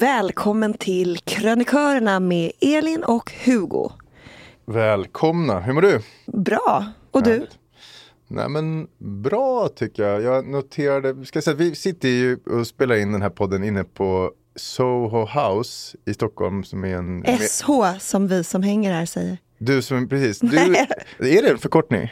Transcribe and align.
Välkommen 0.00 0.74
till 0.74 1.18
Krönikörerna 1.18 2.20
med 2.20 2.52
Elin 2.60 3.04
och 3.04 3.32
Hugo. 3.44 3.90
Välkomna, 4.64 5.60
hur 5.60 5.72
mår 5.72 5.82
du? 5.82 6.00
Bra. 6.26 6.84
Och 7.10 7.22
du? 7.22 7.30
Härligt. 7.30 7.58
Nej 8.28 8.48
men 8.48 8.86
bra 8.98 9.68
tycker 9.68 10.02
jag. 10.02 10.22
Jag 10.22 10.48
noterade, 10.48 11.26
ska 11.26 11.36
jag 11.36 11.44
säga, 11.44 11.56
vi 11.56 11.74
sitter 11.74 12.08
ju 12.08 12.36
och 12.36 12.66
spelar 12.66 12.96
in 12.96 13.12
den 13.12 13.22
här 13.22 13.30
podden 13.30 13.64
inne 13.64 13.84
på 13.84 14.30
Soho 14.56 15.26
House 15.26 15.96
i 16.04 16.14
Stockholm 16.14 16.64
som 16.64 16.84
är 16.84 16.96
en... 16.96 17.24
SH 17.38 17.70
som 18.00 18.28
vi 18.28 18.44
som 18.44 18.62
hänger 18.62 18.92
här 18.92 19.06
säger. 19.06 19.38
Du 19.58 19.82
som, 19.82 20.08
precis, 20.08 20.38
du, 20.38 20.58
är 20.58 21.42
det 21.42 21.50
en 21.50 21.58
förkortning? 21.58 22.10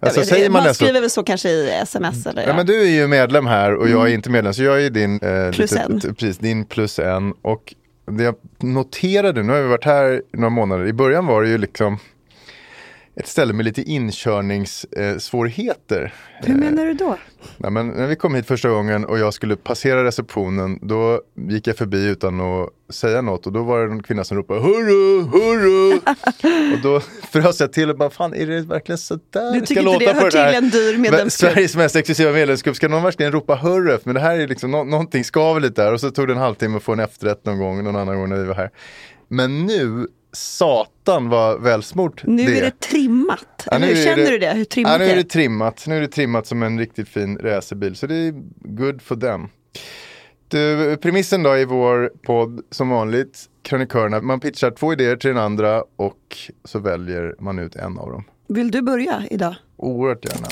Alltså, 0.00 0.20
vet, 0.20 0.28
säger 0.28 0.50
man 0.50 0.64
man 0.64 0.74
skriver 0.74 1.00
väl 1.00 1.10
så 1.10 1.22
kanske 1.22 1.48
i 1.50 1.70
sms 1.70 2.26
eller? 2.26 2.46
Ja, 2.46 2.56
men 2.56 2.66
du 2.66 2.80
är 2.82 2.90
ju 2.90 3.06
medlem 3.06 3.46
här 3.46 3.74
och 3.74 3.88
jag 3.88 4.08
är 4.10 4.14
inte 4.14 4.30
medlem 4.30 4.54
så 4.54 4.62
jag 4.62 4.82
är 4.84 4.90
din, 4.90 5.20
eh, 5.22 5.30
Mm. 5.30 5.52
Plus 5.52 5.70
lite, 5.72 5.82
en. 5.82 6.00
precis, 6.00 6.38
din 6.38 6.64
plus 6.64 6.98
en. 6.98 7.32
Och 7.42 7.74
det 8.10 8.24
jag 8.24 8.34
noterade, 8.62 9.42
nu 9.42 9.52
har 9.52 9.60
vi 9.60 9.68
varit 9.68 9.84
här 9.84 10.22
några 10.32 10.50
månader, 10.50 10.86
i 10.86 10.92
början 10.92 11.26
var 11.26 11.42
det 11.42 11.48
ju 11.48 11.58
liksom 11.58 11.98
ett 13.20 13.26
ställe 13.28 13.52
med 13.52 13.64
lite 13.64 13.82
inkörningssvårigheter. 13.82 16.14
Hur 16.42 16.54
menar 16.54 16.86
du 16.86 16.94
då? 16.94 17.16
Nej, 17.56 17.70
men 17.70 17.88
när 17.88 18.06
vi 18.06 18.16
kom 18.16 18.34
hit 18.34 18.46
första 18.46 18.68
gången 18.68 19.04
och 19.04 19.18
jag 19.18 19.34
skulle 19.34 19.56
passera 19.56 20.04
receptionen 20.04 20.78
då 20.82 21.20
gick 21.48 21.66
jag 21.66 21.76
förbi 21.76 22.04
utan 22.06 22.40
att 22.40 22.68
säga 22.90 23.22
något 23.22 23.46
och 23.46 23.52
då 23.52 23.62
var 23.62 23.86
det 23.86 23.92
en 23.92 24.02
kvinna 24.02 24.24
som 24.24 24.36
ropade 24.36 24.60
hurra, 24.60 25.24
hurra. 25.32 25.96
och 26.74 26.80
då 26.82 27.00
frös 27.32 27.60
jag 27.60 27.72
till 27.72 27.90
och 27.90 27.96
bara 27.96 28.10
fan 28.10 28.34
är 28.34 28.46
det 28.46 28.60
verkligen 28.60 28.98
sådär 28.98 29.52
Du 29.52 29.60
det 29.60 29.66
tycker 29.66 29.82
ska 29.82 29.92
inte 29.92 30.04
det 30.04 30.12
låta 30.12 30.20
hör 30.20 30.30
det 30.30 30.38
här? 30.38 30.48
till 30.52 30.64
en 30.64 30.70
dyr 30.70 30.98
medlemsklubb? 30.98 31.52
Sveriges 31.52 31.76
mest 31.76 31.96
exklusiva 31.96 32.32
medlemsklubb, 32.32 32.76
ska 32.76 32.88
någon 32.88 33.02
verkligen 33.02 33.32
ropa 33.32 33.54
hurra? 33.54 33.98
Men 34.04 34.14
det 34.14 34.20
här 34.20 34.38
är 34.38 34.48
liksom, 34.48 34.70
nå- 34.70 34.84
någonting 34.84 35.24
skaver 35.24 35.60
lite 35.60 35.82
där 35.82 35.92
och 35.92 36.00
så 36.00 36.10
tog 36.10 36.26
det 36.28 36.32
en 36.32 36.38
halvtimme 36.40 36.76
att 36.76 36.82
få 36.82 36.92
en 36.92 37.00
efterrätt 37.00 37.44
någon 37.44 37.58
gång, 37.58 37.84
någon 37.84 37.96
annan 37.96 38.16
gång 38.16 38.28
när 38.28 38.36
vi 38.36 38.44
var 38.44 38.54
här. 38.54 38.70
Men 39.28 39.66
nu, 39.66 40.06
satan 40.36 41.28
vad 41.28 41.62
välsmort 41.62 42.22
Nu 42.24 42.46
det 42.46 42.58
är 42.58 42.62
det 42.62 42.80
trimmat. 42.80 43.66
Ja, 43.70 43.78
nu 43.78 43.86
är 43.90 44.04
Känner 44.04 44.16
det- 44.16 44.30
du 44.30 44.38
det? 44.38 44.52
Hur 44.52 44.64
trimmat 44.64 44.92
ja, 44.92 44.98
nu 44.98 45.04
är 45.04 45.14
det 45.14 45.20
är? 45.20 45.24
trimmat. 45.24 45.84
Nu 45.86 45.96
är 45.96 46.00
det 46.00 46.08
trimmat 46.08 46.46
som 46.46 46.62
en 46.62 46.78
riktigt 46.78 47.08
fin 47.08 47.38
racerbil. 47.38 47.96
Så 47.96 48.06
det 48.06 48.14
är 48.14 48.34
good 48.58 49.02
for 49.02 49.16
them. 49.16 49.48
Du, 50.48 50.96
premissen 50.96 51.42
då 51.42 51.56
i 51.56 51.64
vår 51.64 52.12
podd 52.26 52.60
som 52.70 52.88
vanligt, 52.88 53.44
krönikörerna. 53.62 54.20
Man 54.20 54.40
pitchar 54.40 54.70
två 54.70 54.92
idéer 54.92 55.16
till 55.16 55.28
den 55.28 55.38
andra 55.38 55.84
och 55.96 56.36
så 56.64 56.78
väljer 56.78 57.34
man 57.38 57.58
ut 57.58 57.76
en 57.76 57.98
av 57.98 58.10
dem. 58.10 58.24
Vill 58.48 58.70
du 58.70 58.82
börja 58.82 59.22
idag? 59.30 59.54
Oerhört 59.76 60.24
gärna. 60.24 60.48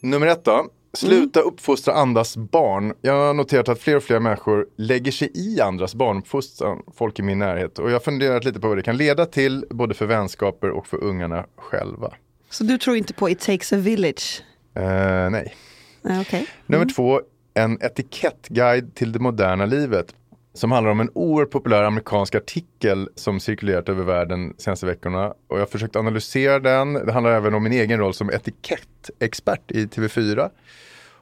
Nummer 0.00 0.26
ett 0.26 0.44
då. 0.44 0.66
Sluta 0.94 1.40
uppfostra 1.40 1.94
andras 1.94 2.36
barn. 2.36 2.94
Jag 3.00 3.26
har 3.26 3.34
noterat 3.34 3.68
att 3.68 3.80
fler 3.80 3.96
och 3.96 4.02
fler 4.02 4.20
människor 4.20 4.66
lägger 4.76 5.12
sig 5.12 5.30
i 5.34 5.60
andras 5.60 5.94
barnuppfostran, 5.94 6.82
folk 6.96 7.18
i 7.18 7.22
min 7.22 7.38
närhet. 7.38 7.78
Och 7.78 7.88
jag 7.88 7.94
har 7.94 8.00
funderat 8.00 8.44
lite 8.44 8.60
på 8.60 8.68
vad 8.68 8.76
det 8.76 8.82
kan 8.82 8.96
leda 8.96 9.26
till, 9.26 9.64
både 9.70 9.94
för 9.94 10.06
vänskaper 10.06 10.70
och 10.70 10.86
för 10.86 11.04
ungarna 11.04 11.46
själva. 11.56 12.12
Så 12.50 12.64
du 12.64 12.78
tror 12.78 12.96
inte 12.96 13.14
på 13.14 13.30
It 13.30 13.40
takes 13.40 13.72
a 13.72 13.76
village? 13.76 14.42
Eh, 14.74 15.30
nej. 15.30 15.54
Nej, 16.02 16.20
okej. 16.20 16.46
Nummer 16.66 16.86
två, 16.86 17.20
en 17.54 17.82
etikettguide 17.82 18.94
till 18.94 19.12
det 19.12 19.18
moderna 19.18 19.66
livet. 19.66 20.14
Som 20.54 20.72
handlar 20.72 20.90
om 20.90 21.00
en 21.00 21.10
oerhört 21.14 21.50
populär 21.50 21.82
amerikansk 21.82 22.34
artikel 22.34 23.08
som 23.14 23.40
cirkulerat 23.40 23.88
över 23.88 24.04
världen 24.04 24.54
de 24.56 24.62
senaste 24.62 24.86
veckorna. 24.86 25.28
Och 25.28 25.56
jag 25.56 25.58
har 25.58 25.66
försökt 25.66 25.96
analysera 25.96 26.58
den. 26.58 26.92
Det 26.92 27.12
handlar 27.12 27.32
även 27.32 27.54
om 27.54 27.62
min 27.62 27.72
egen 27.72 27.98
roll 27.98 28.14
som 28.14 28.30
etikettexpert 28.30 29.70
i 29.70 29.86
TV4. 29.86 30.50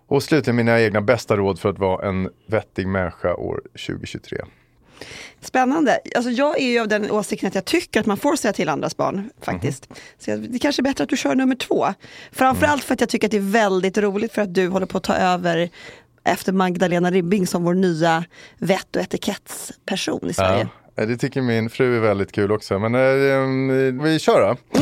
Och 0.06 0.22
slutligen 0.22 0.56
mina 0.56 0.80
egna 0.80 1.00
bästa 1.00 1.36
råd 1.36 1.58
för 1.58 1.68
att 1.68 1.78
vara 1.78 2.08
en 2.08 2.30
vettig 2.46 2.88
människa 2.88 3.34
år 3.34 3.62
2023. 3.86 4.38
Spännande. 5.40 6.00
Alltså 6.16 6.30
jag 6.30 6.60
är 6.60 6.66
ju 6.66 6.80
av 6.80 6.88
den 6.88 7.10
åsikten 7.10 7.48
att 7.48 7.54
jag 7.54 7.64
tycker 7.64 8.00
att 8.00 8.06
man 8.06 8.16
får 8.16 8.36
säga 8.36 8.52
till 8.52 8.68
andras 8.68 8.96
barn 8.96 9.30
faktiskt. 9.40 9.88
Så 10.18 10.30
jag, 10.30 10.40
det 10.40 10.58
kanske 10.58 10.82
är 10.82 10.84
bättre 10.84 11.04
att 11.04 11.10
du 11.10 11.16
kör 11.16 11.34
nummer 11.34 11.54
två. 11.54 11.86
Framförallt 12.32 12.84
för 12.84 12.94
att 12.94 13.00
jag 13.00 13.08
tycker 13.08 13.26
att 13.26 13.30
det 13.30 13.36
är 13.36 13.52
väldigt 13.52 13.98
roligt 13.98 14.32
för 14.32 14.42
att 14.42 14.54
du 14.54 14.68
håller 14.68 14.86
på 14.86 14.98
att 14.98 15.04
ta 15.04 15.14
över 15.14 15.70
efter 16.24 16.52
Magdalena 16.52 17.10
Ribbing 17.10 17.46
som 17.46 17.64
vår 17.64 17.74
nya 17.74 18.24
vett 18.58 18.96
och 18.96 19.02
etikettsperson 19.02 20.30
i 20.30 20.32
Sverige. 20.32 20.68
Ja, 20.94 21.06
det 21.06 21.16
tycker 21.16 21.42
min 21.42 21.70
fru 21.70 21.96
är 21.96 22.00
väldigt 22.00 22.32
kul 22.32 22.52
också. 22.52 22.78
Men 22.78 22.94
eh, 22.94 24.04
vi 24.04 24.18
kör 24.18 24.40
då. 24.40 24.80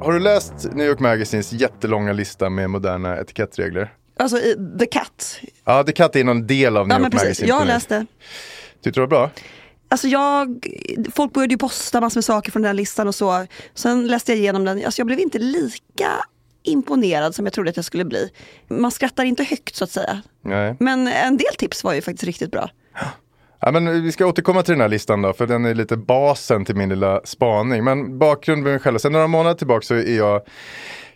Har 0.00 0.12
du 0.12 0.18
läst 0.20 0.54
New 0.72 0.86
York 0.86 0.98
Magazines 1.00 1.52
jättelånga 1.52 2.12
lista 2.12 2.50
med 2.50 2.70
moderna 2.70 3.16
etikettregler? 3.18 3.92
Alltså 4.18 4.36
The 4.78 4.86
Cut. 4.86 5.40
Ja, 5.64 5.82
kan 5.92 6.04
inte 6.04 6.20
är 6.20 6.24
någon 6.24 6.46
del 6.46 6.76
av 6.76 6.88
New 6.88 6.96
Ja 6.98 7.04
York 7.04 7.14
Magazine. 7.14 7.48
jag 7.48 7.54
har 7.54 7.64
läst 7.66 7.88
det. 7.88 8.06
Tyckte 8.82 8.90
du 8.90 8.90
det 8.90 9.00
var 9.00 9.06
bra? 9.06 9.30
Alltså 9.92 10.08
jag, 10.08 10.66
folk 11.14 11.32
började 11.32 11.54
ju 11.54 11.58
posta 11.58 12.00
massor 12.00 12.18
med 12.18 12.24
saker 12.24 12.52
från 12.52 12.62
den 12.62 12.68
här 12.68 12.74
listan 12.74 13.08
och 13.08 13.14
så. 13.14 13.46
Sen 13.74 14.06
läste 14.06 14.32
jag 14.32 14.38
igenom 14.38 14.64
den, 14.64 14.84
alltså 14.84 15.00
jag 15.00 15.06
blev 15.06 15.20
inte 15.20 15.38
lika 15.38 16.10
imponerad 16.62 17.34
som 17.34 17.46
jag 17.46 17.52
trodde 17.52 17.70
att 17.70 17.76
jag 17.76 17.84
skulle 17.84 18.04
bli. 18.04 18.30
Man 18.68 18.90
skrattar 18.90 19.24
inte 19.24 19.44
högt 19.44 19.76
så 19.76 19.84
att 19.84 19.90
säga. 19.90 20.22
Nej. 20.42 20.76
Men 20.80 21.06
en 21.06 21.36
del 21.36 21.54
tips 21.58 21.84
var 21.84 21.94
ju 21.94 22.02
faktiskt 22.02 22.24
riktigt 22.24 22.50
bra. 22.50 22.70
Ja, 23.60 23.70
men 23.70 24.02
vi 24.02 24.12
ska 24.12 24.26
återkomma 24.26 24.62
till 24.62 24.72
den 24.72 24.80
här 24.80 24.88
listan 24.88 25.22
då, 25.22 25.32
för 25.32 25.46
den 25.46 25.64
är 25.64 25.74
lite 25.74 25.96
basen 25.96 26.64
till 26.64 26.76
min 26.76 26.88
lilla 26.88 27.20
spaning. 27.24 27.84
Men 27.84 28.18
bakgrund 28.18 28.62
med 28.62 28.72
mig 28.72 28.80
själv. 28.80 28.98
Sen 28.98 29.12
några 29.12 29.26
månader 29.26 29.54
tillbaka 29.54 29.82
så 29.82 29.94
är 29.94 30.16
jag 30.16 30.42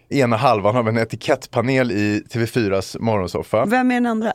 ena 0.09 0.37
halvan 0.37 0.77
av 0.77 0.89
en 0.89 0.99
etikettpanel 0.99 1.93
i 1.93 2.23
TV4s 2.31 2.97
morgonsoffa. 3.01 3.65
Vem 3.65 3.91
är 3.91 3.95
den 3.95 4.07
andra? 4.07 4.33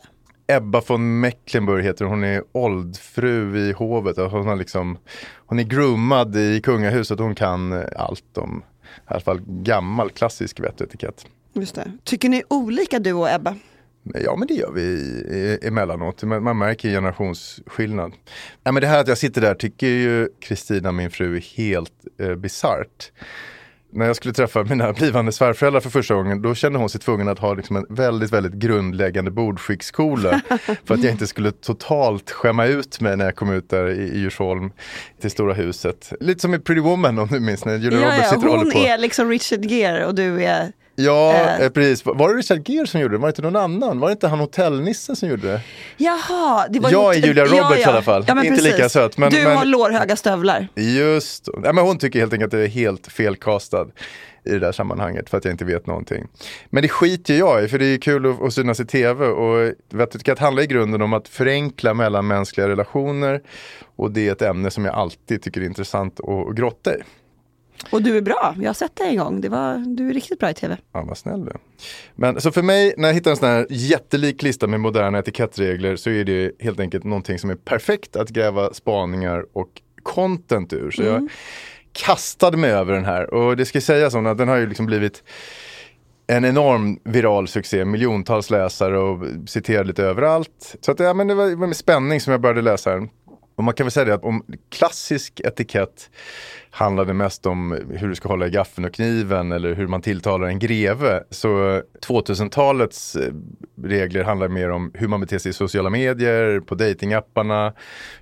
Ebba 0.50 0.82
von 0.88 1.20
Mecklenburg 1.20 1.84
heter 1.84 2.06
hon. 2.06 2.12
Hon 2.12 2.24
är 2.24 2.44
oldfru 2.52 3.58
i 3.58 3.72
hovet. 3.72 4.18
Alltså 4.18 4.38
Hon, 4.38 4.48
har 4.48 4.56
liksom, 4.56 4.98
hon 5.46 5.60
är 5.60 5.64
groomad 5.64 6.36
i 6.36 6.62
kungahuset. 6.62 7.20
Hon 7.20 7.36
kan 7.36 7.84
allt 7.96 8.38
om 8.38 8.64
i 8.84 9.02
alla 9.06 9.20
fall 9.20 9.42
gammal 9.46 10.10
klassisk 10.10 10.60
vett 10.60 10.82
och 10.82 10.88
etikett. 10.88 11.26
Just 11.54 11.76
det. 11.76 11.92
Tycker 12.04 12.30
ni 12.30 12.44
olika 12.50 13.00
du 13.00 13.14
och 13.14 13.30
Ebba? 13.30 13.56
Ja 14.04 14.36
men 14.36 14.48
det 14.48 14.54
gör 14.54 14.72
vi 14.72 15.60
emellanåt. 15.62 16.24
Man 16.24 16.58
märker 16.58 16.90
generationsskillnad. 16.90 18.12
Nej, 18.64 18.74
men 18.74 18.82
det 18.82 18.88
här 18.88 19.00
att 19.00 19.08
jag 19.08 19.18
sitter 19.18 19.42
där 19.42 19.56
tycker 19.56 19.88
ju 19.88 20.30
Kristina, 20.40 20.92
min 20.92 21.12
fru, 21.12 21.38
är 21.38 21.42
helt 21.58 21.94
eh, 22.20 22.36
bisarrt. 22.36 23.12
När 23.92 24.06
jag 24.06 24.16
skulle 24.16 24.34
träffa 24.34 24.64
mina 24.64 24.94
blivande 24.94 25.32
svärföräldrar 25.32 25.82
för 25.82 25.90
första 25.90 26.14
gången, 26.14 26.42
då 26.42 26.56
kände 26.56 26.80
hon 26.80 26.90
sig 26.90 27.02
tvungen 27.02 27.28
att 27.28 27.40
ha 27.40 27.54
liksom 27.54 27.76
en 27.76 27.86
väldigt, 27.90 28.34
väldigt 28.34 28.54
grundläggande 28.54 29.32
bordskicksskola. 29.32 30.42
för 30.86 30.94
att 30.94 31.04
jag 31.04 31.12
inte 31.12 31.28
skulle 31.28 31.52
totalt 31.52 32.32
skämma 32.32 32.66
ut 32.66 33.02
mig 33.02 33.18
när 33.18 33.26
jag 33.26 33.36
kom 33.36 33.52
ut 33.54 33.70
där 33.70 33.90
i, 33.90 34.02
i 34.02 34.20
Djursholm 34.20 34.72
till 35.22 35.32
Stora 35.32 35.54
huset. 35.54 36.14
Lite 36.20 36.40
som 36.40 36.54
i 36.54 36.60
Pretty 36.60 36.82
Woman 36.82 37.20
om 37.20 37.28
du 37.28 37.40
minns 37.40 37.66
när 37.66 37.78
Julia 37.78 38.00
Ja, 38.00 38.06
Roberts 38.06 38.20
ja, 38.32 38.36
sitter 38.38 38.48
hon 38.48 38.58
håller 38.58 38.72
på. 38.72 38.80
är 38.80 38.98
liksom 38.98 39.30
Richard 39.30 39.66
Gere 39.66 40.06
och 40.06 40.16
du 40.16 40.44
är... 40.44 40.72
Ja, 41.06 41.34
Eh. 41.34 41.62
eh, 41.62 41.70
precis. 41.70 42.06
Var 42.06 42.30
det 42.30 42.36
Richard 42.40 42.70
Gere 42.70 42.88
som 42.88 43.02
gjorde 43.02 43.14
det? 43.14 43.18
Var 43.18 43.28
det 43.28 43.30
inte 43.30 43.42
någon 43.42 43.56
annan? 43.56 44.00
Var 44.00 44.08
det 44.08 44.12
inte 44.12 44.28
han 44.28 44.40
hotellnissen 44.40 45.16
som 45.16 45.30
gjorde 45.30 45.48
det? 45.48 45.62
Jaha, 45.98 46.68
det 46.70 46.80
var 46.80 46.92
Jag 46.92 47.16
är 47.16 47.20
Julia 47.20 47.46
ja, 47.46 47.52
Roberts 47.52 47.82
ja. 47.86 47.92
i 47.92 47.94
alla 47.94 48.02
fall. 48.02 48.24
Ja, 48.28 48.34
Inte 48.44 48.50
precis. 48.50 48.64
lika 48.74 48.90
söt, 48.90 49.18
men- 49.18 49.32
du 49.32 49.44
men- 49.44 49.58
har 49.58 49.66
lårhöga 49.66 50.16
stövlar. 50.16 50.68
Just 50.76 51.50
ja, 51.64 51.74
men 51.74 51.84
Hon 51.86 51.98
tycker 51.98 52.20
helt 52.20 52.34
enkelt 52.34 52.54
att 52.54 52.60
jag 52.60 52.66
är 52.66 52.72
helt 52.72 53.08
felkastad 53.12 53.88
i 54.46 54.50
det 54.52 54.60
där 54.60 54.72
sammanhanget 54.72 55.30
för 55.30 55.38
att 55.38 55.46
jag 55.46 55.54
inte 55.54 55.66
vet 55.66 55.88
någonting. 55.88 56.28
Men 56.70 56.82
det 56.84 56.90
skiter 56.90 57.34
jag 57.34 57.64
i 57.64 57.68
för 57.68 57.80
det 57.80 57.86
är 57.86 57.98
kul 57.98 58.26
att, 58.26 58.42
att 58.42 58.54
synas 58.54 58.80
i 58.80 58.86
tv 58.86 59.26
och 59.26 59.74
Vettukat 59.90 60.40
handlar 60.40 60.64
i 60.64 60.68
grunden 60.68 61.02
om 61.02 61.14
att 61.14 61.28
förenkla 61.28 61.94
mellanmänskliga 61.94 62.68
relationer 62.68 63.42
och 63.96 64.12
det 64.12 64.28
är 64.28 64.32
ett 64.32 64.42
ämne 64.42 64.72
som 64.72 64.86
jag 64.86 64.96
alltid 64.96 65.42
tycker 65.42 65.62
är 65.62 65.66
intressant 65.66 66.20
att 66.20 66.56
grotta 66.56 66.96
i. 66.96 67.00
Och 67.92 68.02
du 68.02 68.18
är 68.18 68.22
bra, 68.22 68.56
jag 68.60 68.70
har 68.70 68.74
sett 68.74 68.96
dig 68.96 69.08
en 69.08 69.18
gång. 69.18 69.42
Det 69.42 69.50
var, 69.50 69.78
du 69.78 70.10
är 70.10 70.14
riktigt 70.14 70.40
bra 70.40 70.50
i 70.50 70.54
tv. 70.54 70.78
Ja, 70.94 71.04
vad 71.08 71.18
snäll 71.18 71.46
du. 71.46 71.52
Men 72.16 72.42
så 72.42 72.52
för 72.52 72.62
mig, 72.62 72.94
när 72.98 73.08
jag 73.08 73.16
hittar 73.16 73.32
en 73.32 73.38
sån 73.38 73.50
här 73.50 73.68
jättelik 73.70 74.44
lista 74.44 74.68
med 74.68 74.80
moderna 74.80 75.20
etikettregler 75.20 75.96
så 75.96 76.10
är 76.10 76.24
det 76.24 76.52
helt 76.60 76.80
enkelt 76.80 77.04
någonting 77.04 77.40
som 77.40 77.50
är 77.50 77.56
perfekt 77.56 78.16
att 78.16 78.30
gräva 78.30 78.74
spaningar 78.74 79.46
och 79.54 79.82
content 80.04 80.74
ur. 80.74 80.92
Så 80.92 81.04
jag 81.04 81.30
kastade 81.92 82.58
mig 82.58 82.72
över 82.72 82.94
den 82.94 83.06
här 83.06 83.34
och 83.34 83.58
det 83.58 83.66
ska 83.66 83.82
sägas 83.82 84.14
om 84.14 84.26
att 84.26 84.38
den 84.38 84.48
har 84.48 84.56
ju 84.56 84.68
liksom 84.68 84.86
blivit 84.86 85.24
en 86.28 86.46
enorm 86.46 87.00
viral 87.04 87.48
succé, 87.48 87.86
miljontals 87.86 88.50
läsare 88.50 89.00
och 89.00 89.26
citerad 89.50 89.88
lite 89.88 90.04
överallt. 90.04 90.76
Så 90.82 90.92
att, 90.92 91.00
ja, 91.00 91.14
men 91.14 91.28
det 91.28 91.36
var 91.36 91.48
det 91.48 91.56
var 91.56 91.68
med 91.68 91.78
spänning 91.78 92.22
som 92.22 92.32
jag 92.32 92.42
började 92.42 92.62
läsa 92.62 92.92
den. 92.92 93.10
Och 93.60 93.64
man 93.64 93.74
kan 93.74 93.86
väl 93.86 93.92
säga 93.92 94.06
det 94.06 94.14
att 94.14 94.24
om 94.24 94.46
klassisk 94.70 95.40
etikett 95.44 96.10
handlade 96.70 97.14
mest 97.14 97.46
om 97.46 97.72
hur 97.90 98.10
du 98.10 98.16
ska 98.16 98.30
hålla 98.30 98.48
i 98.48 98.50
gaffeln 98.50 98.86
och 98.86 98.94
kniven 98.94 99.52
eller 99.52 99.76
hur 99.76 99.88
man 99.88 100.02
tilltalar 100.02 100.48
en 100.48 100.60
greve. 100.60 101.24
Så 101.30 101.82
2000-talets 102.08 103.16
eh, 103.16 103.34
regler 103.84 104.24
handlar 104.24 104.48
mer 104.48 104.70
om 104.70 104.92
hur 104.94 105.08
man 105.08 105.22
beter 105.22 105.38
sig 105.38 105.50
i 105.50 105.54
sociala 105.54 105.90
medier, 105.90 106.60
på 106.60 106.76
datingapparna, 106.76 107.74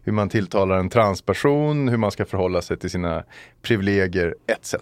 hur 0.03 0.11
man 0.11 0.29
tilltalar 0.29 0.77
en 0.77 0.89
transperson, 0.89 1.87
hur 1.87 1.97
man 1.97 2.11
ska 2.11 2.25
förhålla 2.25 2.61
sig 2.61 2.77
till 2.77 2.89
sina 2.89 3.23
privilegier 3.61 4.35
etc. 4.47 4.75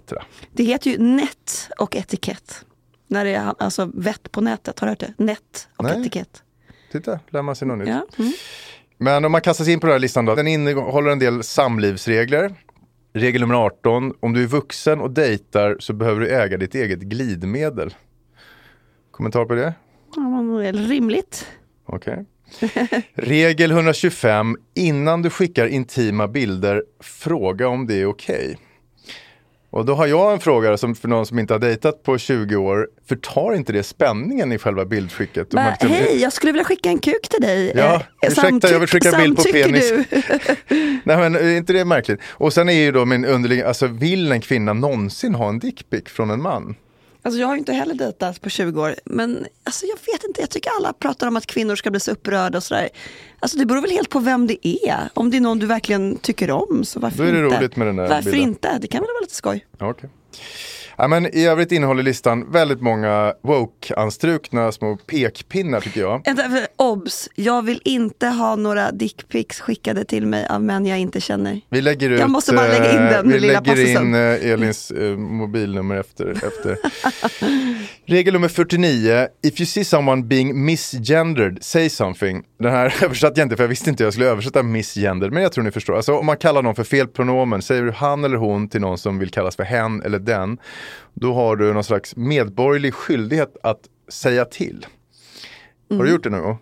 Det 0.52 0.64
heter 0.64 0.90
ju 0.90 0.98
nät 0.98 1.68
och 1.78 1.96
etikett. 1.96 2.64
När 3.08 3.24
det 3.24 3.34
är 3.34 3.54
alltså 3.58 3.90
vett 3.94 4.32
på 4.32 4.40
nätet, 4.40 4.78
har 4.78 4.86
du 4.86 4.90
hört 4.90 5.00
det? 5.00 5.14
Nät 5.24 5.68
och 5.76 5.84
Nej. 5.84 6.00
etikett. 6.00 6.42
Titta, 6.92 7.20
lär 7.28 7.42
man 7.42 7.56
sig 7.56 7.68
något 7.68 7.78
nytt. 7.78 7.88
Ja. 7.88 8.06
Mm. 8.18 8.32
Men 8.98 9.24
om 9.24 9.32
man 9.32 9.40
kastar 9.40 9.64
sig 9.64 9.72
in 9.72 9.80
på 9.80 9.86
den 9.86 9.94
här 9.94 10.00
listan 10.00 10.24
då. 10.24 10.34
Den 10.34 10.46
innehåller 10.46 11.10
en 11.10 11.18
del 11.18 11.42
samlivsregler. 11.42 12.54
Regel 13.14 13.40
nummer 13.40 13.54
18. 13.54 14.14
Om 14.20 14.32
du 14.32 14.42
är 14.42 14.46
vuxen 14.46 15.00
och 15.00 15.10
dejtar 15.10 15.76
så 15.78 15.92
behöver 15.92 16.20
du 16.20 16.28
äga 16.28 16.56
ditt 16.56 16.74
eget 16.74 17.00
glidmedel. 17.00 17.94
Kommentar 19.10 19.44
på 19.44 19.54
det? 19.54 19.74
Ja, 20.16 20.22
men 20.22 20.56
det 20.56 20.68
är 20.68 20.72
rimligt. 20.72 21.46
Okej. 21.86 22.24
Regel 23.14 23.70
125. 23.70 24.56
Innan 24.74 25.22
du 25.22 25.30
skickar 25.30 25.66
intima 25.66 26.28
bilder, 26.28 26.84
fråga 27.00 27.68
om 27.68 27.86
det 27.86 28.00
är 28.00 28.06
okej. 28.06 28.58
Och 29.76 29.84
då 29.84 29.94
har 29.94 30.06
jag 30.06 30.32
en 30.32 30.40
fråga 30.40 30.76
som 30.76 30.94
för 30.94 31.08
någon 31.08 31.26
som 31.26 31.38
inte 31.38 31.54
har 31.54 31.58
dejtat 31.58 32.02
på 32.02 32.18
20 32.18 32.56
år. 32.56 32.88
Förtar 33.08 33.54
inte 33.54 33.72
det 33.72 33.82
spänningen 33.82 34.52
i 34.52 34.58
själva 34.58 34.84
bildskicket? 34.84 35.54
Om 35.54 35.62
man 35.62 35.90
Hej, 35.90 36.22
jag 36.22 36.32
skulle 36.32 36.52
vilja 36.52 36.64
skicka 36.64 36.88
en 36.88 36.98
kuk 36.98 37.28
till 37.28 37.40
dig. 37.40 37.72
Ja, 37.74 38.02
Eh, 38.22 38.30
ursäkta, 38.32 38.70
jag 38.70 38.80
vill 38.80 38.88
skicka 38.88 39.10
en 39.10 39.22
bild 39.22 39.36
på 39.36 39.42
penis. 39.42 39.92
Nej 41.04 41.16
men 41.16 41.34
är 41.34 41.56
inte 41.56 41.72
det 41.72 41.84
märkligt? 41.84 42.20
Och 42.28 42.52
sen 42.52 42.68
är 42.68 42.72
ju 42.72 42.92
då 42.92 43.04
min 43.04 43.24
underliggande, 43.24 43.68
alltså 43.68 43.86
vill 43.86 44.32
en 44.32 44.40
kvinna 44.40 44.72
någonsin 44.72 45.34
ha 45.34 45.48
en 45.48 45.58
dickpic 45.58 46.04
från 46.06 46.30
en 46.30 46.42
man? 46.42 46.74
Alltså 47.26 47.40
jag 47.40 47.46
har 47.46 47.54
ju 47.54 47.58
inte 47.58 47.72
heller 47.72 47.94
dejtat 47.94 48.40
på 48.40 48.48
20 48.50 48.82
år, 48.82 48.94
men 49.04 49.46
alltså 49.64 49.86
jag 49.86 49.96
vet 50.12 50.24
inte, 50.24 50.40
jag 50.40 50.50
tycker 50.50 50.70
alla 50.78 50.92
pratar 50.92 51.26
om 51.26 51.36
att 51.36 51.46
kvinnor 51.46 51.76
ska 51.76 51.90
bli 51.90 52.00
så 52.00 52.10
upprörda 52.10 52.58
och 52.58 52.64
sådär. 52.64 52.88
Alltså 53.40 53.58
det 53.58 53.66
beror 53.66 53.80
väl 53.82 53.90
helt 53.90 54.08
på 54.10 54.18
vem 54.18 54.46
det 54.46 54.68
är. 54.68 55.08
Om 55.14 55.30
det 55.30 55.36
är 55.36 55.40
någon 55.40 55.58
du 55.58 55.66
verkligen 55.66 56.16
tycker 56.16 56.50
om, 56.50 56.84
så 56.84 57.00
varför 57.00 57.18
Då 57.18 57.22
är 57.24 57.32
det 57.32 57.44
inte? 57.46 57.58
roligt 57.58 57.76
med 57.76 57.86
den 57.86 57.96
där 57.96 58.08
Varför 58.08 58.30
bilden. 58.30 58.48
inte? 58.48 58.78
Det 58.80 58.86
kan 58.86 59.00
väl 59.00 59.08
vara 59.14 59.20
lite 59.20 59.34
skoj. 59.34 59.66
Ja, 59.78 59.90
Okej. 59.90 60.10
Ja, 60.98 61.08
men 61.08 61.26
I 61.36 61.46
övrigt 61.46 61.72
innehåller 61.72 62.02
listan 62.02 62.52
väldigt 62.52 62.80
många 62.80 63.34
woke-anstrukna 63.42 64.72
små 64.72 64.96
pekpinnar 64.96 65.80
tycker 65.80 66.00
jag. 66.00 66.22
Obs! 66.76 67.28
Jag 67.34 67.62
vill 67.62 67.80
inte 67.84 68.26
ha 68.26 68.56
några 68.56 68.92
dickpics 68.92 69.60
skickade 69.60 70.04
till 70.04 70.26
mig 70.26 70.46
av 70.46 70.62
män 70.62 70.86
jag 70.86 70.98
inte 70.98 71.20
känner. 71.20 71.60
Vi 71.68 71.80
lägger 71.82 72.10
ut, 72.10 72.20
Jag 72.20 72.30
måste 72.30 72.52
bara 72.54 72.66
lägga 72.68 72.92
in 72.92 72.98
eh, 72.98 73.10
den 73.10 73.28
vi 73.28 73.40
lilla 73.40 73.52
lägger 73.52 73.72
passusen. 73.72 74.06
in 74.06 74.14
eh, 74.14 74.50
Elins 74.52 74.90
eh, 74.90 75.16
mobilnummer 75.16 75.96
efter. 75.96 76.30
efter. 76.30 76.76
Regel 78.08 78.32
nummer 78.32 78.48
49. 78.48 79.26
If 79.42 79.60
you 79.60 79.66
see 79.66 79.84
someone 79.84 80.22
being 80.22 80.64
misgendered, 80.64 81.58
say 81.64 81.88
something. 81.88 82.42
Den 82.58 82.72
här 82.72 82.94
översatte 83.04 83.40
jag 83.40 83.44
inte 83.46 83.56
för 83.56 83.62
jag 83.64 83.68
visste 83.68 83.90
inte 83.90 84.02
hur 84.02 84.06
jag 84.06 84.12
skulle 84.12 84.28
översätta 84.30 84.62
misgendered. 84.62 85.32
Men 85.32 85.42
jag 85.42 85.52
tror 85.52 85.64
ni 85.64 85.70
förstår. 85.70 85.96
Alltså 85.96 86.14
om 86.16 86.26
man 86.26 86.36
kallar 86.36 86.62
någon 86.62 86.74
för 86.74 86.84
fel 86.84 87.06
pronomen, 87.08 87.62
säger 87.62 87.82
du 87.82 87.90
han 87.92 88.24
eller 88.24 88.36
hon 88.36 88.68
till 88.68 88.80
någon 88.80 88.98
som 88.98 89.18
vill 89.18 89.30
kallas 89.30 89.56
för 89.56 89.64
hen 89.64 90.02
eller 90.02 90.18
den. 90.18 90.58
Då 91.14 91.34
har 91.34 91.56
du 91.56 91.72
någon 91.72 91.84
slags 91.84 92.16
medborgerlig 92.16 92.94
skyldighet 92.94 93.56
att 93.62 93.80
säga 94.08 94.44
till. 94.44 94.86
Har 95.88 95.94
Mm. 95.96 96.06
du 96.06 96.12
gjort 96.12 96.22
det 96.24 96.30
nu? 96.30 96.56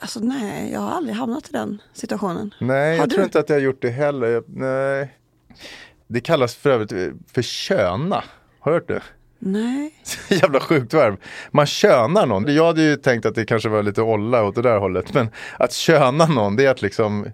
Alltså 0.00 0.20
nej, 0.20 0.70
jag 0.72 0.80
har 0.80 0.90
aldrig 0.90 1.16
hamnat 1.16 1.48
i 1.48 1.52
den 1.52 1.82
situationen. 1.92 2.54
Nej, 2.60 2.90
Har 2.90 2.96
jag 3.02 3.08
du? 3.08 3.14
tror 3.14 3.24
inte 3.24 3.38
att 3.38 3.48
jag 3.48 3.56
har 3.56 3.60
gjort 3.60 3.82
det 3.82 3.90
heller. 3.90 4.26
Jag, 4.28 4.44
nej. 4.48 5.14
Det 6.06 6.20
kallas 6.20 6.54
för 6.54 6.70
övrigt 6.70 7.14
för 7.32 7.42
köna. 7.42 8.24
Har 8.60 8.70
du 8.72 8.76
hört 8.76 8.88
det? 8.88 9.02
Nej. 9.38 9.94
Jävla 10.28 10.60
sjukt 10.60 10.94
verb. 10.94 11.16
Man 11.50 11.66
könar 11.66 12.26
någon. 12.26 12.54
Jag 12.54 12.66
hade 12.66 12.82
ju 12.82 12.96
tänkt 12.96 13.26
att 13.26 13.34
det 13.34 13.44
kanske 13.44 13.68
var 13.68 13.82
lite 13.82 14.02
olla 14.02 14.44
åt 14.44 14.54
det 14.54 14.62
där 14.62 14.78
hållet. 14.78 15.14
Men 15.14 15.28
att 15.58 15.72
köna 15.72 16.26
någon, 16.26 16.56
det 16.56 16.64
är 16.66 16.70
att 16.70 16.82
liksom 16.82 17.26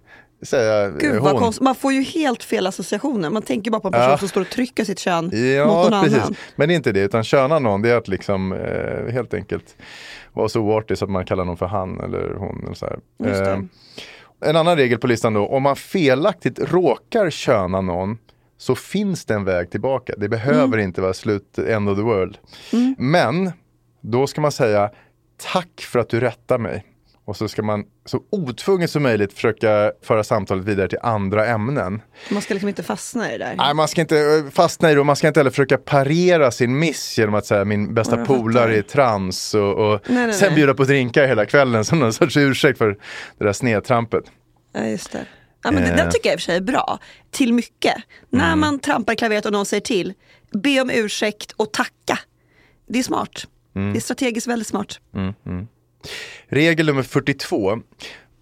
säga 0.45 0.91
Gud 0.91 1.15
eh, 1.15 1.23
vad 1.23 1.33
hon. 1.33 1.41
konstigt. 1.41 1.63
Man 1.63 1.75
får 1.75 1.93
ju 1.93 2.03
helt 2.03 2.43
fel 2.45 2.67
associationer. 2.67 3.31
Man 3.31 3.43
tänker 3.43 3.71
bara 3.71 3.81
på 3.81 3.89
en 3.89 3.93
person 3.93 4.11
Ja. 4.11 4.19
som 4.19 4.29
står 4.29 4.41
och 4.41 4.51
trycker 4.51 4.85
sitt 4.85 4.99
kön 4.99 5.25
mot 5.25 5.35
Ja, 5.35 5.65
någon 5.91 6.05
precis. 6.05 6.19
annan. 6.19 6.35
Men 6.57 6.69
det 6.69 6.75
är 6.75 6.77
inte 6.77 6.93
det, 6.93 7.01
utan 7.01 7.25
köna 7.25 7.59
någon, 7.59 7.83
det 7.83 7.91
är 7.91 7.97
att 7.97 8.09
liksom 8.09 8.53
eh, 8.53 9.13
helt 9.13 9.35
enkelt 9.35 9.77
vara 10.33 10.49
så 10.49 10.61
oartig 10.61 10.99
så 10.99 11.05
att 11.05 11.11
man 11.11 11.25
kallar 11.25 11.45
någon 11.45 11.57
för 11.57 11.67
han 11.67 12.01
eller 12.01 12.35
hon. 12.39 12.63
Eller 12.65 12.75
så. 12.75 12.87
Eh, 13.25 13.59
en 14.51 14.57
annan 14.57 14.77
regel 14.77 14.99
på 14.99 15.07
listan 15.07 15.35
då, 15.35 15.47
om 15.47 15.63
man 15.63 15.77
felaktigt 15.77 16.59
råkar 16.73 17.31
köna 17.31 17.81
någon 17.81 18.19
så 18.59 18.75
finns 18.75 19.25
det 19.25 19.35
en 19.35 19.45
väg 19.45 19.71
tillbaka. 19.71 20.13
Det 20.17 20.29
behöver 20.29 20.65
Mm. 20.65 20.81
inte 20.81 21.01
vara 21.01 21.15
slut, 21.15 21.59
end 21.59 21.89
of 21.89 21.97
the 21.99 22.03
world. 22.03 22.39
Men 22.99 23.53
då 24.01 24.27
ska 24.27 24.41
man 24.41 24.53
säga 24.53 24.91
tack 25.53 25.81
för 25.93 25.99
att 25.99 26.09
du 26.09 26.21
rättar 26.21 26.59
mig. 26.59 26.85
Och 27.27 27.37
så 27.37 27.49
ska 27.49 27.63
man 27.63 27.85
så 28.05 28.21
otvunget 28.31 28.91
som 28.91 29.03
möjligt 29.03 29.33
försöka 29.33 29.93
föra 30.03 30.25
samtalet 30.25 30.65
vidare 30.65 30.89
till 30.89 30.99
andra 31.03 31.47
ämnen. 31.47 32.03
Man 32.31 32.43
ska 32.43 32.55
liksom 32.55 32.69
inte 32.69 32.83
fastna 32.83 33.29
i 33.35 33.39
det 33.39 33.45
där. 33.45 33.55
Nej, 33.57 33.75
man 33.75 33.89
ska 33.89 34.01
inte 34.01 34.19
eh, 34.19 34.51
fastna 34.51 34.91
i 34.91 34.95
det 34.95 35.01
och 35.01 35.07
man 35.07 35.17
ska 35.17 35.29
inte 35.29 35.41
heller 35.41 35.51
försöka 35.51 35.79
parera 35.79 36.51
sin 36.51 36.79
miss 36.79 37.19
genom 37.19 37.35
att 37.35 37.47
säga 37.47 37.65
min 37.65 37.95
bästa 37.95 38.25
polare 38.25 38.77
är 38.77 38.83
trans 38.83 39.55
och, 39.55 39.73
och 39.93 40.01
Nej, 40.07 40.27
nej, 40.27 40.35
sen 40.35 40.49
nej. 40.49 40.57
bjuda 40.57 40.75
på 40.75 40.85
drinkar 40.85 41.27
hela 41.27 41.47
kvällen 41.47 41.85
som 41.85 41.99
någon 41.99 42.13
sorts 42.13 42.37
ursäkt 42.37 42.79
för 42.79 42.89
det 43.39 43.45
där 43.45 43.53
snedtrampet. 43.53 44.25
Ja, 44.73 44.85
just 44.85 45.13
det. 45.13 45.27
Ja, 45.63 45.71
men 45.71 45.83
det, 45.83 45.91
Eh. 45.91 45.97
den 45.97 46.11
tycker 46.11 46.29
jag 46.29 46.35
i 46.35 46.37
och 46.37 46.41
för 46.41 46.45
sig 46.45 46.57
är 46.57 46.61
bra. 46.61 46.99
Till 47.31 47.53
mycket. 47.53 47.95
Mm. 47.95 48.05
När 48.31 48.57
man 48.57 48.79
trampar 48.79 49.15
klaveret 49.15 49.47
och 49.47 49.53
någon 49.53 49.67
säger 49.67 49.81
till, 49.81 50.13
be 50.53 50.81
om 50.81 50.91
ursäkt 50.91 51.53
och 51.57 51.73
tacka. 51.73 52.19
Det 52.89 52.99
är 52.99 53.03
smart. 53.03 53.47
Mm. 53.77 53.93
Det 53.93 53.99
är 53.99 54.01
strategiskt 54.01 54.47
väldigt 54.47 54.69
smart. 54.69 54.99
Regel 56.47 56.87
nummer 56.87 57.03
42. 57.03 57.81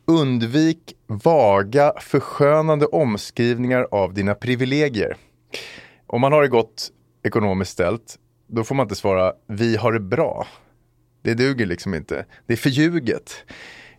Undvik 0.06 0.94
vaga 1.06 1.92
förskönande 2.00 2.86
omskrivningar 2.86 3.88
av 3.90 4.14
dina 4.14 4.34
privilegier. 4.34 5.16
Om 6.06 6.20
man 6.20 6.32
har 6.32 6.42
det 6.42 6.48
gott 6.48 6.90
ekonomiskt 7.22 7.72
ställt, 7.72 8.16
då 8.46 8.64
får 8.64 8.74
man 8.74 8.84
inte 8.84 8.94
svara 8.94 9.32
vi 9.48 9.76
har 9.76 9.92
det 9.92 10.00
bra. 10.00 10.46
Det 11.22 11.34
duger 11.34 11.66
liksom 11.66 11.94
inte. 11.94 12.26
Det 12.46 12.52
är 12.52 12.56
förljuget. 12.56 13.44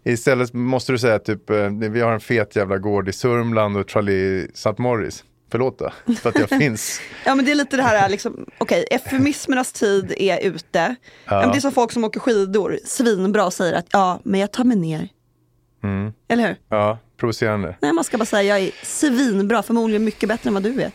Istället 0.03 0.53
måste 0.53 0.91
du 0.91 0.98
säga 0.98 1.20
typ 1.20 1.50
eh, 1.50 1.70
vi 1.70 2.01
har 2.01 2.12
en 2.12 2.20
fet 2.20 2.55
jävla 2.55 2.77
gård 2.77 3.10
i 3.10 3.12
Sörmland 3.12 3.77
och 3.77 3.89
Charlie 3.89 4.48
St. 4.53 4.75
Morris. 4.77 5.24
Förlåt 5.53 5.79
då, 5.79 5.91
för 6.15 6.29
att 6.29 6.39
jag 6.39 6.50
finns. 6.60 7.01
Ja 7.25 7.36
men 7.36 7.45
det 7.45 7.51
är 7.51 7.55
lite 7.55 7.77
det 7.77 7.83
här, 7.83 8.10
liksom, 8.10 8.45
okej, 8.57 8.86
eufemismernas 8.91 9.72
tid 9.72 10.13
är 10.17 10.39
ute. 10.39 10.95
Ja. 11.25 11.45
det 11.45 11.57
är 11.57 11.60
som 11.60 11.72
folk 11.72 11.91
som 11.91 12.03
åker 12.03 12.19
skidor, 12.19 12.79
svinbra 12.86 13.51
säger 13.51 13.74
att 13.74 13.86
ja, 13.91 14.19
men 14.24 14.39
jag 14.39 14.51
tar 14.51 14.63
mig 14.63 14.77
ner. 14.77 15.10
Mm. 15.83 16.13
Eller 16.27 16.48
hur? 16.48 16.55
Ja, 16.69 16.98
provocerande. 17.17 17.77
Nej, 17.81 17.93
man 17.93 18.03
ska 18.03 18.17
bara 18.17 18.25
säga 18.25 18.57
jag 18.57 18.67
är 18.67 18.72
svinbra, 18.83 19.63
förmodligen 19.63 20.03
mycket 20.03 20.29
bättre 20.29 20.48
än 20.48 20.53
vad 20.53 20.63
du 20.63 20.81
är. 20.81 20.91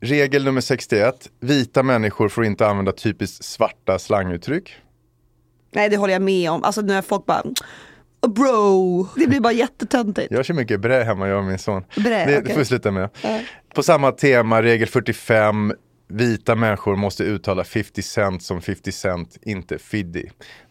Regel 0.00 0.44
nummer 0.44 0.60
61. 0.60 1.30
Vita 1.40 1.82
människor 1.82 2.28
får 2.28 2.44
inte 2.44 2.66
använda 2.66 2.92
typiskt 2.92 3.44
svarta 3.44 3.98
slanguttryck. 3.98 4.74
Nej, 5.70 5.88
det 5.88 5.96
håller 5.96 6.12
jag 6.12 6.22
med 6.22 6.50
om. 6.50 6.64
Alltså 6.64 6.80
när 6.80 7.02
folk 7.02 7.26
bara 7.26 7.42
bro, 8.28 9.08
det 9.16 9.26
blir 9.26 9.40
bara 9.40 9.52
jättetöntigt. 9.52 10.32
Jag 10.32 10.44
kör 10.44 10.54
mycket 10.54 10.80
brä 10.80 11.04
hemma, 11.04 11.28
jag 11.28 11.38
och 11.38 11.44
min 11.44 11.58
son. 11.58 11.84
Brä, 11.96 12.26
det, 12.26 12.38
okay. 12.38 12.52
får 12.52 12.58
vi 12.58 12.64
sluta 12.64 12.90
med. 12.90 13.10
Äh. 13.22 13.40
På 13.74 13.82
samma 13.82 14.12
tema, 14.12 14.62
regel 14.62 14.88
45. 14.88 15.72
Vita 16.08 16.54
människor 16.54 16.96
måste 16.96 17.24
uttala 17.24 17.64
50 17.64 18.02
cent 18.02 18.42
som 18.42 18.62
50 18.62 18.92
cent, 18.92 19.38
inte 19.42 19.78
fiddy. 19.78 20.24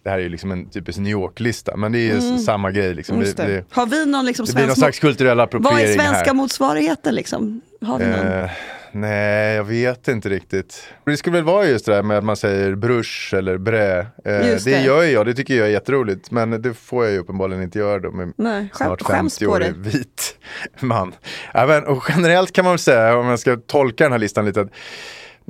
Det 0.03 0.09
här 0.09 0.17
är 0.17 0.23
ju 0.23 0.29
liksom 0.29 0.51
en 0.51 0.69
typisk 0.69 0.99
New 0.99 1.11
York-lista, 1.11 1.77
men 1.77 1.91
det 1.91 1.99
är 1.99 2.19
mm. 2.19 2.39
samma 2.39 2.71
grej. 2.71 2.93
Liksom. 2.93 3.19
Det, 3.19 3.37
det, 3.37 3.65
Har 3.71 3.85
vi 3.85 4.05
någon 4.05 4.25
liksom 4.25 4.45
det 4.45 4.53
blir 4.53 4.67
någon 4.67 4.75
slags 4.75 4.99
kulturell 4.99 5.39
appropriering 5.39 5.77
här. 5.77 5.85
Vad 5.85 5.91
är 5.91 5.97
svenska 5.97 6.29
här. 6.29 6.33
motsvarigheten 6.33 7.15
liksom? 7.15 7.61
Har 7.81 7.99
vi 7.99 8.05
någon? 8.05 8.27
Eh, 8.27 8.49
Nej, 8.91 9.55
jag 9.55 9.63
vet 9.63 10.07
inte 10.07 10.29
riktigt. 10.29 10.83
Det 11.05 11.17
skulle 11.17 11.35
väl 11.37 11.45
vara 11.45 11.65
just 11.65 11.85
det 11.85 11.91
där 11.91 12.03
med 12.03 12.17
att 12.17 12.23
man 12.23 12.35
säger 12.35 12.75
brush 12.75 13.35
eller 13.35 13.57
brä. 13.57 13.99
Eh, 13.99 14.05
det. 14.23 14.65
det 14.65 14.81
gör 14.81 15.03
jag, 15.03 15.25
det 15.25 15.33
tycker 15.33 15.55
jag 15.55 15.67
är 15.67 15.71
jätteroligt. 15.71 16.31
Men 16.31 16.61
det 16.61 16.73
får 16.73 17.03
jag 17.05 17.13
ju 17.13 17.19
uppenbarligen 17.19 17.63
inte 17.63 17.79
göra 17.79 17.99
då 17.99 18.11
med 18.11 18.33
Nej, 18.37 18.69
snart 18.73 19.01
50-årig 19.01 19.75
vit 19.75 20.37
man. 20.79 21.15
Även, 21.53 21.85
och 21.85 22.03
generellt 22.09 22.51
kan 22.51 22.65
man 22.65 22.77
säga, 22.77 23.17
om 23.17 23.27
jag 23.27 23.39
ska 23.39 23.57
tolka 23.57 24.03
den 24.03 24.11
här 24.11 24.19
listan 24.19 24.45
lite, 24.45 24.61
att 24.61 24.71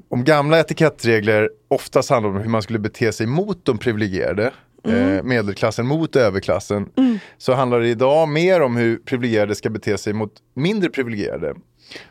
om 0.10 0.24
gamla 0.24 0.60
etikettregler 0.60 1.50
oftast 1.68 2.10
handlar 2.10 2.30
om 2.30 2.38
hur 2.38 2.50
man 2.50 2.62
skulle 2.62 2.80
bete 2.80 3.12
sig 3.12 3.28
mot 3.28 3.66
de 3.66 3.78
privilegierade, 3.78 4.52
mm. 4.86 5.18
eh, 5.18 5.24
medelklassen 5.24 5.88
mot 5.88 6.16
överklassen, 6.16 6.90
mm. 6.98 7.20
så 7.38 7.54
handlar 7.54 7.80
det 7.80 7.88
idag 7.88 8.30
mer 8.30 8.62
om 8.62 8.76
hur 8.76 8.98
privilegierade 8.98 9.56
ska 9.56 9.70
bete 9.70 9.98
sig 9.98 10.14
mot 10.14 10.34
mindre 10.56 10.90
privilegierade. 10.90 11.56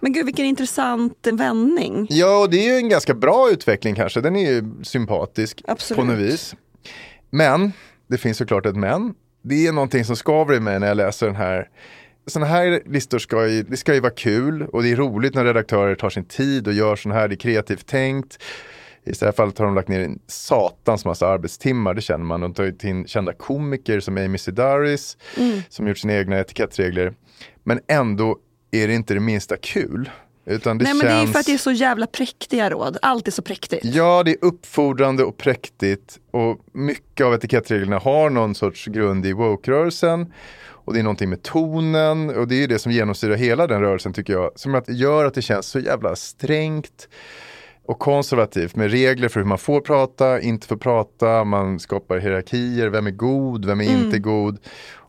Men 0.01 0.13
gud 0.13 0.27
vilken 0.27 0.45
intressant 0.45 1.27
vändning. 1.33 2.07
Ja, 2.11 2.47
det 2.51 2.57
är 2.57 2.73
ju 2.73 2.77
en 2.77 2.89
ganska 2.89 3.15
bra 3.15 3.51
utveckling 3.51 3.95
kanske. 3.95 4.21
Den 4.21 4.37
är 4.37 4.51
ju 4.51 4.65
sympatisk 4.83 5.63
Absolut. 5.67 5.99
på 5.99 6.05
något 6.05 6.19
vis. 6.19 6.55
Men, 7.31 7.73
det 8.07 8.19
finns 8.19 8.39
såklart 8.39 8.67
ett 8.67 8.77
men. 8.77 9.15
Det 9.43 9.67
är 9.67 9.73
någonting 9.73 10.05
som 10.05 10.17
skaver 10.17 10.55
i 10.55 10.61
mig 10.61 10.81
när 10.81 10.87
jag 10.87 10.97
läser 10.97 11.27
den 11.27 11.37
här. 11.37 11.69
Sådana 12.27 12.47
här 12.47 12.83
listor 12.87 13.19
ska 13.19 13.49
ju, 13.49 13.63
det 13.63 13.77
ska 13.77 13.95
ju 13.95 14.01
vara 14.01 14.13
kul 14.13 14.63
och 14.63 14.83
det 14.83 14.93
är 14.93 14.97
roligt 14.97 15.35
när 15.35 15.45
redaktörer 15.45 15.95
tar 15.95 16.11
sin 16.11 16.25
tid 16.25 16.67
och 16.67 16.73
gör 16.73 16.97
sådana 16.97 17.21
här, 17.21 17.29
det 17.29 17.35
är 17.35 17.37
kreativt 17.37 17.87
tänkt. 17.87 18.39
I 19.05 19.11
det 19.11 19.25
här 19.25 19.33
fallet 19.33 19.59
har 19.59 19.67
de 19.67 19.75
lagt 19.75 19.89
ner 19.89 20.01
en 20.01 20.19
satans 20.27 21.05
massa 21.05 21.27
arbetstimmar, 21.27 21.95
det 21.95 22.01
känner 22.01 22.25
man. 22.25 22.41
De 22.41 22.51
har 22.51 22.55
tagit 22.55 22.85
in 22.85 23.07
kända 23.07 23.33
komiker 23.33 24.01
som 24.01 24.17
Amy 24.17 24.39
Sedaris, 24.39 25.17
mm. 25.37 25.63
som 25.69 25.89
gjort 25.89 25.99
sina 25.99 26.15
egna 26.15 26.39
etikettregler. 26.39 27.15
Men 27.65 27.81
ändå 27.89 28.39
är 28.71 28.89
det 28.89 28.95
inte 28.95 29.15
det 29.15 29.21
minsta 29.21 29.57
kul. 29.57 30.11
Utan 30.45 30.79
det 30.79 30.85
Nej 30.85 30.93
känns... 30.93 31.03
men 31.03 31.17
det 31.17 31.23
är 31.23 31.33
för 31.33 31.39
att 31.39 31.47
det 31.47 31.53
är 31.53 31.59
så 31.59 31.73
jävla 31.73 32.07
präktiga 32.07 32.71
råd. 32.71 32.99
Allt 33.03 33.29
är 33.29 33.33
så 33.33 33.43
präktigt. 33.43 33.85
Ja, 33.85 34.23
det 34.23 34.31
är 34.31 34.37
uppfordrande 34.41 35.25
och 35.25 35.37
präktigt. 35.37 36.19
Och 36.31 36.61
mycket 36.73 37.27
av 37.27 37.35
etikettreglerna 37.35 37.99
har 37.99 38.31
någon 38.31 38.55
sorts 38.55 38.87
grund 38.87 39.27
i 39.27 39.33
woke-rörelsen. 39.33 40.33
Och 40.91 40.93
det 40.93 40.99
är 40.99 41.03
någonting 41.03 41.29
med 41.29 41.43
tonen 41.43 42.31
och 42.31 42.49
det 42.49 42.65
är 42.65 42.69
det 42.69 42.79
som 42.79 42.93
genomsyrar 42.93 43.37
hela 43.37 43.67
den 43.67 43.81
rörelsen 43.81 44.13
tycker 44.13 44.33
jag. 44.33 44.51
Som 44.55 44.75
att, 44.75 44.89
gör 44.89 45.25
att 45.25 45.35
det 45.35 45.43
känns 45.43 45.67
så 45.67 45.79
jävla 45.79 46.17
strängt 46.17 47.09
och 47.87 47.99
konservativt 47.99 48.77
med 48.77 48.91
regler 48.91 49.29
för 49.29 49.41
hur 49.41 49.47
man 49.47 49.59
får 49.59 49.81
prata, 49.81 50.41
inte 50.41 50.67
får 50.67 50.77
prata, 50.77 51.45
man 51.45 51.81
skapar 51.81 52.19
hierarkier, 52.19 52.89
vem 52.89 53.07
är 53.07 53.11
god, 53.11 53.65
vem 53.65 53.81
är 53.81 53.89
mm. 53.89 54.05
inte 54.05 54.19
god. 54.19 54.59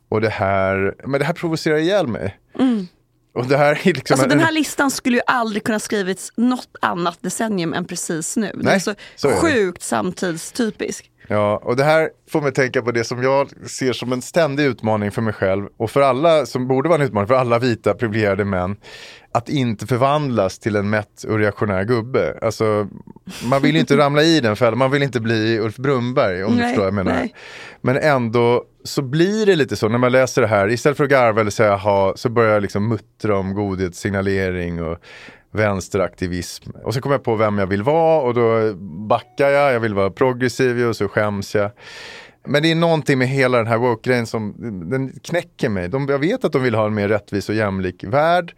Och 0.10 0.22
det 0.22 0.30
här, 0.30 0.96
men 1.06 1.20
det 1.20 1.25
här 1.25 1.34
provocerar 1.34 1.77
ihjäl 1.77 2.08
mig. 2.08 2.39
Mm. 2.60 2.88
Och 3.33 3.47
det 3.47 3.57
här 3.57 3.71
är 3.88 3.93
liksom 3.93 4.13
alltså, 4.13 4.27
den 4.27 4.39
här 4.39 4.51
listan 4.51 4.91
skulle 4.91 5.17
ju 5.17 5.23
aldrig 5.27 5.63
kunna 5.63 5.79
skrivits 5.79 6.31
något 6.35 6.75
annat 6.81 7.17
decennium 7.21 7.73
än 7.73 7.85
precis 7.85 8.38
nu. 8.38 8.41
Nej, 8.41 8.53
den 8.53 8.67
är 8.67 8.79
så, 8.79 8.95
så 9.15 9.29
är 9.29 9.35
sjukt 9.35 9.81
samtidstypisk. 9.81 11.11
Ja, 11.31 11.61
och 11.63 11.75
det 11.75 11.83
här 11.83 12.09
får 12.29 12.41
mig 12.41 12.53
tänka 12.53 12.81
på 12.81 12.91
det 12.91 13.03
som 13.03 13.23
jag 13.23 13.69
ser 13.69 13.93
som 13.93 14.13
en 14.13 14.21
ständig 14.21 14.65
utmaning 14.65 15.11
för 15.11 15.21
mig 15.21 15.33
själv 15.33 15.67
och 15.77 15.91
för 15.91 16.01
alla 16.01 16.45
som 16.45 16.67
borde 16.67 16.89
vara 16.89 17.00
en 17.00 17.05
utmaning 17.05 17.27
för 17.27 17.35
alla 17.35 17.59
vita 17.59 17.93
privilegierade 17.93 18.45
män. 18.45 18.75
Att 19.33 19.50
inte 19.50 19.88
förvandlas 19.88 20.59
till 20.59 20.75
en 20.75 20.89
mätt 20.89 21.23
och 21.23 21.39
reaktionär 21.39 21.83
gubbe. 21.83 22.38
Alltså, 22.41 22.88
man 23.50 23.61
vill 23.61 23.75
inte 23.75 23.97
ramla 23.97 24.23
i 24.23 24.39
den 24.39 24.55
fällan, 24.55 24.77
man 24.77 24.91
vill 24.91 25.03
inte 25.03 25.19
bli 25.19 25.59
Ulf 25.59 25.77
Brunberg 25.77 26.43
om 26.43 26.55
nej, 26.55 26.61
du 26.61 26.67
förstår 26.67 26.81
vad 26.81 26.88
jag 26.88 27.05
menar. 27.05 27.13
Nej. 27.13 27.35
Men 27.81 27.97
ändå 27.97 28.63
så 28.83 29.01
blir 29.01 29.45
det 29.45 29.55
lite 29.55 29.75
så 29.75 29.89
när 29.89 29.97
man 29.97 30.11
läser 30.11 30.41
det 30.41 30.47
här, 30.47 30.69
istället 30.69 30.97
för 30.97 31.03
att 31.03 31.09
garva 31.09 31.41
eller 31.41 31.51
säga 31.51 31.75
ha 31.75 32.13
så 32.15 32.29
börjar 32.29 32.53
jag 32.53 32.61
liksom 32.61 32.88
muttra 32.88 33.38
om 33.38 33.53
godhetssignalering 33.53 34.83
och 34.83 34.97
vänsteraktivism. 35.51 36.72
Och 36.84 36.93
så 36.93 37.01
kommer 37.01 37.15
jag 37.15 37.24
på 37.24 37.36
vem 37.36 37.58
jag 37.58 37.67
vill 37.67 37.84
vara 37.84 38.22
och 38.22 38.34
då 38.34 38.74
backar 39.08 39.50
jag, 39.50 39.74
jag 39.74 39.79
vill 39.79 39.93
vara 39.93 40.10
progressiv 40.10 40.88
och 40.88 40.96
så 40.96 41.08
skäms 41.08 41.55
jag. 41.55 41.72
Men 42.48 42.63
det 42.63 42.72
är 42.72 42.75
någonting 42.75 43.17
med 43.17 43.27
hela 43.27 43.58
den 43.58 43.67
här 43.67 43.77
woke-grejen 43.77 44.27
som 44.27 44.55
den 44.89 45.20
knäcker 45.24 45.70
mig. 45.70 45.89
De, 45.89 46.08
jag 46.08 46.20
vet 46.20 46.46
att 46.46 46.51
de 46.51 46.63
vill 46.63 46.75
ha 46.75 46.86
en 46.86 46.93
mer 46.93 47.08
rättvis 47.08 47.50
och 47.50 47.55
jämlik 47.55 48.03
värld. 48.03 48.53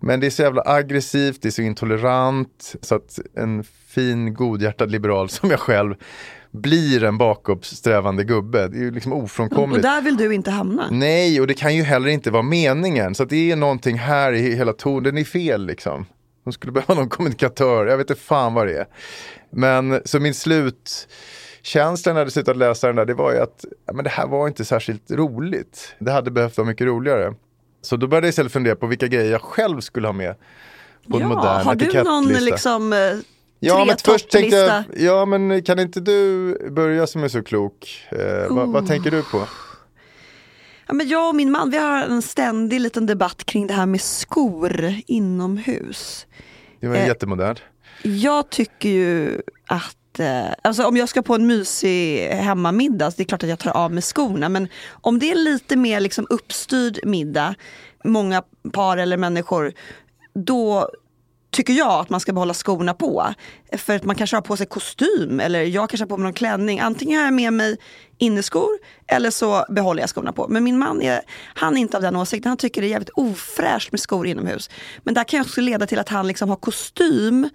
Men 0.00 0.20
det 0.20 0.26
är 0.26 0.30
så 0.30 0.42
jävla 0.42 0.62
aggressivt, 0.66 1.42
det 1.42 1.48
är 1.48 1.50
så 1.50 1.62
intolerant. 1.62 2.74
Så 2.82 2.94
att 2.94 3.18
en 3.36 3.64
fin, 3.88 4.34
godhjärtad 4.34 4.90
liberal 4.90 5.28
som 5.28 5.50
jag 5.50 5.60
själv 5.60 5.94
blir 6.50 7.04
en 7.04 7.18
bakåtsträvande 7.18 8.24
gubbe. 8.24 8.68
Det 8.68 8.76
är 8.76 8.82
ju 8.82 8.90
liksom 8.90 9.12
ofrånkomligt. 9.12 9.76
Och 9.76 9.90
där 9.90 10.02
vill 10.02 10.16
du 10.16 10.34
inte 10.34 10.50
hamna. 10.50 10.88
Nej, 10.90 11.40
och 11.40 11.46
det 11.46 11.54
kan 11.54 11.76
ju 11.76 11.82
heller 11.82 12.08
inte 12.08 12.30
vara 12.30 12.42
meningen. 12.42 13.14
Så 13.14 13.24
det 13.24 13.50
är 13.50 13.56
någonting 13.56 13.98
här 13.98 14.32
i 14.32 14.54
hela 14.54 14.72
tonen, 14.72 15.02
den 15.02 15.18
är 15.18 15.24
fel 15.24 15.66
liksom. 15.66 16.06
De 16.44 16.52
skulle 16.52 16.72
behöva 16.72 16.94
någon 16.94 17.08
kommunikatör, 17.08 17.86
jag 17.86 17.96
vet 17.96 18.10
inte 18.10 18.22
fan 18.22 18.54
vad 18.54 18.66
det 18.66 18.78
är. 18.78 18.86
Men 19.50 20.00
så 20.04 20.20
min 20.20 20.34
slutkänsla 20.34 22.12
när 22.12 22.20
jag 22.20 22.32
slutat 22.32 22.56
läsa 22.56 22.86
den 22.86 22.96
där, 22.96 23.04
det 23.04 23.14
var 23.14 23.32
ju 23.32 23.38
att 23.38 23.64
ja, 23.86 23.92
men 23.92 24.04
det 24.04 24.10
här 24.10 24.26
var 24.26 24.48
inte 24.48 24.64
särskilt 24.64 25.10
roligt. 25.10 25.94
Det 25.98 26.12
hade 26.12 26.30
behövt 26.30 26.56
vara 26.56 26.68
mycket 26.68 26.86
roligare. 26.86 27.34
Så 27.82 27.96
då 27.96 28.06
började 28.06 28.26
jag 28.26 28.30
istället 28.30 28.52
fundera 28.52 28.76
på 28.76 28.86
vilka 28.86 29.06
grejer 29.06 29.32
jag 29.32 29.42
själv 29.42 29.80
skulle 29.80 30.08
ha 30.08 30.12
med 30.12 30.34
på 31.10 31.20
ja, 31.20 31.22
en 31.22 31.28
modern 31.28 31.66
Har 31.66 31.74
du 31.74 32.02
någon 32.02 32.28
liksom, 32.28 32.92
eh, 32.92 32.98
Ja 33.64 33.84
men 33.84 33.96
först 34.04 34.30
tänkte 34.30 34.56
jag, 34.56 34.84
ja 34.96 35.24
men 35.24 35.62
kan 35.62 35.78
inte 35.78 36.00
du 36.00 36.54
börja 36.70 37.06
som 37.06 37.24
är 37.24 37.28
så 37.28 37.42
klok? 37.42 38.06
Eh, 38.10 38.18
oh. 38.18 38.56
vad, 38.56 38.68
vad, 38.68 38.86
tänker 38.86 39.10
du 39.10 39.22
på? 39.22 39.46
Ja, 40.92 40.96
men 40.96 41.08
jag 41.08 41.28
och 41.28 41.34
min 41.34 41.50
man 41.50 41.70
vi 41.70 41.78
har 41.78 42.02
en 42.02 42.22
ständig 42.22 42.80
liten 42.80 43.06
debatt 43.06 43.44
kring 43.44 43.66
det 43.66 43.74
här 43.74 43.86
med 43.86 44.00
skor 44.00 44.94
inomhus. 45.06 46.26
Det 46.80 46.88
var 46.88 46.96
eh, 46.96 47.06
jättemodernt. 47.06 47.62
Jag 48.02 48.50
tycker 48.50 48.88
ju 48.88 49.42
att 49.66 50.18
eh, 50.20 50.44
Alltså 50.62 50.84
om 50.84 50.96
jag 50.96 51.08
ska 51.08 51.22
på 51.22 51.34
en 51.34 51.46
mysig 51.46 52.28
hemmamiddag, 52.28 53.10
så 53.10 53.16
det 53.16 53.22
är 53.22 53.24
klart 53.24 53.42
att 53.42 53.48
jag 53.48 53.58
tar 53.58 53.70
av 53.70 53.92
mig 53.92 54.02
skorna. 54.02 54.48
Men 54.48 54.68
om 54.90 55.18
det 55.18 55.30
är 55.30 55.34
lite 55.34 55.76
mer 55.76 56.00
liksom 56.00 56.26
uppstyrd 56.30 57.00
middag, 57.04 57.54
många 58.04 58.42
par 58.72 58.96
eller 58.96 59.16
människor, 59.16 59.72
då 60.34 60.90
tycker 61.52 61.72
jag 61.72 62.00
att 62.00 62.10
man 62.10 62.20
ska 62.20 62.32
behålla 62.32 62.54
skorna 62.54 62.94
på. 62.94 63.34
För 63.72 63.96
att 63.96 64.04
man 64.04 64.16
kanske 64.16 64.36
har 64.36 64.42
på 64.42 64.56
sig 64.56 64.66
kostym 64.66 65.40
eller 65.40 65.62
jag 65.62 65.90
kanske 65.90 66.02
har 66.02 66.08
på 66.08 66.16
mig 66.16 66.24
någon 66.24 66.32
klänning. 66.32 66.80
Antingen 66.80 67.18
har 67.18 67.24
jag 67.24 67.34
med 67.34 67.52
mig 67.52 67.76
inneskor 68.18 68.78
eller 69.06 69.30
så 69.30 69.64
behåller 69.68 70.02
jag 70.02 70.10
skorna 70.10 70.32
på. 70.32 70.48
Men 70.48 70.64
min 70.64 70.78
man 70.78 71.02
är, 71.02 71.20
han 71.54 71.76
är 71.76 71.80
inte 71.80 71.96
av 71.96 72.02
den 72.02 72.16
åsikten. 72.16 72.50
Han 72.50 72.56
tycker 72.56 72.80
det 72.80 72.86
är 72.86 72.90
jävligt 72.90 73.10
ofräscht 73.14 73.92
med 73.92 74.00
skor 74.00 74.26
inomhus. 74.26 74.70
Men 75.02 75.14
det 75.14 75.24
kan 75.24 75.40
också 75.40 75.60
leda 75.60 75.86
till 75.86 75.98
att 75.98 76.08
han 76.08 76.26
liksom 76.26 76.48
har 76.48 76.56
kostym 76.56 77.48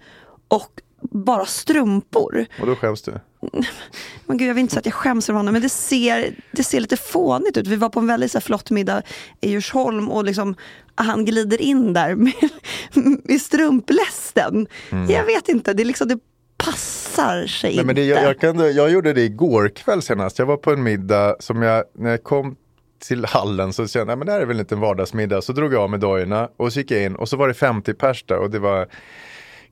och 0.48 0.70
bara 1.00 1.46
strumpor. 1.46 2.46
Och 2.60 2.66
då 2.66 2.76
skäms 2.76 3.02
du? 3.02 3.12
Men 4.26 4.36
gud, 4.36 4.48
jag 4.48 4.54
vill 4.54 4.62
inte 4.62 4.72
säga 4.72 4.80
att 4.80 4.86
jag 4.86 4.94
skäms 4.94 5.26
för 5.26 5.32
honom, 5.32 5.52
men 5.52 5.62
det 5.62 5.68
ser, 5.68 6.34
det 6.52 6.62
ser 6.62 6.80
lite 6.80 6.96
fånigt 6.96 7.56
ut. 7.56 7.66
Vi 7.66 7.76
var 7.76 7.88
på 7.88 8.00
en 8.00 8.06
väldigt 8.06 8.32
så 8.32 8.38
här, 8.38 8.42
flott 8.42 8.70
middag 8.70 9.02
i 9.40 9.50
Djursholm 9.50 10.08
och 10.08 10.24
liksom, 10.24 10.54
han 10.94 11.24
glider 11.24 11.62
in 11.62 11.92
där 11.92 12.14
med, 12.14 12.32
med 13.24 13.40
strumplästen. 13.40 14.66
Mm. 14.90 15.10
Jag 15.10 15.24
vet 15.24 15.48
inte, 15.48 15.72
det, 15.72 15.84
liksom, 15.84 16.08
det 16.08 16.18
passar 16.56 17.46
sig 17.46 17.70
Nej, 17.70 17.74
inte. 17.74 17.86
Men 17.86 17.94
det, 17.94 18.04
jag, 18.04 18.24
jag, 18.24 18.40
kan, 18.40 18.74
jag 18.74 18.90
gjorde 18.90 19.12
det 19.12 19.22
igår 19.22 19.68
kväll 19.68 20.02
senast. 20.02 20.38
Jag 20.38 20.46
var 20.46 20.56
på 20.56 20.72
en 20.72 20.82
middag 20.82 21.36
som 21.40 21.62
jag, 21.62 21.84
när 21.94 22.10
jag 22.10 22.22
kom 22.22 22.56
till 22.98 23.24
hallen 23.24 23.72
så 23.72 23.86
kände 23.88 24.12
jag, 24.12 24.18
men 24.18 24.26
det 24.26 24.32
här 24.32 24.40
är 24.40 24.46
väl 24.46 24.64
en 24.68 24.80
vardagsmiddag. 24.80 25.42
Så 25.42 25.52
drog 25.52 25.74
jag 25.74 25.82
av 25.82 25.90
mig 25.90 26.00
dojorna 26.00 26.48
och 26.56 26.72
så 26.72 26.78
gick 26.78 26.90
jag 26.90 27.02
in 27.02 27.16
och 27.16 27.28
så 27.28 27.36
var 27.36 27.48
det 27.48 27.54
50 27.54 27.94
pers 27.94 28.24
där 28.24 28.38
och 28.38 28.50
det 28.50 28.58
var 28.58 28.88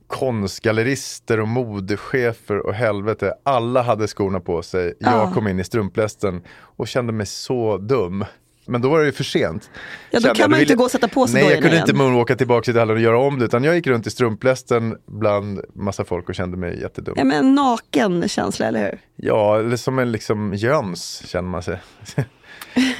konstgallerister 0.07 1.41
och 1.41 1.49
modechefer 1.49 2.67
och 2.67 2.75
helvete. 2.75 3.35
Alla 3.43 3.83
hade 3.83 4.09
skorna 4.09 4.41
på 4.41 4.63
sig. 4.63 4.95
Jag 4.99 5.33
kom 5.35 5.49
in 5.49 5.61
i 5.61 5.65
strumplästen 5.65 6.43
och 6.61 6.89
kände 6.89 7.13
mig 7.13 7.27
så 7.27 7.79
dum. 7.79 8.25
Men 8.69 8.81
då 8.83 8.89
var 8.89 8.99
det 9.01 9.07
ju 9.07 9.13
för 9.13 9.25
sent. 9.25 9.71
Ja, 10.11 10.19
då 10.19 10.23
Kände 10.23 10.41
kan 10.41 10.51
man 10.51 10.59
ville- 10.59 10.63
inte 10.73 10.75
gå 10.79 10.85
och 10.85 10.91
sätta 10.91 11.09
på 11.09 11.27
sig 11.27 11.43
Nej, 11.43 11.51
jag 11.51 11.59
kunde 11.63 11.77
igen. 11.77 11.83
inte 11.89 11.95
moonwalka 11.95 12.37
tillbaka 12.37 12.65
till 12.65 12.79
hallen 12.79 12.97
och 12.97 13.03
göra 13.03 13.19
om 13.19 13.39
det. 13.39 13.45
Utan 13.45 13.65
jag 13.65 13.75
gick 13.75 13.87
runt 13.87 14.07
i 14.07 14.11
strumplästen 14.11 14.97
bland 15.07 15.61
massa 15.75 16.05
folk 16.05 16.29
och 16.29 16.35
kände 16.35 16.57
mig 16.57 16.81
jättedum. 16.81 17.15
Ja, 17.19 17.25
men 17.25 17.37
en 17.39 17.55
naken 17.55 18.29
känsla, 18.29 18.67
eller 18.67 18.81
hur? 18.85 18.99
Ja, 19.17 19.59
eller 19.59 19.77
som 19.77 19.99
en 19.99 20.13
liksom 20.13 20.55
jöns 20.55 21.23
känner 21.27 21.49
man 21.49 21.63
sig. 21.63 21.79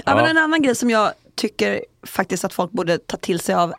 Ja, 0.05 0.15
men 0.15 0.25
en 0.27 0.39
annan 0.39 0.63
grej 0.63 0.75
som 0.75 0.91
jag 0.91 1.13
tycker 1.35 1.85
faktiskt 2.07 2.45
att 2.45 2.53
folk 2.53 2.71
borde 2.73 2.99
ta 2.99 3.17
till 3.17 3.41
sig 3.41 3.55
av. 3.55 3.73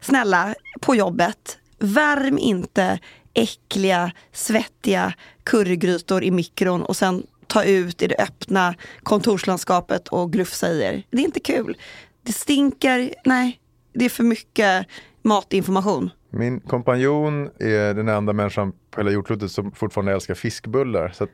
Snälla, 0.00 0.54
på 0.80 0.94
jobbet, 0.94 1.58
värm 1.82 2.38
inte 2.38 2.98
äckliga, 3.34 4.12
svettiga 4.32 5.12
currygrytor 5.44 6.24
i 6.24 6.30
mikron 6.30 6.82
och 6.82 6.96
sen 6.96 7.26
ta 7.46 7.64
ut 7.64 8.02
i 8.02 8.06
det 8.06 8.16
öppna 8.18 8.74
kontorslandskapet 9.02 10.08
och 10.08 10.32
grufsa 10.32 10.68
i 10.68 10.82
er. 10.82 11.02
Det 11.10 11.16
är 11.16 11.24
inte 11.24 11.40
kul. 11.40 11.76
Det 12.22 12.32
stinker, 12.32 13.14
nej, 13.24 13.60
det 13.92 14.04
är 14.04 14.08
för 14.08 14.24
mycket 14.24 14.86
matinformation. 15.22 16.10
Min 16.30 16.60
kompanjon 16.60 17.50
är 17.58 17.94
den 17.94 18.08
enda 18.08 18.32
människan 18.32 18.72
på 18.90 19.00
hela 19.00 19.10
jordklotet 19.10 19.50
som 19.50 19.72
fortfarande 19.72 20.12
älskar 20.12 20.34
fiskbullar. 20.34 21.12
Så 21.14 21.26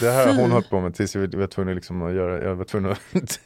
det 0.00 0.10
här 0.10 0.26
har 0.26 0.34
hon 0.34 0.50
hållit 0.50 0.70
på 0.70 0.80
med 0.80 0.94
tills 0.94 1.14
jag 1.14 1.34
var 1.34 1.46
tvungen 1.46 1.74
liksom 1.74 2.02
att 2.02 2.14
göra, 2.14 2.44
jag 2.44 2.54
var 2.54 2.64
tvungen 2.64 2.90
att 2.90 3.40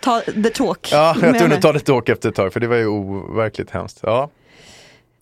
Ta 0.00 0.20
the 0.20 0.50
talk. 0.50 0.88
Ja, 0.92 1.16
jag 1.20 1.32
var 1.32 1.38
tvungen 1.38 1.56
att 1.56 1.62
ta 1.62 1.72
lite 1.72 1.92
åk 1.92 2.08
efter 2.08 2.28
ett 2.28 2.34
tag 2.34 2.52
för 2.52 2.60
det 2.60 2.66
var 2.66 2.76
ju 2.76 2.86
overkligt 2.86 3.70
hemskt. 3.70 4.00
Ja, 4.02 4.30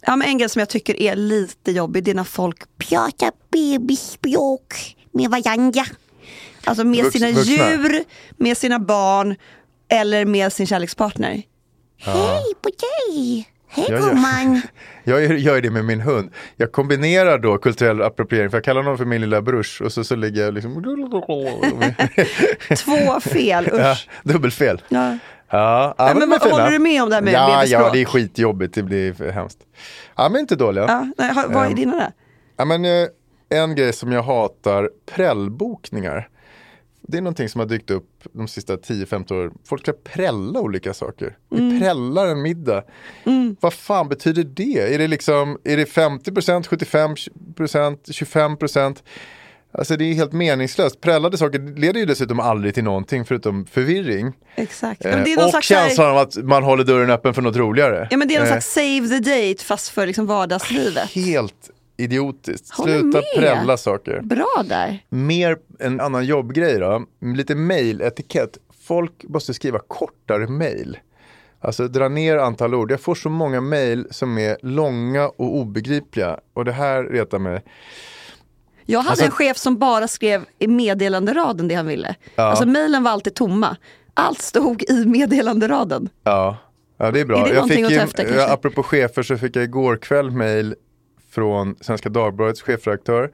Ja, 0.07 0.16
men 0.16 0.28
en 0.28 0.38
grej 0.38 0.49
som 0.49 0.61
jag 0.61 0.69
tycker 0.69 1.00
är 1.02 1.16
lite 1.16 1.73
jobbig, 1.73 2.04
det 2.04 2.11
är 2.11 2.14
när 2.14 2.25
folk 2.25 2.57
pratar 2.78 3.30
bebisspråk 3.52 4.97
med 5.12 5.30
varandra. 5.30 5.83
Alltså 6.64 6.85
med 6.85 7.04
Vux- 7.04 7.11
sina 7.11 7.30
vuxna. 7.30 7.52
djur, 7.71 8.04
med 8.37 8.57
sina 8.57 8.78
barn 8.78 9.37
eller 9.88 10.25
med 10.25 10.52
sin 10.52 10.66
kärlekspartner. 10.66 11.42
Hej 11.99 12.42
på 12.62 12.69
dig! 12.69 13.49
Hej 13.73 13.87
Ja, 13.88 13.95
ja. 13.95 13.99
gumman! 14.00 14.61
jag 15.04 15.23
gör, 15.23 15.35
gör 15.35 15.61
det 15.61 15.71
med 15.71 15.85
min 15.85 16.00
hund. 16.00 16.30
Jag 16.57 16.73
kombinerar 16.73 17.38
då 17.38 17.59
kulturell 17.59 18.02
appropriering 18.02 18.50
för 18.50 18.57
jag 18.57 18.64
kallar 18.64 18.83
honom 18.83 18.99
för 18.99 19.04
min 19.04 19.21
lilla 19.21 19.42
brush 19.42 19.83
och 19.83 19.92
så, 19.92 20.04
så 20.04 20.16
ligger 20.16 20.42
jag 20.42 20.54
liksom 20.54 20.75
Två 22.85 23.21
fel, 23.21 23.69
ja, 23.73 23.92
usch. 23.92 24.09
dubbelfel. 24.23 24.83
Ja. 24.88 25.19
Ja, 25.50 25.95
ja, 25.99 26.14
men 26.14 26.30
vad- 26.30 26.42
fina. 26.42 26.54
håller 26.54 26.71
du 26.71 26.78
med 26.78 27.02
om 27.02 27.09
det 27.09 27.14
här 27.14 27.23
med 27.23 27.33
ja, 27.35 27.57
bebisspråk? 27.57 27.87
ja, 27.87 27.90
det 27.92 28.00
är 28.00 28.04
skitjobbigt. 28.04 28.75
Det 28.75 28.83
blir 28.83 29.30
hemskt. 29.33 29.59
Ja, 30.16 30.28
men 30.28 30.40
inte 30.40 30.57
dåliga. 30.57 30.85
Ja, 30.88 31.07
nej, 31.19 31.33
vad 31.49 31.64
är 31.64 31.69
Ehm. 31.69 31.75
dina 31.75 31.97
där? 31.97 32.12
Ja, 32.57 32.64
men, 32.64 32.85
eh, 32.85 33.07
en 33.49 33.75
grej 33.75 33.92
som 33.92 34.12
jag 34.12 34.23
hatar, 34.23 34.90
prällbokningar. 35.14 36.28
Det 37.02 37.19
är 37.19 37.23
någonting 37.23 37.49
som 37.49 37.59
har 37.59 37.66
dykt 37.66 37.90
upp 37.90 38.09
de 38.33 38.49
sista 38.49 38.76
10-15 38.76 39.37
åren. 39.40 39.52
Folk 39.64 39.83
ska 39.83 39.92
prälla 40.04 40.61
olika 40.61 40.95
saker. 40.95 41.37
Vi 41.50 41.59
Mm. 41.59 41.80
prällar 41.80 42.26
en 42.26 42.42
middag. 42.42 42.83
Vad 43.61 43.73
fan 43.75 44.09
betyder 44.09 44.45
det? 44.45 44.95
Är 44.95 44.99
det, 44.99 45.09
liksom, 45.09 45.59
är 45.64 45.76
det 45.76 45.87
50%, 45.87 46.66
75%, 46.66 48.09
25%? 48.12 49.02
Alltså 49.73 49.97
det 49.97 50.05
är 50.05 50.15
helt 50.15 50.33
meningslöst. 50.33 51.00
Prällade 51.00 51.39
saker 51.39 51.77
leder 51.81 52.00
ju 52.00 52.07
dessutom 52.07 52.41
aldrig 52.41 52.75
till 52.75 52.85
någonting 52.85 53.25
förutom 53.25 53.67
förvirring. 53.67 54.33
Exakt. 54.55 55.05
Eh, 55.05 55.11
Men 55.11 55.25
det 55.25 55.33
är 55.33 55.37
någon 55.37 55.45
och 55.45 55.50
slags 55.50 55.69
så 55.69 55.75
här- 55.75 55.87
känslan 55.87 56.11
av 56.11 56.19
att 56.19 56.37
man 56.37 56.62
håller 56.62 56.85
dörren 56.85 57.11
öppen 57.11 57.35
för 57.35 57.43
något 57.43 57.57
roligare. 57.57 58.09
Ja 58.11 58.17
men 58.17 58.29
det 58.29 58.35
är 58.35 58.39
någon 58.39 58.47
Eh, 58.49 58.53
slags 58.53 58.73
save 58.73 59.09
the 59.09 59.19
date 59.49 59.65
fast 59.65 59.89
för 59.89 60.07
liksom 60.07 60.27
vardagslivet. 60.27 61.11
Helt 61.11 61.71
idiotiskt. 61.97 62.71
Håller 62.75 62.99
Sluta 63.00 63.19
med. 63.19 63.25
prälla 63.37 63.77
saker. 63.77 64.21
Bra 64.21 64.65
där. 64.69 64.99
Mer 65.09 65.57
en 65.79 66.00
annan 66.00 66.25
jobbgrej 66.27 66.79
då, 66.79 67.05
lite 67.21 67.55
mailetikett. 67.55 68.59
Folk 68.83 69.25
måste 69.29 69.55
skriva 69.55 69.79
kortare 69.89 70.47
mail. 70.47 70.99
Alltså 71.62 71.89
dra 71.89 72.09
ner 72.09 72.37
antal 72.37 72.75
ord. 72.75 72.91
Jag 72.93 73.00
får 73.00 73.15
så 73.15 73.29
många 73.31 73.61
mail 73.61 74.07
som 74.11 74.39
är 74.39 74.57
långa 74.62 75.29
och 75.29 75.57
obegripliga. 75.57 76.39
Och 76.55 76.65
det 76.65 76.73
här 76.73 77.03
retar 77.05 77.39
mig. 77.39 77.62
Jag 78.90 78.99
hade 79.00 79.11
Alltså- 79.11 79.25
en 79.25 79.30
chef 79.30 79.56
som 79.56 79.78
bara 79.78 80.09
skrev 80.09 80.44
i 80.59 80.66
meddelanderaden 80.66 81.68
det 81.68 81.75
han 81.75 81.87
ville. 81.87 82.14
Alltså 82.37 82.66
mejlen 82.66 83.02
var 83.02 83.11
alltid 83.11 83.35
tomma. 83.35 83.76
Allt 84.14 84.42
stod 84.42 84.82
i 84.88 85.06
meddelanderaden. 85.06 86.09
Ja, 86.25 86.56
ja 86.99 87.11
det 87.11 87.20
är 87.20 87.25
bra. 87.25 87.38
Är 87.47 87.49
det 87.49 87.54
jag 87.54 87.68
fick 87.68 87.90
ju, 87.90 87.97
efter, 87.97 88.25
kanske? 88.25 88.47
apropå 88.47 88.82
chefer 88.82 89.23
så 89.23 89.36
fick 89.36 89.56
jag 89.56 89.65
igår 89.65 89.97
kväll 89.97 90.30
mail 90.30 90.75
från 91.30 91.76
Svenska 91.80 92.08
Dagbladets 92.08 92.62
chefredaktör 92.62 93.30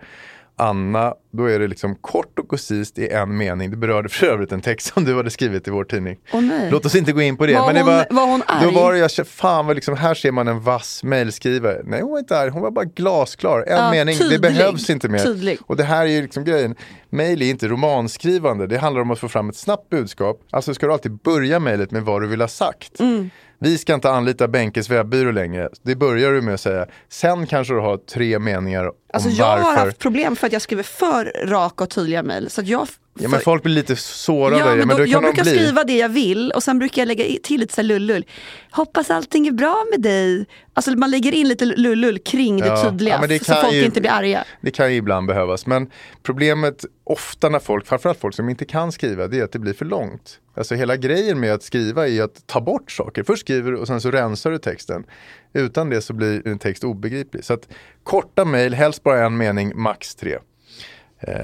Anna, 0.59 1.15
då 1.33 1.45
är 1.51 1.59
det 1.59 1.69
liksom 1.69 1.95
kort 1.95 2.39
och 2.39 2.49
koncist 2.49 2.99
i 2.99 3.09
en 3.09 3.37
mening. 3.37 3.71
Det 3.71 3.77
berörde 3.77 4.09
för 4.09 4.27
övrigt 4.27 4.53
en 4.53 4.61
text 4.61 4.93
som 4.95 5.05
du 5.05 5.17
hade 5.17 5.31
skrivit 5.31 5.69
i 5.69 5.71
vår 5.71 5.85
tidning. 5.85 6.17
Nej. 6.33 6.69
Låt 6.71 6.87
oss 6.87 6.95
inte 6.95 7.13
gå 7.13 7.23
in 7.23 7.37
på 7.37 7.47
det. 7.47 7.55
Var 7.55 7.67
men 7.67 7.75
det 7.75 7.81
hon- 7.81 7.91
var, 7.91 8.07
var 8.11 8.27
hon 8.27 8.43
arg? 8.47 8.65
Då 8.65 8.81
var 8.81 8.93
det, 8.93 8.99
jag 8.99 9.27
fan 9.27 9.67
vad 9.67 9.77
liksom, 9.77 9.97
här 9.97 10.15
ser 10.15 10.33
man 10.33 10.49
en 10.49 10.61
vass 10.61 11.03
mejlskrivare. 11.05 11.81
Nej 11.85 12.01
hon 12.01 12.11
var 12.11 12.19
inte 12.19 12.39
arg, 12.39 12.51
hon 12.51 12.63
var 12.63 12.71
bara 12.71 12.85
glasklar. 12.85 13.65
En 13.69 13.77
Ja, 13.77 13.91
mening, 13.91 14.17
tydlig. 14.19 14.41
det 14.43 14.49
behövs 14.49 14.91
inte 14.91 15.09
mer. 15.09 15.19
Tydlig. 15.19 15.59
Och 15.67 15.77
det 15.77 15.85
här 15.85 16.03
är 16.03 16.11
ju 16.11 16.23
liksom 16.23 16.45
grejen. 16.45 16.75
Mail 17.11 17.43
är 17.43 17.51
inte 17.51 17.69
romanskrivande, 17.69 18.67
det 18.67 18.79
handlar 18.79 19.03
om 19.03 19.11
att 19.11 19.19
få 19.19 19.29
fram 19.29 19.49
ett 19.49 19.57
snabbt 19.57 19.91
budskap. 19.91 20.41
Alltså 20.51 20.75
ska 20.75 20.87
du 20.87 20.93
alltid 20.93 21.13
börja 21.13 21.61
mejlet 21.61 21.91
med 21.91 22.03
vad 22.03 22.23
du 22.23 22.27
vill 22.29 22.41
ha 22.41 22.49
sagt. 22.49 23.01
Mm. 23.01 23.31
Vi 23.59 23.79
ska 23.79 23.95
inte 23.95 24.11
anlita 24.11 24.49
Benkes 24.49 24.91
webbyrå 24.91 25.31
längre. 25.31 25.69
Det 25.83 25.97
börjar 25.97 26.33
du 26.33 26.41
med 26.43 26.55
att 26.55 26.61
säga. 26.61 26.87
Sen 27.09 27.47
kanske 27.47 27.75
du 27.75 27.81
har 27.81 27.97
tre 27.97 28.39
meningar 28.39 28.85
om 28.87 28.93
Alltså 29.13 29.29
jag 29.31 29.47
varför. 29.47 29.63
har 29.65 29.77
haft 29.87 29.99
problem 29.99 30.37
för 30.37 30.47
att 30.47 30.53
jag 30.53 30.63
skriver 30.63 30.83
för 30.83 31.33
raka 31.47 31.85
och 31.85 31.91
tydliga 31.91 32.23
mejl. 32.23 32.51
Så 32.51 32.63
jag, 32.65 32.89
Ja 33.19 33.29
men 33.29 33.41
folk 33.41 33.63
blir 33.63 33.75
lite 33.75 33.97
sårade. 33.97 34.59
Ja, 34.59 34.67
men 34.67 34.79
men 34.79 34.89
då, 34.89 34.97
då 34.97 35.07
jag 35.07 35.23
de 35.23 35.25
brukar 35.25 35.43
bli. 35.43 35.53
skriva 35.53 35.85
det 35.85 35.97
jag 35.97 36.09
vill 36.09 36.53
och 36.53 36.63
sen 36.63 36.79
brukar 36.79 37.03
jag 37.03 37.07
lägga 37.07 37.25
till 37.43 37.61
lite 37.61 37.75
så 37.75 37.81
här 37.81 37.89
lullull. 37.89 38.25
Hoppas 38.71 39.11
allting 39.11 39.47
är 39.47 39.53
bra 39.53 39.85
med 39.91 40.01
dig. 40.01 40.47
Alltså 40.75 40.91
man 40.91 41.11
lägger 41.11 41.33
in 41.33 41.49
lite 41.49 41.65
lullull 41.65 42.19
kring 42.19 42.61
det 42.61 42.67
Ja, 42.67 42.83
tydliga 42.91 43.19
ja, 43.21 43.27
det 43.27 43.45
så 43.45 43.55
folk 43.55 43.75
ju- 43.75 43.85
inte 43.85 44.01
blir 44.01 44.11
arga. 44.11 44.45
Det 44.61 44.71
kan 44.71 44.91
ju 44.93 44.97
ibland 44.97 45.27
behövas. 45.27 45.67
Men 45.67 45.91
problemet 46.23 46.85
ofta 47.05 47.49
när 47.49 47.59
folk, 47.59 47.87
framförallt 47.87 48.21
folk 48.21 48.35
som 48.35 48.49
inte 48.49 48.65
kan 48.65 48.93
skriva, 48.93 49.27
det 49.27 49.39
är 49.39 49.45
att 49.45 49.53
det 49.53 49.59
blir 49.59 49.73
för 49.75 49.85
långt. 49.85 50.41
Alltså 50.57 50.75
hela 50.75 50.97
grejen 50.97 51.41
med 51.41 51.53
att 51.55 51.63
skriva 51.63 52.09
är 52.09 52.23
att 52.23 52.47
ta 52.47 52.61
bort 52.61 52.91
saker. 52.91 53.23
Först 53.23 53.41
skriver 53.41 53.73
du 53.73 53.79
och 53.79 53.87
sen 53.87 54.01
så 54.01 54.11
rensar 54.11 54.51
du 54.51 54.59
texten. 54.59 55.05
Utan 55.53 55.91
det 55.91 56.03
så 56.03 56.13
blir 56.13 56.49
en 56.49 56.59
text 56.59 56.85
obegriplig. 56.85 57.45
Så 57.45 57.55
att 57.55 57.69
korta 58.03 58.45
mejl, 58.45 58.75
helst 58.75 59.03
bara 59.03 59.27
en 59.27 59.37
mening, 59.37 59.73
max 59.75 60.15
tre. 60.15 60.39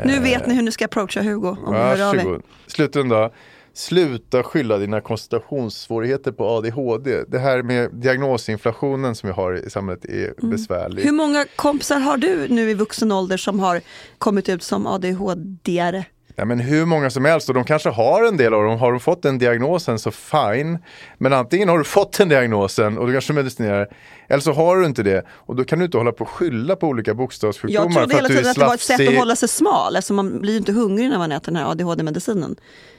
Nu 0.04 0.20
vet 0.20 0.46
ni 0.46 0.54
hur 0.54 0.62
ni 0.62 0.72
ska 0.72 0.84
approacha 0.84 1.22
Hugo 1.22 1.48
om. 1.48 1.74
Varsågod. 1.74 2.42
Slutligen 2.66 3.08
då. 3.08 3.32
Sluta 3.74 4.42
skylla 4.42 4.78
dina 4.78 5.00
koncentrationssvårigheter 5.00 6.32
på 6.32 6.48
ADHD. 6.48 7.24
Det 7.28 7.38
här 7.38 7.62
med 7.62 7.90
diagnosinflationen 7.94 9.14
som 9.14 9.26
vi 9.26 9.32
har 9.32 9.66
i 9.66 9.70
samhället 9.70 10.04
är 10.04 10.46
besvärlig. 10.50 11.02
Mm. 11.02 11.04
Hur 11.04 11.26
många 11.26 11.46
kompisar 11.56 11.98
har 11.98 12.16
du 12.16 12.48
nu 12.48 12.70
i 12.70 12.74
vuxen 12.74 13.12
ålder 13.12 13.36
som 13.36 13.60
har 13.60 13.80
kommit 14.18 14.48
ut 14.48 14.62
som 14.62 14.86
ADHD-are? 14.86 16.04
Ja, 16.36 16.44
men 16.44 16.60
hur 16.60 16.86
många 16.86 17.10
som 17.10 17.24
helst 17.24 17.48
och 17.48 17.54
de 17.54 17.64
kanske 17.64 17.88
har 17.88 18.24
en 18.24 18.36
del 18.36 18.54
av 18.54 18.64
dem. 18.64 18.78
Har 18.78 18.92
de 18.92 19.00
fått 19.00 19.22
den 19.22 19.38
diagnosen 19.38 19.98
så 19.98 20.10
fine. 20.10 20.78
Men 21.18 21.32
antingen 21.32 21.68
har 21.68 21.78
du 21.78 21.84
fått 21.84 22.18
den 22.18 22.28
diagnosen 22.28 22.98
och 22.98 23.06
du 23.06 23.12
kanske 23.12 23.32
medicinerar. 23.32 23.88
Eller 24.28 24.40
så 24.40 24.52
har 24.52 24.76
du 24.76 24.86
inte 24.86 25.02
det. 25.02 25.26
Och 25.30 25.56
då 25.56 25.64
kan 25.64 25.78
du 25.78 25.84
inte 25.84 25.98
hålla 25.98 26.12
på 26.12 26.24
och 26.24 26.30
skylla 26.30 26.76
på 26.76 26.86
olika 26.86 27.14
bokstavssjukdomar. 27.14 28.00
Jag 28.00 28.10
trodde 28.10 28.14
hela 28.14 28.26
att 28.26 28.32
tiden 28.32 28.50
att 28.50 28.56
det 28.56 28.66
var 28.66 28.74
ett 28.74 28.80
sätt 28.80 29.08
att 29.08 29.16
hålla 29.16 29.36
sig 29.36 29.48
smal, 29.48 29.96
alltså 29.96 30.14
man 30.14 30.40
blir 30.40 30.52
ju 30.52 30.58
inte 30.58 30.72
hungrig 30.72 31.10
när 31.10 31.18
man 31.18 31.32
äter 31.32 31.52
den 31.52 31.56
här 31.56 31.70
ADHD-medicinen. 31.70 32.56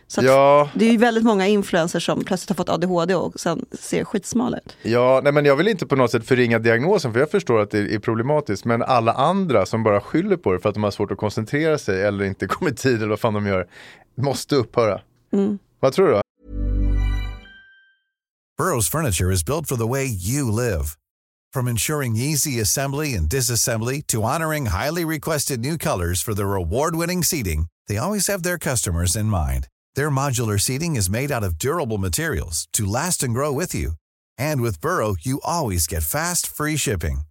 Så 0.07 0.21
Ja. 0.23 0.69
Det 0.73 0.85
är 0.85 0.91
ju 0.91 0.97
väldigt 0.97 1.23
många 1.23 1.47
influencers 1.47 2.05
som 2.05 2.23
plötsligt 2.23 2.49
har 2.49 2.55
fått 2.55 2.69
ADHD 2.69 3.15
och 3.15 3.39
sen 3.39 3.65
ser 3.71 4.03
skitsmala 4.03 4.57
ut. 4.57 4.77
Ja, 4.81 5.21
nej, 5.23 5.33
men 5.33 5.45
jag 5.45 5.55
vill 5.55 5.67
inte 5.67 5.85
på 5.85 5.95
något 5.95 6.11
sätt 6.11 6.27
förringa 6.27 6.59
diagnosen 6.59 7.13
för 7.13 7.19
jag 7.19 7.31
förstår 7.31 7.59
att 7.59 7.71
det 7.71 7.79
är 7.79 7.99
problematiskt. 7.99 8.65
Men 8.65 8.83
alla 8.83 9.13
andra 9.13 9.65
som 9.65 9.83
bara 9.83 10.01
skyller 10.01 10.37
på 10.37 10.53
det 10.53 10.59
för 10.59 10.69
att 10.69 10.75
de 10.75 10.83
har 10.83 10.91
svårt 10.91 11.11
att 11.11 11.17
koncentrera 11.17 11.77
sig 11.77 12.03
eller 12.03 12.25
inte 12.25 12.47
kommer 12.47 12.71
i 12.71 12.75
tid 12.75 12.95
eller 12.95 13.07
vad 13.07 13.19
fan 13.19 13.33
de 13.33 13.47
gör. 13.47 13.67
Måste 14.15 14.55
upphöra. 14.55 15.01
Mm. 15.33 15.59
Vad 15.79 15.93
tror 15.93 16.07
du? 16.07 16.21
Burrow's 18.59 18.87
furniture 18.91 19.31
is 19.31 19.43
built 19.43 19.67
for 19.67 19.75
the 19.75 19.87
way 19.87 20.05
you 20.05 20.51
live. 20.51 20.95
From 21.53 21.67
ensuring 21.67 22.15
easy 22.15 22.59
assembly 22.61 23.13
and 23.13 23.29
disassembly 23.29 24.01
to 24.07 24.23
honoring 24.23 24.67
highly 24.67 25.05
requested 25.05 25.59
new 25.59 25.77
colors 25.77 26.23
for 26.23 26.33
their 26.33 26.55
award-winning 26.55 27.23
seating, 27.23 27.67
they 27.87 27.97
always 27.97 28.27
have 28.27 28.43
their 28.43 28.57
customers 28.57 29.15
in 29.15 29.25
mind. 29.25 29.67
Their 29.95 30.09
modular 30.09 30.59
seating 30.59 30.95
is 30.95 31.09
made 31.09 31.31
out 31.31 31.43
of 31.43 31.57
durable 31.57 31.97
materials 31.97 32.67
to 32.73 32.85
last 32.85 33.23
and 33.23 33.33
grow 33.33 33.51
with 33.51 33.73
you. 33.75 33.93
And 34.37 34.61
with 34.61 34.79
Burrow, 34.81 35.15
you 35.19 35.41
always 35.43 35.87
get 35.87 36.03
fast, 36.03 36.47
free 36.47 36.77
shipping. 36.77 37.21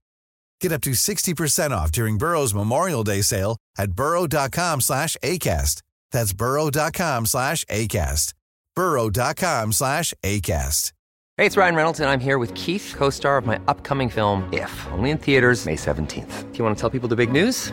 Get 0.61 0.73
up 0.73 0.83
to 0.83 0.91
60% 0.91 1.71
off 1.71 1.91
during 1.91 2.19
Burrow's 2.19 2.55
Memorial 2.55 3.03
Day 3.05 3.23
sale 3.23 3.57
at 3.79 3.93
burrow.com 3.93 4.81
slash 4.81 5.17
ACAST. 5.23 5.83
That's 6.13 6.33
burrow.com 6.33 7.27
slash 7.27 7.65
ACAST. 7.65 8.35
burrow.com 8.77 9.73
slash 9.73 10.15
ACAST. 10.23 10.93
Hey, 11.39 11.47
it's 11.47 11.57
Ryan 11.57 11.75
Reynolds, 11.75 11.99
and 11.99 12.11
I'm 12.11 12.21
here 12.21 12.39
with 12.39 12.53
Keith, 12.55 12.95
co 12.97 13.09
star 13.11 13.39
of 13.39 13.47
my 13.47 13.59
upcoming 13.67 14.11
film, 14.11 14.49
If, 14.53 14.71
only 14.93 15.11
in 15.11 15.19
theaters, 15.19 15.65
May 15.67 15.77
17th. 15.77 16.53
Do 16.53 16.59
you 16.59 16.65
want 16.65 16.77
to 16.77 16.81
tell 16.81 16.91
people 16.91 17.09
the 17.09 17.17
big 17.17 17.33
news? 17.33 17.73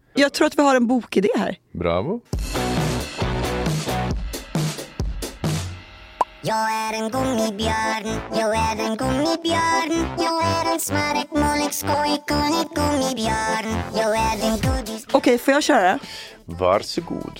Jag 0.13 0.33
tror 0.33 0.47
att 0.47 0.57
vi 0.57 0.61
har 0.63 0.75
en 0.75 0.87
bokidé 0.87 1.29
här. 1.35 1.57
Bravo. 1.71 2.21
Jag 6.43 6.71
är 6.71 6.93
en 6.93 7.09
gummibjörn, 7.09 8.19
jag 8.33 8.55
är 8.55 8.89
en 8.89 8.97
gummibjörn 8.97 10.07
Jag 10.17 10.43
är 10.43 10.73
en 10.73 10.79
smarrig, 10.79 11.27
målig, 11.31 11.73
skojig, 11.73 12.25
kunnig 12.27 12.67
gummibjörn 12.75 13.75
Jag 13.95 14.15
är 14.15 14.51
en 14.51 14.57
godis 14.57 15.07
Okej, 15.11 15.37
får 15.37 15.53
jag 15.53 15.63
köra? 15.63 15.99
Varsågod. 16.45 17.39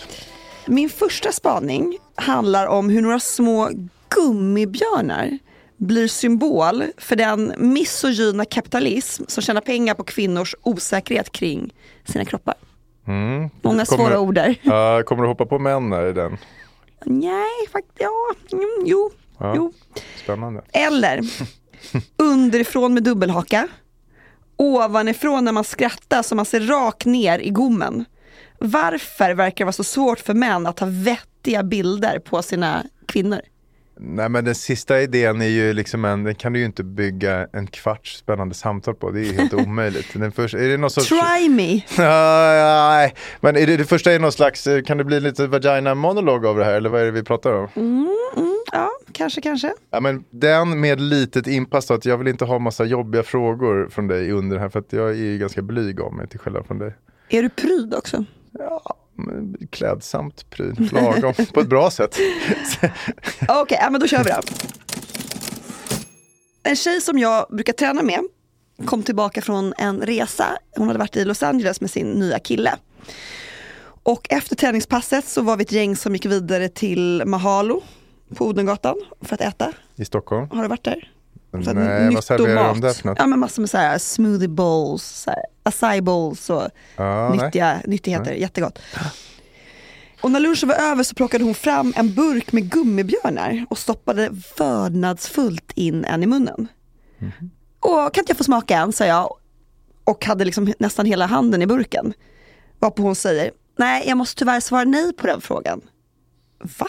Min 0.65 0.89
första 0.89 1.31
spaning 1.31 1.97
handlar 2.15 2.67
om 2.67 2.89
hur 2.89 3.01
några 3.01 3.19
små 3.19 3.69
gummibjörnar 4.09 5.37
blir 5.81 6.07
symbol 6.07 6.83
för 6.97 7.15
den 7.15 7.53
misogyna 7.57 8.45
kapitalism 8.45 9.23
som 9.27 9.43
tjänar 9.43 9.61
pengar 9.61 9.93
på 9.93 10.03
kvinnors 10.03 10.55
osäkerhet 10.61 11.31
kring 11.31 11.73
sina 12.05 12.25
kroppar. 12.25 12.55
Många 13.05 13.49
Kommer- 13.61 13.85
svåra 13.85 14.19
ord 14.19 14.35
där. 14.35 14.55
Ja, 14.61 15.03
kommer 15.05 15.21
du 15.23 15.27
hoppa 15.29 15.45
på 15.45 15.59
män 15.59 15.93
i 15.93 16.13
den? 16.13 16.37
Nej, 17.05 17.67
faktiskt, 17.71 17.97
ja, 17.99 18.11
mm, 18.51 18.65
jo, 18.85 19.11
Ja. 19.39 19.53
jo. 19.55 19.73
Spännande. 20.23 20.61
Eller 20.73 21.21
underifrån 22.17 22.93
med 22.93 23.03
dubbelhaka. 23.03 23.67
Ovanifrån 24.57 25.45
när 25.45 25.51
man 25.51 25.63
skrattar 25.63 26.21
så 26.23 26.35
man 26.35 26.45
ser 26.45 26.59
rakt 26.59 27.05
ner 27.05 27.39
i 27.39 27.49
gommen. 27.49 28.05
Varför 28.59 29.33
verkar 29.33 29.57
det 29.57 29.65
vara 29.65 29.73
så 29.73 29.83
svårt 29.83 30.19
för 30.19 30.33
män 30.33 30.67
att 30.67 30.79
ha 30.79 30.87
vettiga 30.89 31.63
bilder 31.63 32.19
på 32.19 32.41
sina 32.41 32.83
kvinnor? 33.05 33.41
Nej 34.03 34.29
men 34.29 34.45
den 34.45 34.55
sista 34.55 35.01
idén 35.01 35.41
är 35.41 35.47
ju 35.47 35.73
liksom 35.73 36.05
en, 36.05 36.23
den 36.23 36.35
kan 36.35 36.53
du 36.53 36.59
ju 36.59 36.65
inte 36.65 36.83
bygga 36.83 37.47
en 37.53 37.67
kvarts 37.67 38.17
spännande 38.17 38.55
samtal 38.55 38.95
på. 38.95 39.11
Det 39.11 39.19
är 39.19 39.23
ju 39.23 39.33
helt 39.33 39.53
omöjligt. 39.67 40.07
Den 40.13 40.31
första, 40.31 40.59
är 40.59 40.67
det 40.67 40.77
någon 40.77 40.89
sorts... 40.89 41.07
Try 41.09 41.49
me! 41.49 41.81
Nej, 41.97 43.13
men 43.39 43.57
är 43.57 43.67
det, 43.67 43.77
det 43.77 43.85
första 43.85 44.11
är 44.11 44.19
någon 44.19 44.31
slags, 44.31 44.67
eh, 44.67 44.83
kan 44.83 44.97
det 44.97 45.03
bli 45.03 45.19
lite 45.19 45.47
vagina 45.47 45.95
monolog 45.95 46.45
av 46.45 46.57
det 46.57 46.65
här 46.65 46.73
eller 46.73 46.89
vad 46.89 47.01
är 47.01 47.05
det 47.05 47.11
vi 47.11 47.23
pratar 47.23 47.53
om? 47.53 47.67
Ja, 48.71 48.89
kanske, 49.11 49.41
kanske. 49.41 49.73
Ja, 49.91 49.99
men 49.99 50.23
den 50.29 50.79
med 50.79 51.01
litet 51.01 51.47
inpass 51.47 51.91
att 51.91 52.05
jag 52.05 52.17
vill 52.17 52.27
inte 52.27 52.45
ha 52.45 52.59
massa 52.59 52.85
jobbiga 52.85 53.23
frågor 53.23 53.89
från 53.91 54.07
dig 54.07 54.31
under 54.31 54.57
här 54.57 54.69
för 54.69 54.79
att 54.79 54.93
jag 54.93 55.09
är 55.09 55.15
ju 55.15 55.37
ganska 55.37 55.61
blyg 55.61 56.01
av 56.01 56.13
mig 56.13 56.27
till 56.27 56.39
skillnad 56.39 56.65
från 56.65 56.79
dig. 56.79 56.93
Är 57.29 57.43
du 57.43 57.49
pryd 57.49 57.93
också? 57.93 58.25
Men 58.51 58.67
Klädsamt 59.69 60.49
pryd, 60.49 60.93
lagom, 60.93 61.33
på 61.53 61.59
ett 61.59 61.69
bra 61.69 61.91
sätt. 61.91 62.15
Okej, 63.47 63.77
ja, 63.81 63.89
men 63.89 64.01
då 64.01 64.07
kör 64.07 64.23
vi 64.23 64.29
då. 64.29 64.39
En 66.63 66.75
tjej 66.75 67.01
som 67.01 67.19
jag 67.19 67.45
brukar 67.49 67.73
träna 67.73 68.03
med 68.03 68.19
kom 68.85 69.03
tillbaka 69.03 69.41
från 69.41 69.73
en 69.77 70.01
resa. 70.01 70.45
Hon 70.77 70.87
hade 70.87 70.99
varit 70.99 71.15
i 71.15 71.25
Los 71.25 71.43
Angeles 71.43 71.81
med 71.81 71.91
sin 71.91 72.07
nya 72.07 72.39
kille. 72.39 72.73
Och 74.03 74.27
efter 74.29 74.55
träningspasset 74.55 75.27
så 75.27 75.41
var 75.41 75.57
vi 75.57 75.63
ett 75.63 75.71
gäng 75.71 75.95
som 75.95 76.13
gick 76.13 76.25
vidare 76.25 76.69
till 76.69 77.23
Mahalo 77.25 77.81
på 78.35 78.47
Odengatan 78.47 78.95
för 79.21 79.33
att 79.33 79.41
äta. 79.41 79.73
I 79.95 80.05
Stockholm. 80.05 80.47
Har 80.51 80.61
du 80.61 80.67
varit 80.67 80.83
där? 80.83 81.11
Så 81.51 81.73
Nej, 81.73 82.13
vad 82.13 82.23
serverar 82.23 82.67
de 82.67 82.81
där 82.81 82.93
för 82.93 83.07
något? 83.07 83.17
Ja 83.19 83.27
men 83.27 83.39
massor 83.39 83.61
med 83.61 83.69
så 83.69 83.77
här 83.77 83.97
smoothie 83.97 84.47
bowls, 84.47 85.03
så 85.03 85.29
här 85.29 85.43
acai 85.63 86.01
bowls 86.01 86.49
och 86.49 86.67
nej. 86.97 87.31
nyttiga, 87.37 87.81
nyttigheter. 87.85 88.33
Jättegott. 88.33 88.79
Och 90.21 90.31
när 90.31 90.39
lunchen 90.39 90.69
var 90.69 90.75
över 90.75 91.03
så 91.03 91.15
plockade 91.15 91.43
hon 91.43 91.53
fram 91.53 91.93
en 91.95 92.13
burk 92.13 92.51
med 92.51 92.69
gummibjörnar 92.71 93.65
och 93.69 93.77
stoppade 93.77 94.29
vördnadsfullt 94.57 95.71
in 95.75 96.05
en 96.05 96.23
i 96.23 96.25
munnen. 96.25 96.67
Mhm. 97.17 97.51
Och 97.79 98.13
kan 98.13 98.21
inte 98.21 98.31
jag 98.31 98.37
få 98.37 98.43
smaka 98.43 98.77
en, 98.77 98.93
sa 98.93 99.05
jag. 99.05 99.35
Och 100.03 100.25
hade 100.25 100.45
liksom 100.45 100.73
nästan 100.79 101.05
hela 101.05 101.25
handen 101.25 101.61
i 101.61 101.67
burken. 101.67 102.13
Varpå 102.79 103.01
hon 103.01 103.15
säger, 103.15 103.51
nej 103.77 104.03
jag 104.07 104.17
måste 104.17 104.39
tyvärr 104.39 104.59
svara 104.59 104.83
nej 104.83 105.13
på 105.13 105.27
den 105.27 105.41
frågan. 105.41 105.81
Va? 106.79 106.87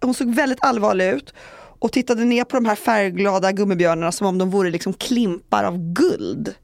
Hon 0.00 0.14
såg 0.14 0.34
väldigt 0.34 0.64
allvarlig 0.64 1.10
ut 1.10 1.34
och 1.82 1.92
tittade 1.92 2.24
ner 2.24 2.44
på 2.44 2.56
de 2.56 2.64
här 2.64 2.74
färgglada 2.74 3.52
gummibjörnarna 3.52 4.12
som 4.12 4.26
om 4.26 4.38
de 4.38 4.50
vore 4.50 4.70
liksom 4.70 4.92
klimpar 4.92 5.64
av 5.64 5.92
guld. 5.92 6.54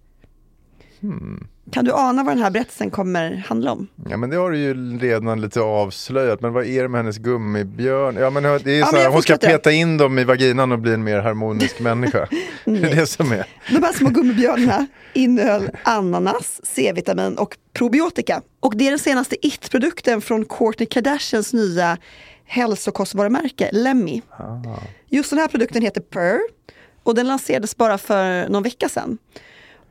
Kan 1.72 1.84
du 1.84 1.92
ana 1.92 2.24
vad 2.24 2.36
den 2.36 2.42
här 2.42 2.50
berättelsen 2.50 2.90
kommer 2.90 3.36
handla 3.48 3.72
om? 3.72 3.86
Ja 4.10 4.16
men 4.16 4.30
det 4.30 4.36
har 4.36 4.50
du 4.50 4.58
ju 4.58 4.98
redan 4.98 5.40
lite 5.40 5.60
avslöjat, 5.60 6.40
men 6.40 6.52
vad 6.52 6.66
är 6.66 6.82
det 6.82 6.88
med 6.88 6.98
hennes 6.98 7.18
gummibjörn? 7.18 8.16
Ja 8.16 8.30
men 8.30 8.42
det 8.42 8.48
är 8.48 8.78
Ja, 8.78 8.86
så 8.86 8.92
men 8.92 9.02
här, 9.02 9.10
hon 9.10 9.22
ska 9.22 9.36
peta 9.36 9.72
in 9.72 9.96
dem 9.96 10.18
i 10.18 10.24
vaginan 10.24 10.72
och 10.72 10.78
bli 10.78 10.94
en 10.94 11.04
mer 11.04 11.18
harmonisk 11.18 11.80
människa. 11.80 12.28
det 12.64 12.70
är 12.90 12.94
det 12.96 13.06
som 13.06 13.32
är. 13.32 13.46
De 13.70 13.82
här 13.82 13.92
små 13.92 14.10
gummibjörnarna 14.10 14.86
innehöll 15.12 15.70
ananas, 15.82 16.60
C-vitamin 16.62 17.38
och 17.38 17.56
probiotika. 17.72 18.42
Och 18.60 18.76
det 18.76 18.86
är 18.86 18.90
den 18.90 18.98
senaste 18.98 19.46
it-produkten 19.46 20.20
från 20.20 20.44
Kourtney 20.44 20.86
Kardashians 20.86 21.52
nya 21.52 21.98
hälsokostvarumärke 22.48 23.68
Lemmy. 23.72 24.22
Just 25.06 25.30
den 25.30 25.38
här 25.38 25.48
produkten 25.48 25.82
heter 25.82 26.00
Purr 26.00 26.40
och 27.02 27.14
den 27.14 27.26
lanserades 27.26 27.76
bara 27.76 27.98
för 27.98 28.48
någon 28.48 28.62
vecka 28.62 28.88
sedan. 28.88 29.18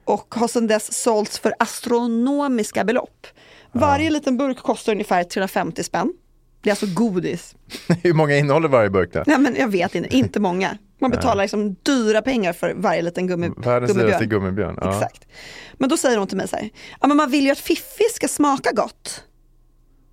Och 0.06 0.36
har 0.36 0.48
sedan 0.48 0.68
dess 0.68 0.94
sålts 1.04 1.40
för 1.40 1.54
astronomiska 1.60 2.84
belopp. 2.84 3.28
Varje 3.72 4.10
liten 4.10 4.38
burk 4.38 4.58
kostar 4.58 4.92
ungefär 4.92 5.24
350 5.24 5.84
spänn. 5.84 6.14
Det 6.62 6.70
är 6.70 6.72
alltså 6.72 6.86
godis. 6.94 7.56
Hur 8.04 8.14
många 8.14 8.38
innehåller 8.38 8.68
varje 8.68 8.90
burk 8.90 9.14
där? 9.14 9.24
Nej 9.28 9.38
men 9.40 9.56
jag 9.56 9.68
vet 9.68 9.96
inte, 9.96 10.16
inte 10.18 10.40
många. 10.40 10.78
Man 11.00 11.12
betalar 11.12 11.44
liksom 11.44 11.76
dyra 11.84 12.22
pengar 12.22 12.54
för 12.54 12.74
varje 12.74 13.02
liten 13.02 13.28
gummi, 13.28 13.50
Världens 13.58 13.92
gummibjörn. 13.92 14.08
dyraste 14.08 14.26
gummibjörn. 14.26 14.78
Ja. 14.82 14.94
Exakt. 14.94 15.28
Men 15.74 15.90
då 15.90 15.98
säger 15.98 16.18
hon 16.18 16.28
till 16.28 16.38
mig 16.38 16.48
så 16.48 16.56
här, 16.56 16.70
ja 17.02 17.08
men 17.08 17.18
man 17.18 17.32
vill 17.32 17.46
ju 17.46 17.52
att 17.52 17.60
fiffi 17.60 18.04
ska 18.14 18.28
smaka 18.28 18.72
gott. 18.74 19.24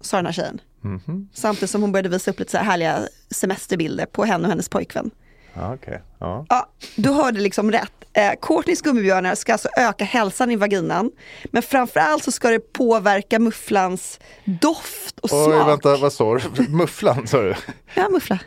Sa 0.01 0.17
den 0.17 0.27
här 0.27 0.33
tjejen. 0.33 0.61
Mhm. 0.85 1.29
Samtidigt 1.35 1.71
som 1.71 1.81
hon 1.83 1.93
började 1.93 2.09
visa 2.09 2.31
upp 2.31 2.39
lite 2.39 2.51
så 2.51 2.57
här 2.59 2.65
härliga 2.65 2.99
semesterbilder 3.31 4.07
på 4.07 4.25
henne 4.25 4.45
och 4.45 4.51
hennes 4.51 4.69
pojkvän. 4.69 5.11
Ja, 5.55 5.75
okej. 5.75 6.03
ja. 6.19 6.47
Ja, 6.49 6.69
du 6.97 7.11
hörde 7.11 7.41
liksom 7.41 7.73
rätt. 7.73 7.93
Eh, 8.13 8.33
Courtneys 8.43 8.83
gummibjörnar 8.83 9.35
ska 9.35 9.53
alltså 9.53 9.69
öka 9.77 10.05
hälsan 10.05 10.51
i 10.51 10.57
vaginan. 10.57 11.11
Men 11.45 11.63
framförallt 11.63 12.25
så 12.25 12.33
ska 12.33 12.51
det 12.51 12.73
påverka 12.73 13.39
mufflans 13.39 14.21
doft 14.45 15.19
och 15.21 15.31
Oj, 15.33 15.45
smak. 15.55 15.69
vänta, 15.69 15.97
vad 15.97 16.13
sa 16.13 16.35
du? 16.39 16.69
Mufflan 16.69 17.27
sa 17.27 17.43
du? 17.43 17.55
Ja, 17.95 18.09
muffla. 18.09 18.39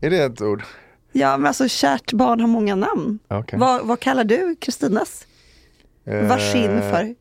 Är 0.00 0.10
det 0.10 0.18
ett 0.24 0.40
ord? 0.40 0.62
Ja, 1.12 1.36
men 1.36 1.46
alltså 1.46 1.68
kärt 1.68 2.12
barn 2.12 2.40
har 2.40 2.48
många 2.48 2.74
namn. 2.74 3.18
Okej. 3.28 3.58
Vad, 3.58 3.86
vad 3.86 4.00
kallar 4.00 4.24
du 4.24 4.56
Kristinas 4.60 5.26
Eh, 6.06 6.26
varsin 6.26 6.80
för? 6.90 7.14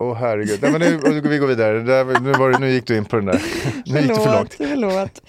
Åh 0.00 0.14
herregud. 0.14 0.58
Nej, 0.62 0.72
men 0.72 0.80
nu, 0.80 1.20
vi 1.20 1.38
går 1.38 1.46
vidare. 1.46 1.80
Där, 1.80 2.20
nu, 2.20 2.32
var 2.32 2.58
nu 2.58 2.70
gick 2.70 2.86
du 2.86 2.96
in 2.96 3.04
på 3.04 3.16
den 3.16 3.26
där. 3.26 3.42
Nu 3.86 4.00
gick 4.00 4.08
du 4.08 4.14
för 4.14 4.36
långt. 4.36 4.54
Förlåt. 4.54 5.22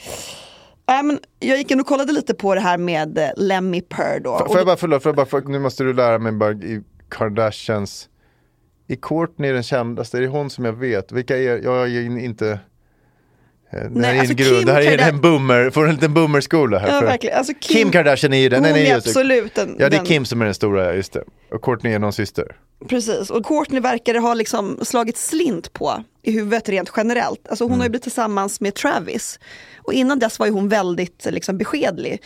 Nej, 0.87 1.03
men 1.03 1.19
jag 1.39 1.57
gick 1.57 1.71
in 1.71 1.79
och 1.79 1.85
kollade 1.85 2.13
lite 2.13 2.33
på 2.33 2.55
det 2.55 2.61
här 2.61 2.77
med 2.77 3.17
eh, 3.17 3.29
Lemmy 3.37 3.81
Purr 3.81 4.19
då. 4.19 4.45
Får 4.47 4.57
jag 4.57 4.65
bara, 4.65 4.77
förlåt, 4.77 5.03
får 5.03 5.09
jag 5.09 5.15
bara, 5.15 5.25
för, 5.25 5.41
nu 5.41 5.59
måste 5.59 5.83
du 5.83 5.93
lära 5.93 6.19
mig 6.19 6.31
bara 6.31 6.51
i 6.51 6.81
Kardashians. 7.09 8.09
Är 8.87 8.95
Courtney 8.95 9.51
den 9.51 9.63
kändaste? 9.63 10.17
Är 10.17 10.21
det 10.21 10.27
hon 10.27 10.49
som 10.49 10.65
jag 10.65 10.73
vet? 10.73 11.11
Vilka 11.11 11.37
är, 11.37 11.63
jag 11.63 11.81
är 11.81 12.01
in- 12.01 12.19
inte... 12.19 12.59
eh, 13.73 13.77
Det 13.77 13.79
här 13.79 13.89
Nej, 13.89 14.15
är 14.15 14.19
alltså 14.19 14.31
en 14.33 14.37
grund, 14.37 14.57
Kim 14.57 14.65
det 14.65 14.73
här 14.73 14.81
är 14.81 15.09
en 15.09 15.21
boomer, 15.21 15.69
får 15.69 15.87
en 15.87 15.95
liten 15.95 16.13
boomerskola 16.13 16.79
här. 16.79 16.87
Ja, 16.87 16.99
för- 16.99 17.05
verkligen. 17.05 17.37
Alltså, 17.37 17.53
Kim, 17.59 17.91
Kardashian 17.91 18.33
är 18.33 18.37
ju 18.37 18.49
den. 18.49 18.65
Hon 18.65 18.75
är 18.75 18.95
absolut 18.95 19.55
den. 19.55 19.75
Ja 19.79 19.89
det 19.89 19.97
är 19.97 20.05
Kim 20.05 20.25
som 20.25 20.41
är 20.41 20.45
den 20.45 20.53
stora, 20.53 20.95
just 20.95 21.13
det. 21.13 21.23
Och 21.51 21.61
Courtney 21.61 21.93
är 21.93 21.99
någon 21.99 22.13
syster. 22.13 22.55
Precis, 22.89 23.29
och 23.29 23.45
Courtney 23.45 23.81
verkar 23.81 24.15
ha 24.15 24.33
liksom 24.33 24.79
slagit 24.81 25.17
slint 25.17 25.73
på 25.73 26.03
i 26.23 26.31
huvudet 26.31 26.69
rent 26.69 26.91
generellt. 26.97 27.47
Alltså 27.49 27.63
hon 27.63 27.77
har 27.77 27.83
ju 27.85 27.89
blivit 27.89 28.03
tillsammans 28.03 28.61
med 28.61 28.75
Travis. 28.75 29.39
Och 29.77 29.93
innan 29.93 30.19
dess 30.19 30.39
var 30.39 30.45
ju 30.45 30.51
hon 30.51 30.69
väldigt 30.69 31.25
liksom, 31.29 31.57
beskedlig. 31.57 32.21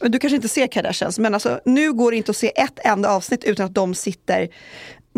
Du 0.00 0.18
kanske 0.18 0.36
inte 0.36 0.48
ser 0.48 0.66
Kardashians, 0.66 1.18
men 1.18 1.34
alltså, 1.34 1.60
nu 1.64 1.92
går 1.92 2.10
det 2.10 2.16
inte 2.16 2.30
att 2.30 2.36
se 2.36 2.52
ett 2.60 2.78
enda 2.84 3.08
avsnitt 3.10 3.44
utan 3.44 3.66
att 3.66 3.74
de 3.74 3.94
sitter 3.94 4.48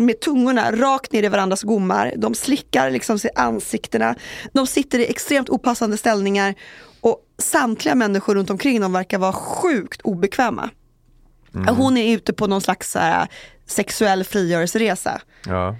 med 0.05 0.19
tungorna 0.19 0.71
rakt 0.71 1.11
ner 1.11 1.23
i 1.23 1.27
varandras 1.27 1.63
gommar. 1.63 2.13
De 2.17 2.35
slickar 2.35 2.91
liksom 2.91 3.19
sig 3.19 3.31
ansiktena. 3.35 4.15
De 4.53 4.67
sitter 4.67 4.99
i 4.99 5.09
extremt 5.09 5.49
opassande 5.49 5.97
ställningar. 5.97 6.55
Och 7.01 7.19
samtliga 7.37 7.95
människor 7.95 8.35
runt 8.35 8.49
omkring 8.49 8.81
dem 8.81 8.93
verkar 8.93 9.17
vara 9.17 9.33
sjukt 9.33 10.01
obekväma. 10.01 10.69
Hon 11.67 11.97
är 11.97 12.15
ute 12.15 12.33
på 12.33 12.47
någon 12.47 12.61
slags 12.61 12.95
här, 12.95 13.27
sexuell 13.65 14.23
frigörelseresa. 14.23 15.21
Ja. 15.45 15.75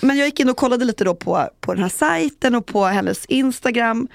Men 0.00 0.16
jag 0.16 0.26
gick 0.26 0.40
in 0.40 0.48
och 0.48 0.56
kollade 0.56 0.84
lite 0.84 1.04
då 1.04 1.14
på, 1.14 1.48
på 1.60 1.74
den 1.74 1.82
här 1.82 1.90
sajten 1.90 2.54
och 2.54 2.66
på 2.66 2.84
hennes 2.84 3.24
Instagram. 3.24 4.08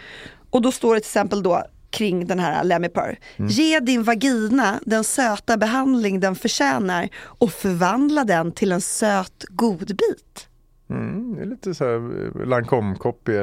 Och 0.50 0.62
då 0.62 0.72
står 0.72 0.96
det 0.96 1.02
till 1.02 1.08
exempel 1.08 1.44
då 1.44 1.64
kring 1.94 2.28
den 2.28 2.40
här 2.40 2.64
Lemmiper. 2.64 3.20
Mm. 3.38 3.50
Ge 3.50 3.80
din 3.80 4.04
vagina 4.04 4.80
den 4.86 5.04
söta 5.04 5.58
behandling 5.58 6.20
den 6.20 6.36
förtjänar 6.36 7.10
och 7.24 7.52
förvandla 7.52 8.24
den 8.24 8.52
till 8.52 8.72
en 8.72 8.82
söt 8.82 9.46
godbit. 9.50 10.48
Mm, 10.90 11.36
det 11.36 11.42
är 11.42 11.46
lite 11.46 11.74
så 11.76 11.84
här 11.86 11.94
eh, 11.96 12.46
Lancome-copy. 12.48 13.34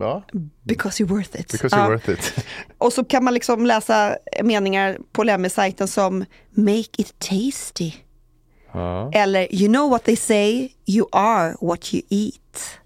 Ja, 0.00 0.22
Because 0.62 1.02
you're 1.04 1.08
worth 1.08 1.40
it. 1.40 1.52
because 1.52 1.76
Ja. 1.76 1.82
you're 1.86 1.90
worth 1.90 2.10
it. 2.10 2.44
Och 2.78 2.92
så 2.92 3.04
kan 3.04 3.24
man 3.24 3.34
liksom 3.34 3.66
läsa 3.66 4.16
meningar 4.42 4.98
på 5.12 5.24
Lemmy-sajten 5.24 5.88
som 5.88 6.24
Make 6.50 6.88
it 6.98 7.14
tasty. 7.18 7.92
Ja. 8.72 9.10
Eller 9.14 9.54
You 9.54 9.68
know 9.72 9.90
what 9.90 10.04
they 10.04 10.16
say, 10.16 10.68
you 10.86 11.08
are 11.12 11.54
what 11.60 11.94
you 11.94 12.02
eat. 12.10 12.78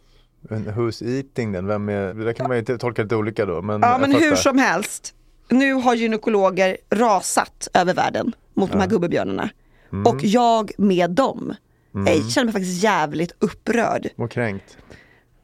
Men 0.51 0.67
who's 0.67 1.17
eating 1.17 1.53
den? 1.53 1.67
Vem 1.67 1.89
är, 1.89 2.15
det 2.15 2.25
där 2.25 2.33
kan 2.33 2.49
man 2.49 2.57
ju 2.57 2.79
tolka 2.79 3.03
lite 3.03 3.17
olika 3.17 3.47
då. 3.47 3.63
Men 3.63 3.81
Ja 3.81 3.99
men 3.99 4.13
hur 4.13 4.35
som 4.35 4.59
helst. 4.59 5.15
Nu 5.49 5.73
har 5.73 5.95
gynekologer 5.95 6.77
rasat 6.91 7.69
över 7.75 7.95
världen 7.95 8.33
mot 8.55 8.73
de 8.73 8.81
här 8.81 8.87
gubbebjörnarna. 8.87 9.51
Mm. 9.93 10.07
Och 10.07 10.25
jag 10.25 10.73
med 10.79 11.11
dem. 11.11 11.55
Jag 11.93 12.31
känner 12.31 12.45
mig 12.45 12.53
faktiskt 12.53 12.83
jävligt 12.83 13.33
upprörd. 13.39 14.09
Och 14.17 14.31
kränkt. 14.31 14.77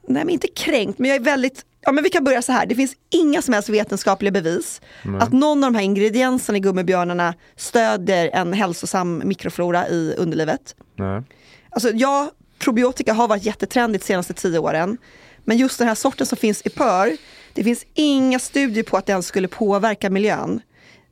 Nej 0.08 0.24
men 0.24 0.30
inte 0.30 0.48
kränkt 0.48 0.98
men 0.98 1.10
jag 1.10 1.16
är 1.16 1.24
väldigt, 1.24 1.64
ja 1.80 1.92
men 1.92 2.04
vi 2.04 2.10
kan 2.10 2.24
börja 2.24 2.42
så 2.42 2.52
här. 2.52 2.66
Det 2.66 2.74
finns 2.74 2.96
inga 3.10 3.42
som 3.42 3.54
helst 3.54 3.68
vetenskapliga 3.68 4.30
bevis 4.32 4.80
att 5.20 5.32
någon 5.32 5.64
av 5.64 5.72
de 5.72 5.78
här 5.78 5.84
ingredienserna 5.84 6.58
i 6.58 6.60
gummibjörnarna 6.60 7.34
stödjer 7.56 8.30
en 8.32 8.52
hälsosam 8.52 9.22
mikroflora 9.24 9.88
i 9.88 10.14
underlivet. 10.18 10.76
Nej. 10.96 11.22
Alltså 11.70 11.90
ja, 11.90 12.30
probiotika 12.62 13.12
har 13.12 13.28
varit 13.28 13.44
jättetrendigt 13.44 14.04
de 14.04 14.06
senaste 14.06 14.32
tio 14.34 14.58
åren. 14.58 14.98
Men 15.44 15.56
just 15.56 15.78
den 15.78 15.88
här 15.88 15.94
sorten 15.94 16.26
som 16.26 16.38
finns 16.38 16.62
i 16.64 16.70
pör, 16.70 17.16
det 17.52 17.64
finns 17.64 17.86
inga 17.94 18.38
studier 18.38 18.84
på 18.84 18.96
att 18.96 19.06
den 19.06 19.22
skulle 19.22 19.48
påverka 19.48 20.10
miljön 20.10 20.60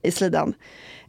i 0.03 0.11
slidan. 0.11 0.55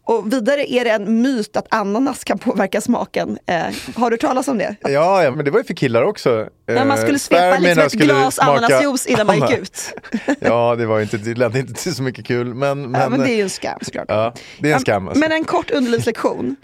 Och 0.04 0.34
vidare 0.34 0.71
är 0.73 0.84
det 0.86 0.91
en 0.91 1.21
myt 1.21 1.56
att 1.58 1.73
ananas 1.73 2.23
kan 2.23 2.38
påverka 2.39 2.82
smaken. 2.82 3.38
Eh, 3.45 3.63
har 3.95 4.12
du 4.12 4.17
talas 4.17 4.47
om 4.47 4.58
det? 4.58 4.75
Ja, 4.82 5.32
men 5.36 5.45
det 5.45 5.51
var 5.51 5.60
ju 5.60 5.63
för 5.63 5.73
killar 5.73 6.04
också. 6.04 6.47
När 6.67 6.86
man 6.86 6.97
Eh, 6.97 7.04
skulle 7.04 7.19
svepa 7.19 7.60
liksom 7.60 7.84
ett 7.84 7.93
glas 7.93 8.39
ananasjuice 8.39 9.06
innan 9.06 9.27
man 9.27 9.36
gick 9.36 9.60
ut. 9.60 9.93
Ja, 10.39 10.75
det 10.75 10.86
var 10.86 11.01
inte, 11.01 11.17
det 11.17 11.34
lät 11.38 11.56
inte 11.56 11.73
till 11.73 11.95
så 11.95 12.04
mycket 12.04 12.25
kul. 12.25 12.54
Men, 12.54 12.91
men, 12.91 13.01
ja, 13.01 13.10
men 13.10 13.19
det 13.19 13.32
är 13.32 13.36
ju 13.36 13.41
en 13.41 13.49
skam 13.49 13.80
såklart. 13.82 14.06
ja, 14.08 14.34
det 14.60 14.71
är 14.71 14.73
en 14.75 14.80
skam. 14.82 15.08
Alltså. 15.08 15.19
Men 15.19 15.32
en 15.32 15.43
kort 15.43 15.71
underlivslektion. 15.71 16.56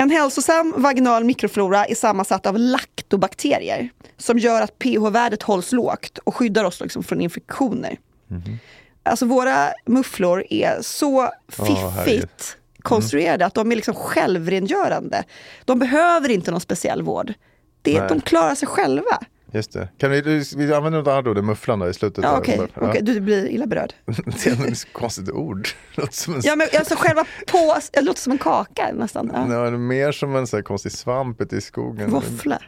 En 0.00 0.10
hälsosam 0.10 0.74
vaginal 0.76 1.24
mikroflora 1.24 1.84
är 1.84 1.94
sammansatt 1.94 2.46
av 2.46 2.58
laktobakterier 2.58 3.88
som 4.16 4.38
gör 4.38 4.62
att 4.62 4.78
pH-värdet 4.78 5.42
hålls 5.42 5.72
lågt 5.72 6.18
och 6.18 6.36
skyddar 6.36 6.64
oss 6.64 6.80
liksom 6.80 7.02
från 7.02 7.20
infektioner. 7.20 7.98
Mhm. 8.28 8.58
Alltså 9.02 9.26
våra 9.26 9.68
mufflor 9.86 10.44
är 10.50 10.78
så 10.82 11.30
fiffigt 11.48 12.56
konstruerade 12.82 13.46
att 13.46 13.54
de 13.54 13.72
är 13.72 13.76
liksom 13.76 13.94
självrengörande. 13.94 15.24
De 15.64 15.78
behöver 15.78 16.28
inte 16.28 16.50
någon 16.50 16.60
speciell 16.60 17.02
vård. 17.02 17.34
Det, 17.82 17.98
Nej. 17.98 18.08
de 18.08 18.20
klarar 18.20 18.54
sig 18.54 18.68
själva. 18.68 19.18
Just 19.52 19.72
det. 19.72 19.88
Kan 19.98 20.10
vi, 20.10 20.20
vi 20.56 20.72
använder 20.74 20.98
något 20.98 21.08
annat 21.08 21.26
ord 21.26 21.38
än 21.38 21.46
mufflan 21.46 21.78
då 21.78 21.88
i 21.88 21.94
slutet? 21.94 22.24
Ja, 22.24 22.42
Ja. 22.46 22.66
Okej, 22.74 23.02
du 23.02 23.20
blir 23.20 23.48
illa 23.48 23.66
berörd. 23.66 23.92
Det 24.44 24.46
är 24.46 24.72
ett 24.72 24.92
konstigt 24.92 25.30
ord. 25.30 25.68
Låter 25.94 26.12
som 26.14 26.34
en, 26.34 26.40
Ja, 26.44 26.56
men 26.56 26.68
alltså 26.78 26.94
själva 26.98 27.24
på, 27.46 27.76
det 27.92 28.00
låter 28.00 28.20
som 28.20 28.32
en 28.32 28.38
kaka 28.38 28.92
nästan. 28.94 29.30
Ja. 29.34 29.66
är 29.66 29.70
mer 29.70 30.12
som 30.12 30.36
en 30.36 30.46
så 30.46 30.56
här 30.56 30.62
konstig 30.62 30.92
svamp 30.92 31.40
ute 31.40 31.56
i 31.56 31.60
skogen. 31.60 32.10
Våffla. 32.10 32.62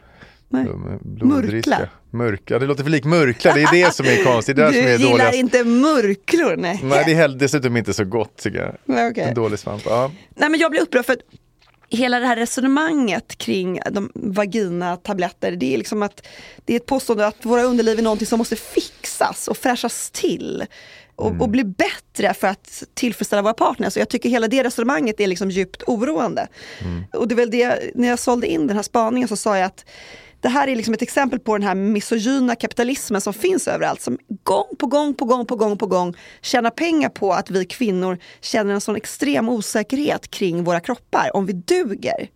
Nej. 0.49 0.67
Murkla. 1.23 1.89
Mörkla. 2.11 2.59
Det 2.59 2.67
låter 2.67 2.83
för 2.83 2.91
lik 2.91 3.05
mörkla. 3.05 3.55
Det 3.55 3.63
är 3.63 3.73
det 3.73 3.95
som 3.95 4.07
är 4.07 4.25
konstigt. 4.25 4.57
Det 4.57 4.63
är 4.65 4.73
Du 4.73 4.79
som 4.79 4.87
är 4.87 4.93
gillar 4.93 5.11
dåligast. 5.11 5.35
inte 5.35 5.65
murklor? 5.65 6.57
Nej. 6.57 6.81
Nej, 6.83 7.03
det 7.07 7.13
är 7.13 7.29
dessutom 7.29 7.77
inte 7.77 7.93
så 7.93 8.05
gott 8.05 8.37
tycker 8.37 8.59
jag. 8.59 8.77
Nej, 8.85 9.11
okej. 9.11 9.25
En 9.25 9.35
dålig 9.35 9.59
svamp. 9.59 9.83
Ja. 9.87 10.11
Nej 10.37 10.51
men 10.51 10.61
jag 10.61 10.71
blir 10.71 10.81
upprörd 10.81 11.05
för 11.05 11.17
hela 11.91 12.21
det 12.21 12.27
här 12.27 12.37
resonemanget 12.37 13.39
kring 13.39 13.81
de 13.91 14.11
vagina-tabletter, 14.15 15.53
det 15.53 15.75
är 15.75 15.79
liksom 15.79 16.03
att 16.03 16.27
det 16.65 16.73
är 16.73 16.77
ett 16.77 16.87
påstående 16.87 17.27
att 17.27 17.45
våra 17.45 17.63
underliv 17.63 17.99
är 17.99 18.03
någonting 18.03 18.27
som 18.27 18.39
måste 18.39 18.57
fixas 18.57 19.49
och 19.49 19.57
fräschas 19.57 20.11
till. 20.11 20.67
Och, 21.17 21.41
och 21.41 21.49
bli 21.49 21.65
bättre 21.65 22.35
för 22.35 22.47
att 22.47 22.83
tillfredsställa 22.95 23.43
våra 23.43 23.55
partners. 23.55 23.97
Och 23.97 24.01
jag 24.01 24.09
tycker 24.09 24.29
hela 24.29 24.49
det 24.49 24.65
resonemanget 24.65 25.21
är 25.21 25.27
liksom 25.27 25.51
djupt 25.51 25.83
oroande. 25.87 26.49
Och 27.13 27.29
det 27.29 27.35
är 27.35 27.37
väl 27.37 27.51
det, 27.51 27.91
när 27.95 28.09
jag 28.09 28.19
sålde 28.19 28.47
in 28.47 28.67
den 28.67 28.77
här 28.77 28.83
spaningen 28.83 29.29
så 29.29 29.37
sa 29.37 29.59
jag 29.59 29.67
att 29.67 29.85
det 30.41 30.49
här 30.49 30.69
är 30.69 30.77
liksom 30.77 30.95
ett 30.95 31.03
exempel 31.03 31.39
på 31.39 31.59
den 31.59 31.67
här 31.67 31.75
misogyna 31.75 32.57
kapitalismen 32.57 33.21
som 33.21 33.35
finns 33.35 33.69
överallt. 33.69 34.01
Som 34.01 34.19
gång 34.43 34.77
på 34.79 34.87
gång 34.87 35.15
på 35.15 35.25
gång 35.25 35.47
på 35.47 35.57
gång 35.57 35.79
på 35.79 35.87
gång 35.87 36.15
tjänar 36.43 36.71
pengar 36.71 37.09
på 37.09 37.33
att 37.33 37.51
vi 37.51 37.65
kvinnor 37.65 38.19
känner 38.41 38.75
en 38.75 38.81
sån 38.81 38.97
extrem 38.97 39.49
osäkerhet 39.49 40.31
kring 40.31 40.65
våra 40.65 40.81
kroppar, 40.81 41.31
om 41.37 41.47
vi 41.47 41.53
duger. 41.53 42.29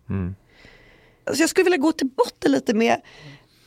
Alltså 1.27 1.43
jag 1.43 1.49
skulle 1.49 1.63
vilja 1.63 1.77
gå 1.77 1.91
till 1.91 2.07
botten 2.07 2.51
lite 2.51 2.73
med 2.73 3.01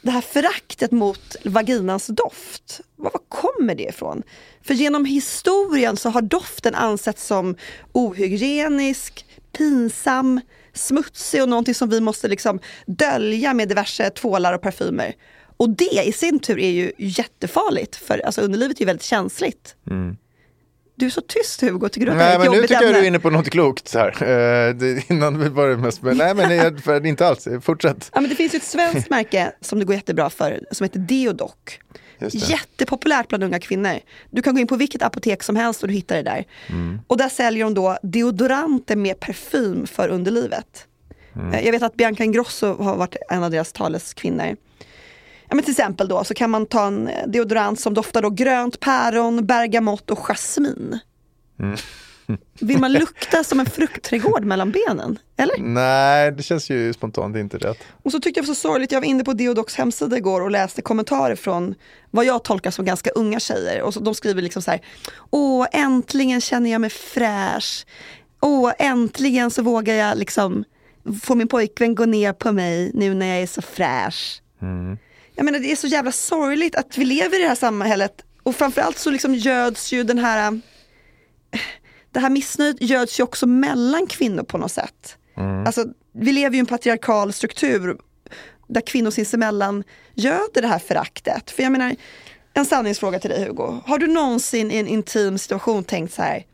det 0.02 0.10
här 0.10 0.20
föraktet 0.20 0.90
mot 0.90 1.36
vaginans 1.44 2.06
doft. 2.06 2.80
Var, 2.96 3.10
var 3.10 3.20
kommer 3.28 3.74
det 3.74 3.88
ifrån? 3.88 4.22
För 4.62 4.74
genom 4.74 5.04
historien 5.04 5.96
så 5.96 6.10
har 6.10 6.22
doften 6.22 6.74
ansetts 6.74 7.26
som 7.26 7.56
ohygienisk, 7.92 9.26
pinsam, 9.52 10.40
smutsig 10.72 11.42
och 11.42 11.48
någonting 11.48 11.74
som 11.74 11.88
vi 11.88 12.00
måste 12.00 12.28
liksom 12.28 12.60
dölja 12.86 13.54
med 13.54 13.68
diverse 13.68 14.10
tvålar 14.10 14.52
och 14.52 14.62
parfymer. 14.62 15.14
Och 15.56 15.70
det 15.70 16.02
i 16.06 16.12
sin 16.12 16.38
tur 16.38 16.58
är 16.58 16.70
ju 16.70 16.92
jättefarligt, 16.98 17.96
för 17.96 18.18
alltså 18.18 18.40
underlivet 18.40 18.76
är 18.76 18.80
ju 18.80 18.86
väldigt 18.86 19.02
känsligt. 19.02 19.76
Mm. 19.90 20.16
Du 20.98 21.06
är 21.06 21.10
så 21.10 21.20
tyst 21.20 21.60
Hugo, 21.60 21.88
tycker 21.88 22.06
du 22.06 22.12
att 22.12 22.18
det 22.18 22.24
Nej, 22.24 22.32
här 22.32 22.40
är 22.40 22.44
ett 22.44 22.50
men 22.50 22.60
nu 22.60 22.66
tycker 22.66 22.82
jag 22.82 22.94
du 22.94 22.98
är 22.98 23.04
inne 23.04 23.18
på 23.18 23.30
något 23.30 23.50
klokt. 23.50 23.88
Så 23.88 23.98
här. 23.98 24.08
Eh, 24.08 24.74
det, 24.74 25.10
innan 25.10 25.54
var 25.54 25.68
det 25.68 25.76
mest, 25.76 26.02
men 26.02 26.16
nej 26.16 26.34
men 26.34 26.48
det, 26.48 26.82
för, 26.82 27.06
inte 27.06 27.26
alls. 27.26 27.48
Fortsätt. 27.62 28.10
Ja, 28.14 28.20
men 28.20 28.30
det 28.30 28.36
finns 28.36 28.54
ett 28.54 28.62
svenskt 28.62 29.10
märke 29.10 29.52
som 29.60 29.78
det 29.78 29.84
går 29.84 29.94
jättebra 29.94 30.30
för 30.30 30.60
som 30.72 30.84
heter 30.84 30.98
Deodoc. 30.98 31.52
Det. 32.18 32.34
Jättepopulärt 32.34 33.28
bland 33.28 33.44
unga 33.44 33.58
kvinnor. 33.58 33.98
Du 34.30 34.42
kan 34.42 34.54
gå 34.54 34.60
in 34.60 34.66
på 34.66 34.76
vilket 34.76 35.02
apotek 35.02 35.42
som 35.42 35.56
helst 35.56 35.82
och 35.82 35.88
du 35.88 35.94
hittar 35.94 36.16
det 36.16 36.22
där. 36.22 36.44
Mm. 36.68 37.00
Och 37.06 37.16
där 37.16 37.28
säljer 37.28 37.64
de 37.64 37.74
då 37.74 37.98
deodoranter 38.02 38.96
med 38.96 39.20
parfym 39.20 39.86
för 39.86 40.08
underlivet. 40.08 40.86
Mm. 41.34 41.52
Eh, 41.52 41.64
Jag 41.64 41.72
vet 41.72 41.82
att 41.82 41.94
Bianca 41.94 42.24
Ingrosso 42.24 42.82
har 42.82 42.96
varit 42.96 43.16
en 43.30 43.42
av 43.44 43.50
deras 43.50 43.72
taleskvinnor. 43.72 44.56
Ja, 45.48 45.54
men 45.54 45.64
till 45.64 45.72
exempel 45.72 46.08
då 46.08 46.24
så 46.24 46.34
kan 46.34 46.50
man 46.50 46.66
ta 46.66 46.86
en 46.86 47.08
eh, 47.08 47.26
deodorant 47.26 47.80
som 47.80 47.94
doftar 47.94 48.22
då 48.22 48.30
grönt 48.30 48.80
päron, 48.80 49.46
bergamott 49.46 50.10
och 50.10 50.18
jasmin. 50.18 50.98
Mm. 51.60 51.76
Vill 52.60 52.78
man 52.78 52.92
lukta 52.98 53.44
som 53.44 53.60
en 53.60 53.66
fruktträdgård 53.66 54.44
mellan 54.44 54.70
benen? 54.70 55.18
Eller? 55.36 55.58
Nej, 55.58 56.32
det 56.32 56.42
känns 56.42 56.70
ju 56.70 56.92
spontant 56.92 57.36
inte 57.36 57.58
rätt. 57.58 57.78
Och 58.02 58.12
så 58.12 58.20
tyckte 58.20 58.38
jag 58.38 58.44
det 58.44 58.48
var 58.48 58.54
så 58.54 58.60
sorgligt, 58.60 58.92
jag 58.92 59.00
var 59.00 59.06
inne 59.06 59.24
på 59.24 59.32
Deodocs 59.32 59.74
hemsida 59.74 60.16
igår 60.16 60.40
och 60.40 60.50
läste 60.50 60.82
kommentarer 60.82 61.36
från 61.36 61.74
vad 62.10 62.24
jag 62.24 62.44
tolkar 62.44 62.70
som 62.70 62.84
ganska 62.84 63.10
unga 63.10 63.40
tjejer. 63.40 63.82
Och 63.82 63.94
så, 63.94 64.00
de 64.00 64.14
skriver 64.14 64.42
liksom 64.42 64.62
så 64.62 64.70
här, 64.70 64.80
åh 65.30 65.66
äntligen 65.72 66.40
känner 66.40 66.70
jag 66.70 66.80
mig 66.80 66.90
fräsch. 66.90 67.86
Åh 68.40 68.72
äntligen 68.78 69.50
så 69.50 69.62
vågar 69.62 69.94
jag 69.94 70.18
liksom 70.18 70.64
få 71.22 71.34
min 71.34 71.48
pojkvän 71.48 71.94
gå 71.94 72.04
ner 72.04 72.32
på 72.32 72.52
mig 72.52 72.90
nu 72.94 73.14
när 73.14 73.26
jag 73.26 73.42
är 73.42 73.46
så 73.46 73.62
fräsch. 73.62 74.42
Jag 75.38 75.44
menar 75.44 75.58
det 75.58 75.72
är 75.72 75.76
så 75.76 75.86
jävla 75.86 76.12
sorgligt 76.12 76.76
att 76.76 76.98
vi 76.98 77.04
lever 77.04 77.38
i 77.38 77.42
det 77.42 77.48
här 77.48 77.54
samhället 77.54 78.24
och 78.42 78.56
framförallt 78.56 78.98
så 78.98 79.10
liksom 79.10 79.34
göds 79.34 79.92
ju 79.92 80.02
den 80.02 80.18
här 80.18 80.60
det 82.12 82.20
här 82.20 82.30
missnöjet 82.30 82.76
göds 82.80 83.20
ju 83.20 83.24
också 83.24 83.46
mellan 83.46 84.06
kvinnor 84.06 84.42
på 84.42 84.58
något 84.58 84.72
sätt. 84.72 85.16
Alltså, 85.66 85.84
vi 86.14 86.32
lever 86.32 86.50
ju 86.50 86.56
i 86.56 86.60
en 86.60 86.66
patriarkal 86.66 87.32
struktur 87.32 87.98
där 88.68 88.80
kvinnor 88.80 89.10
sinsemellan 89.10 89.84
göder 90.14 90.62
det 90.62 90.68
här 90.68 90.78
föraktet. 90.78 91.50
För 91.50 91.62
jag 91.62 91.72
menar, 91.72 91.96
en 92.54 92.64
sanningsfråga 92.64 93.18
till 93.18 93.30
dig 93.30 93.44
Hugo. 93.44 93.80
Har 93.86 93.98
du 93.98 94.06
någonsin 94.06 94.70
i 94.70 94.76
en 94.76 94.88
intim 94.88 95.38
situation 95.38 95.84
tänkt 95.84 96.14
så 96.14 96.22
här, 96.22 96.44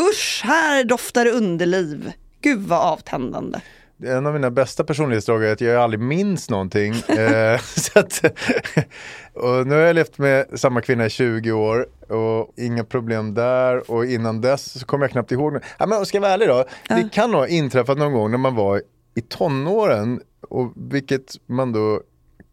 usch, 0.00 0.42
här 0.44 0.84
doftar 0.84 1.26
underliv. 1.26 2.12
Gud 2.40 2.60
vad 2.60 2.80
avtändande. 2.80 3.60
En 4.02 4.26
av 4.26 4.32
mina 4.32 4.50
bästa 4.50 4.84
personlighetsdrag 4.84 5.44
är 5.44 5.52
att 5.52 5.60
jag 5.60 5.76
aldrig 5.76 6.00
minns 6.00 6.50
någonting. 6.50 6.94
Eh, 7.14 7.60
så 7.60 7.98
att, 7.98 8.24
och 9.32 9.66
nu 9.66 9.74
har 9.74 9.80
jag 9.80 9.94
levt 9.94 10.18
med 10.18 10.46
samma 10.54 10.80
kvinna 10.80 11.06
i 11.06 11.10
20 11.10 11.52
år 11.52 11.86
och 12.12 12.52
inga 12.56 12.84
problem 12.84 13.34
där. 13.34 13.90
Och 13.90 14.06
innan 14.06 14.40
dess 14.40 14.80
så 14.80 14.86
kommer 14.86 15.04
jag 15.04 15.10
knappt 15.10 15.32
ihåg. 15.32 15.58
Ja, 15.78 15.86
men 15.86 16.06
ska 16.06 16.16
jag 16.16 16.22
vara 16.22 16.32
ärlig 16.32 16.48
då, 16.48 16.64
det 16.88 17.08
kan 17.12 17.34
ha 17.34 17.48
inträffat 17.48 17.98
någon 17.98 18.12
gång 18.12 18.30
när 18.30 18.38
man 18.38 18.54
var 18.54 18.82
i 19.14 19.20
tonåren. 19.20 20.20
Och 20.48 20.72
vilket 20.76 21.32
man 21.46 21.72
då, 21.72 22.00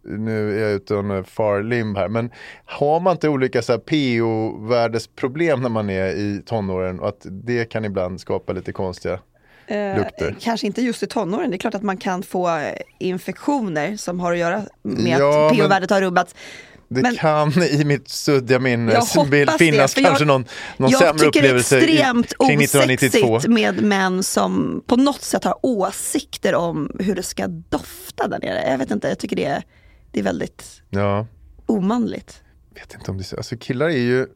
nu 0.04 0.58
är 0.58 0.63
jag 0.63 0.71
ute 0.71 0.95
on 0.95 1.23
far 1.23 1.63
limb 1.63 1.97
här, 1.97 2.08
men 2.08 2.32
har 2.65 2.99
man 2.99 3.12
inte 3.12 3.30
olika 3.30 3.62
PO-värdesproblem 3.62 5.62
när 5.62 5.69
man 5.69 5.89
är 5.89 6.08
i 6.08 6.41
tonåren 6.45 6.99
och 6.99 7.08
att 7.08 7.25
det 7.30 7.65
kan 7.65 7.86
ibland 7.86 8.21
skapa 8.21 8.54
lite 8.54 8.71
konstiga 8.71 9.19
lukter. 9.97 10.36
Kanske 10.41 10.67
inte 10.67 10.81
just 10.81 11.03
i 11.03 11.07
tonåren, 11.07 11.49
det 11.49 11.55
är 11.55 11.57
klart 11.60 11.75
att 11.75 11.84
man 11.84 11.97
kan 11.97 12.23
få 12.23 12.49
eh, 12.57 12.73
infektioner 12.99 13.97
som 13.97 14.19
har 14.19 14.31
att 14.31 14.38
göra 14.38 14.62
med 14.81 15.19
Ja, 15.19 15.47
att 15.47 15.53
pH-värdet 15.57 15.89
har 15.89 16.01
rubbats. 16.01 16.36
Det 16.88 17.01
Men- 17.01 17.15
kan 17.15 17.63
i 17.63 17.84
mitt 17.86 18.10
suddiga 18.10 18.60
minne 18.60 18.91
Jag 18.93 19.01
hoppas 19.15 19.27
vill 19.29 19.49
finnas 19.49 19.93
det, 19.93 20.01
kanske 20.01 20.21
jag- 20.23 20.27
någon, 20.27 20.45
någon 20.77 20.89
jag 20.91 20.99
sämre 20.99 21.19
tycker 21.25 21.31
det 21.41 21.47
är 21.47 21.51
upplevelse 21.51 21.79
i- 21.79 21.84
extremt 21.93 22.34
kring 22.47 22.60
1992. 22.62 23.27
osexigt 23.27 23.53
med 23.53 23.84
män 23.84 24.23
som 24.23 24.84
på 24.88 24.95
något 24.95 25.21
sätt 25.21 25.43
har 25.43 25.57
åsikter 25.65 26.55
om 26.55 26.91
hur 26.99 27.15
det 27.15 27.23
ska 27.23 27.47
dofta 27.47 28.27
där 28.27 28.39
nere. 28.39 28.69
Jag 28.71 28.77
vet 28.77 28.91
inte, 28.91 29.07
jag 29.07 29.19
tycker 29.19 29.36
det 29.36 29.45
är, 29.45 29.63
det 30.12 30.19
är 30.19 30.23
väldigt 30.23 30.81
Ja, 30.89 31.27
omanligt. 31.65 32.41
vet 32.75 32.93
inte 32.93 33.12
om 33.12 33.17
det 33.17 33.21
är 33.21 33.25
så. 33.25 33.38
Alltså 33.38 33.57
killar 33.57 33.86
är 33.86 33.91
ju, 33.97 34.27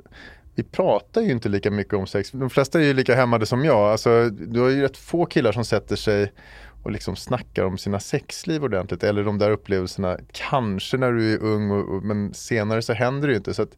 vi 0.56 0.63
pratar 0.63 1.22
ju 1.22 1.32
inte 1.32 1.50
lika 1.50 1.72
mycket 1.72 1.94
om 1.94 2.08
sex. 2.08 2.32
De 2.32 2.50
flesta 2.50 2.80
är 2.80 2.84
ju 2.84 2.94
lika 2.94 3.15
hämmade 3.15 3.46
som 3.46 3.65
jag. 3.65 3.91
Alltså, 3.91 4.30
du 4.30 4.60
har 4.60 4.70
ju 4.70 4.82
rätt 4.82 4.98
få 4.98 5.26
killar 5.26 5.52
som 5.52 5.65
sätter 5.65 5.96
sig 5.96 6.32
och 6.84 6.91
liksom 6.91 7.15
snackar 7.15 7.63
om 7.63 7.78
sina 7.78 8.00
sexliv 8.00 8.63
ordentligt. 8.63 9.04
Eller 9.04 9.24
de 9.24 9.38
där 9.38 9.52
upplevelserna, 9.52 10.18
kanske 10.32 10.98
när 10.98 11.12
du 11.12 11.34
är 11.34 11.44
ung, 11.44 11.72
och, 11.72 11.96
och, 11.96 12.04
men 12.04 12.34
senare 12.34 12.82
så 12.82 12.94
händer 12.94 13.28
det 13.28 13.32
ju 13.32 13.38
inte. 13.38 13.54
Så 13.54 13.62
att, 13.62 13.70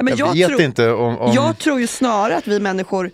men 0.00 0.16
jag, 0.16 0.28
jag 0.28 0.34
vet 0.34 0.48
tror- 0.48 0.62
inte 0.62 0.90
om... 0.92 1.18
om 1.18 1.32
Jag 1.32 1.58
tror 1.58 1.80
ju 1.80 1.86
snarare 1.86 2.36
att 2.36 2.46
vi 2.46 2.60
människor 2.60 3.10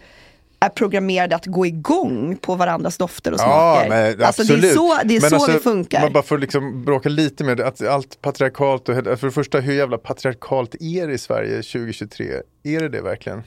är 0.64 0.68
programmerade 0.68 1.36
att 1.36 1.46
gå 1.46 1.66
igång 1.66 2.36
på 2.36 2.54
varandras 2.54 2.98
dofter 2.98 3.32
och 3.32 3.40
Ja, 3.40 3.74
smaker. 3.86 3.88
men 3.88 4.26
alltså 4.26 4.42
det 4.42 4.68
är 4.68 4.74
så, 4.74 4.98
det 5.04 5.16
är 5.16 5.20
Men 5.20 5.30
så 5.30 5.36
alltså, 5.36 5.52
det 5.52 5.58
funkar. 5.58 6.00
Man 6.02 6.12
bara 6.12 6.22
får 6.22 6.38
liksom 6.38 6.84
bråka 6.84 7.08
lite 7.08 7.44
med 7.44 7.60
att 7.60 7.82
allt 7.86 8.20
patriarkalt 8.20 8.88
och 8.88 8.94
för 8.94 9.26
det 9.26 9.30
första 9.30 9.60
hur 9.60 9.74
jävla 9.74 9.98
patriarkalt 9.98 10.74
är 10.80 11.06
det 11.06 11.12
i 11.14 11.18
Sverige 11.18 11.56
2023? 11.62 12.26
Är 12.62 12.80
det 12.80 12.88
det 12.88 13.02
verkligen? 13.02 13.42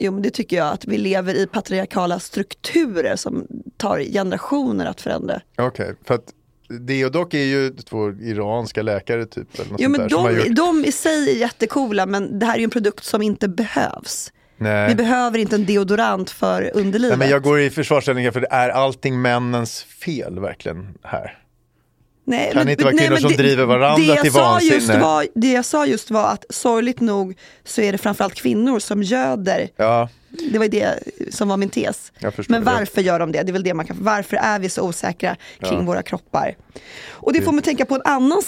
Jo 0.00 0.12
men 0.12 0.22
det 0.22 0.30
tycker 0.30 0.56
jag, 0.56 0.68
att 0.68 0.84
vi 0.84 0.98
lever 0.98 1.34
i 1.34 1.46
patriarkala 1.46 2.20
strukturer 2.20 3.16
som 3.16 3.46
tar 3.76 4.00
generationer 4.00 4.86
att 4.86 5.00
förändra. 5.00 5.40
Okej, 5.58 5.94
för 6.04 6.14
att 6.14 6.32
Deodoc 6.68 7.34
är 7.34 7.38
ju 7.44 7.70
två 7.70 8.10
iranska 8.10 8.82
läkare 8.82 9.26
typ. 9.26 9.58
Eller 9.60 9.70
något 9.70 9.80
Jo 9.80 9.90
men 9.90 10.08
de, 10.08 10.36
gjort, 10.36 10.56
de 10.56 10.84
i 10.84 10.92
sig 10.92 11.30
är 11.30 11.34
jättecoola 11.34 12.06
men 12.06 12.38
det 12.38 12.46
här 12.46 12.54
är 12.54 12.58
ju 12.58 12.64
en 12.64 12.70
produkt 12.70 13.04
som 13.04 13.22
inte 13.22 13.48
behövs. 13.48 14.32
Nej. 14.56 14.88
Vi 14.88 14.94
behöver 14.94 15.38
inte 15.38 15.56
en 15.56 15.66
deodorant 15.66 16.30
för 16.30 16.70
underlivet. 16.74 17.18
nej, 17.18 17.18
men 17.18 17.28
jag 17.30 17.42
går 17.42 17.60
i 17.60 17.70
försvarsställning 17.70 18.32
för 18.32 18.40
det 18.40 18.48
är 18.50 18.68
allting 18.70 19.22
männens 19.22 19.82
fel 19.82 20.40
verkligen 20.40 20.94
här. 21.02 21.38
Nej, 22.26 22.50
Kan 22.52 22.66
det 22.66 22.72
inte 22.72 22.84
vara 22.84 22.96
killar 22.96 23.10
men 23.10 23.20
som 23.20 23.32
driver 23.32 23.64
varandra 23.64 24.14
det 24.14 24.22
till 24.22 24.30
vansinne? 24.30 24.98
var, 24.98 25.26
Det 25.34 25.52
jag 25.52 25.64
sa 25.64 25.86
just 25.86 26.10
var 26.10 26.28
att 26.32 26.44
sorgligt 26.50 27.00
nog 27.00 27.38
så 27.64 27.80
är 27.80 27.92
det 27.92 27.98
framförallt 27.98 28.34
kvinnor 28.34 28.78
som 28.78 29.02
göder. 29.02 29.68
Ja, 29.76 30.08
Det 30.52 30.58
var 30.58 30.68
det 30.68 30.98
som 31.30 31.48
var 31.48 31.56
min 31.56 31.68
tes. 31.68 32.12
Men 32.48 32.64
det. 32.64 32.70
varför 32.70 33.00
gör 33.02 33.18
de 33.18 33.32
det? 33.32 33.42
Det 33.42 33.50
är 33.50 33.52
väl 33.52 33.62
det 33.62 33.74
man 33.74 33.86
kan, 33.86 33.96
varför 34.00 34.36
är 34.36 34.58
vi 34.58 34.68
så 34.68 34.82
osäkra 34.88 35.36
kring 35.60 35.84
våra 35.86 36.02
kroppar? 36.02 36.56
Och 37.10 37.32
det 37.32 37.42
får 37.42 37.52
mig 37.52 37.62
tänka 37.64 37.84
på 37.84 37.94
en 37.94 38.02
annan 38.04 38.42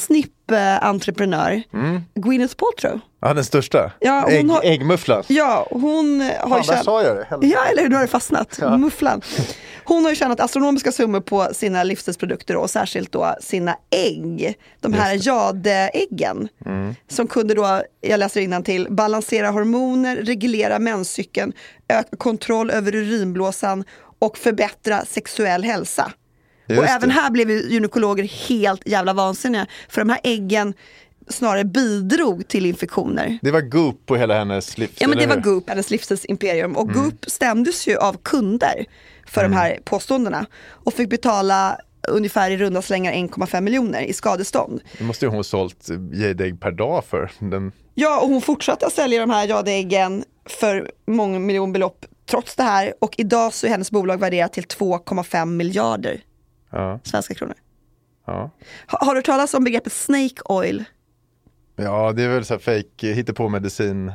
snipp-entreprenör, 0.50 1.62
Gwyneth 2.14 2.54
Paltrow. 2.56 3.00
ja 3.20 3.34
den 3.34 3.44
största. 3.44 3.92
Ja, 4.00 4.20
hon 4.24 4.32
Ägg, 4.32 4.50
har- 4.50 4.64
Äggmufflan. 4.64 5.22
Ja, 5.26 5.66
hon 5.70 6.20
har 6.20 6.48
Fan, 6.48 6.58
ju 6.58 6.64
tjänat- 6.64 6.84
sa 6.84 7.02
jag 7.02 7.16
det. 7.16 7.24
Helvete. 7.30 7.52
Ja, 7.52 7.64
eller 7.64 7.82
hur? 7.82 7.88
Nu 7.88 7.94
har 7.94 8.02
det 8.02 8.08
fastnat. 8.08 8.58
Mufflan. 8.78 9.20
Hon 9.84 10.02
har 10.04 10.10
ju 10.10 10.16
tjänat 10.16 10.40
astronomiska 10.40 10.92
summor 10.92 11.20
på 11.20 11.48
sina 11.52 11.82
livsstilsprodukter 11.82 12.56
och 12.56 12.70
särskilt 12.70 13.12
då 13.12 13.34
sina 13.40 13.76
ägg. 13.90 14.54
De 14.80 14.92
här 14.92 15.18
jadeäggen. 15.28 16.48
Som 17.08 17.26
kunde 17.26 17.54
då, 17.54 17.82
jag 18.00 18.18
läser 18.20 18.62
till 18.62 18.86
balansera 18.90 19.50
hormoner, 19.50 20.16
reglera 20.16 20.78
menscykeln, 20.78 21.52
öka 21.88 22.16
kontroll 22.16 22.70
över 22.70 22.94
urinblåsan 22.94 23.84
och 24.18 24.38
förbättra 24.38 25.04
sexuell 25.04 25.64
hälsa. 25.64 26.12
Just 26.68 26.80
och 26.80 26.88
även 26.88 27.08
det. 27.08 27.14
här 27.14 27.30
blev 27.30 27.50
ju 27.50 27.62
gynekologer 27.70 28.24
helt 28.48 28.88
jävla 28.88 29.12
vansinniga. 29.12 29.66
För 29.88 30.00
de 30.00 30.08
här 30.10 30.20
äggen 30.24 30.74
snarare 31.28 31.64
bidrog 31.64 32.48
till 32.48 32.66
infektioner. 32.66 33.38
Det 33.42 33.50
var 33.50 33.60
Goop 33.60 34.06
på 34.06 34.16
hela 34.16 34.38
hennes 34.38 34.78
livs, 34.78 34.92
Ja 34.98 35.08
men 35.08 35.18
det 35.18 35.26
var? 35.26 35.36
Goop, 35.36 35.68
hennes 35.68 35.90
livsstilsimperium. 35.90 36.76
Och 36.76 36.90
Mm. 36.90 37.02
Goop 37.02 37.24
stämdes 37.26 37.88
ju 37.88 37.96
av 37.96 38.16
kunder 38.22 38.84
för 39.26 39.42
de 39.42 39.52
här 39.52 39.78
påståendena. 39.84 40.46
Och 40.68 40.94
fick 40.94 41.10
betala 41.10 41.78
ungefär 42.08 42.50
i 42.50 42.56
runda 42.56 42.82
slängar 42.82 43.12
1,5 43.12 43.60
miljoner 43.60 44.02
i 44.02 44.12
skadestånd. 44.12 44.80
Det 44.98 45.04
måste 45.04 45.24
ju 45.24 45.28
hon 45.28 45.36
ha 45.38 45.44
sålt 45.44 45.88
jadägg 46.12 46.60
per 46.60 46.70
dag 46.70 47.04
för. 47.04 47.30
Den, 47.38 47.72
Ja 47.94 48.20
och 48.20 48.28
hon 48.28 48.40
fortsatte 48.42 48.86
att 48.86 48.92
sälja 48.92 49.20
de 49.20 49.30
här 49.30 49.46
jadeäggen 49.48 50.24
för 50.46 50.90
många 51.06 51.38
miljonbelopp 51.38 52.06
trots 52.30 52.56
det 52.56 52.62
här. 52.62 52.94
Och 53.00 53.14
idag 53.18 53.52
så 53.52 53.66
är 53.66 53.70
hennes 53.70 53.90
bolag 53.90 54.20
värderat 54.20 54.52
till 54.52 54.64
2,5 54.64 55.46
miljarder 55.46 56.20
ja, 56.70 57.00
svenska 57.02 57.34
kronor. 57.34 57.54
ja. 58.26 58.50
Ha, 58.90 58.98
har 59.06 59.14
du 59.14 59.22
talas 59.22 59.54
om 59.54 59.64
begreppet 59.64 59.92
snake 59.92 60.34
oil? 60.44 60.84
ja, 61.76 62.12
det 62.12 62.22
är 62.22 62.28
väl 62.28 62.44
så 62.44 62.54
här 62.54 62.58
fake 62.58 63.12
hittepå 63.12 63.48
medicin. 63.48 64.12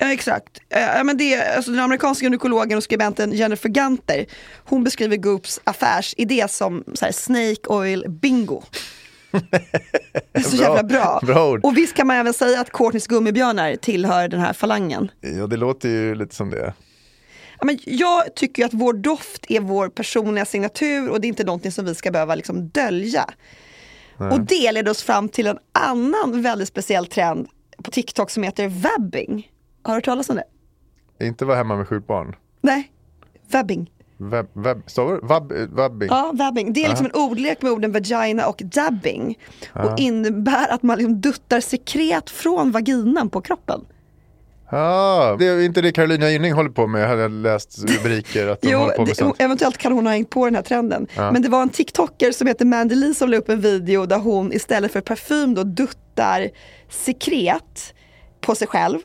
Ja 0.00 0.12
exakt. 0.12 0.58
Ja, 0.68 1.04
men 1.04 1.16
det, 1.16 1.56
alltså 1.56 1.70
den 1.70 1.80
amerikanska 1.80 2.24
gynekologen 2.24 2.76
och 2.78 2.84
skribenten 2.84 3.32
Jennifer 3.32 3.68
Gunter, 3.68 4.26
hon 4.64 4.84
beskriver 4.84 5.16
Goops 5.16 5.60
affärsidé 5.64 6.48
som 6.48 6.84
så 6.94 7.04
här, 7.04 7.12
snake 7.12 7.68
oil 7.68 8.04
bingo. 8.08 8.62
Det 10.32 10.38
är 10.38 10.40
så 10.42 10.56
Bra. 10.56 10.66
jävla 10.66 10.82
bra. 10.82 11.20
Bra 11.22 11.50
ord. 11.50 11.64
Och 11.64 11.76
visst 11.76 11.94
kan 11.96 12.06
man 12.06 12.16
även 12.16 12.34
säga 12.34 12.60
att 12.60 12.70
Courtneys 12.72 13.06
gummibjörnar 13.06 13.76
tillhör 13.76 14.28
den 14.28 14.40
här 14.40 14.52
falangen. 14.52 15.10
Ja, 15.20 15.46
det 15.46 15.56
låter 15.56 15.88
ju 15.88 16.14
lite 16.14 16.34
som 16.34 16.50
det. 16.50 16.74
Men 17.62 17.78
jag 17.84 18.34
tycker 18.34 18.64
att 18.64 18.74
vår 18.74 18.92
doft 18.92 19.46
är 19.48 19.60
vår 19.60 19.88
personliga 19.88 20.44
signatur 20.44 21.10
och 21.10 21.20
det 21.20 21.26
är 21.26 21.28
inte 21.28 21.44
någonting 21.44 21.72
som 21.72 21.84
vi 21.84 21.94
ska 21.94 22.10
behöva 22.10 22.34
liksom 22.34 22.68
dölja. 22.68 23.24
Och 24.18 24.40
det 24.40 24.72
leder 24.72 24.90
oss 24.90 25.02
fram 25.02 25.28
till 25.28 25.46
en 25.46 25.58
annan 25.72 26.42
väldigt 26.42 26.68
speciell 26.68 27.06
trend 27.06 27.48
på 27.84 27.90
TikTok 27.90 28.30
som 28.30 28.42
heter 28.42 28.68
vabbing. 28.68 29.50
Har 29.82 29.92
du 29.92 29.96
hört 29.96 30.04
talas 30.04 30.28
om 30.30 30.36
det? 30.36 30.44
Inte 31.26 31.44
vara 31.44 31.56
hemma 31.56 31.76
med 31.76 31.88
sjukt 31.88 32.06
barn. 32.06 32.36
Nej, 32.60 32.92
vabbing. 33.50 33.90
Web, 34.16 34.46
web, 34.52 34.82
stavar? 34.86 35.20
Vab, 35.22 35.52
vabbing? 35.70 36.08
Ja, 36.10 36.32
vabbing. 36.34 36.72
Det 36.72 36.84
är 36.84 36.88
liksom 36.88 37.06
en 37.06 37.12
ordlek 37.12 37.62
med 37.62 37.72
orden 37.72 37.92
vagina 37.92 38.46
och 38.46 38.62
dabbing. 38.64 39.38
Och 39.74 39.98
innebär 39.98 40.68
att 40.68 40.82
man 40.82 40.98
liksom 40.98 41.20
duttar 41.20 41.60
sekret 41.60 42.30
från 42.30 42.70
vaginan 42.70 43.30
på 43.30 43.40
kroppen. 43.40 43.84
Ah, 44.70 45.36
det 45.36 45.46
är 45.46 45.60
inte 45.60 45.80
det 45.80 45.92
Carolina 45.92 46.30
Gynning 46.30 46.52
håller 46.52 46.70
på 46.70 46.86
med, 46.86 47.08
hade 47.08 47.22
jag 47.22 47.30
läst 47.30 47.78
rubriker 47.88 48.48
att 48.48 48.60
de 48.60 48.68
Jo, 48.70 48.78
håller 48.78 48.94
på 48.94 49.04
med 49.06 49.16
sånt. 49.16 49.36
eventuellt 49.38 49.78
kan 49.78 49.92
hon 49.92 50.06
ha 50.06 50.12
hängt 50.12 50.30
på 50.30 50.44
den 50.44 50.54
här 50.54 50.62
trenden. 50.62 51.06
Men 51.16 51.42
det 51.42 51.48
var 51.48 51.62
en 51.62 51.68
TikToker 51.68 52.32
som 52.32 52.46
heter 52.46 52.64
Mandy 52.64 52.94
Lee 52.94 53.14
som 53.14 53.28
la 53.30 53.36
upp 53.36 53.48
en 53.48 53.60
video 53.60 54.06
där 54.06 54.18
hon 54.18 54.52
istället 54.52 54.92
för 54.92 55.00
parfym 55.00 55.54
då 55.54 55.62
duttar 55.62 56.48
sekret 56.90 57.94
på 58.40 58.54
sig 58.54 58.68
själv. 58.68 58.98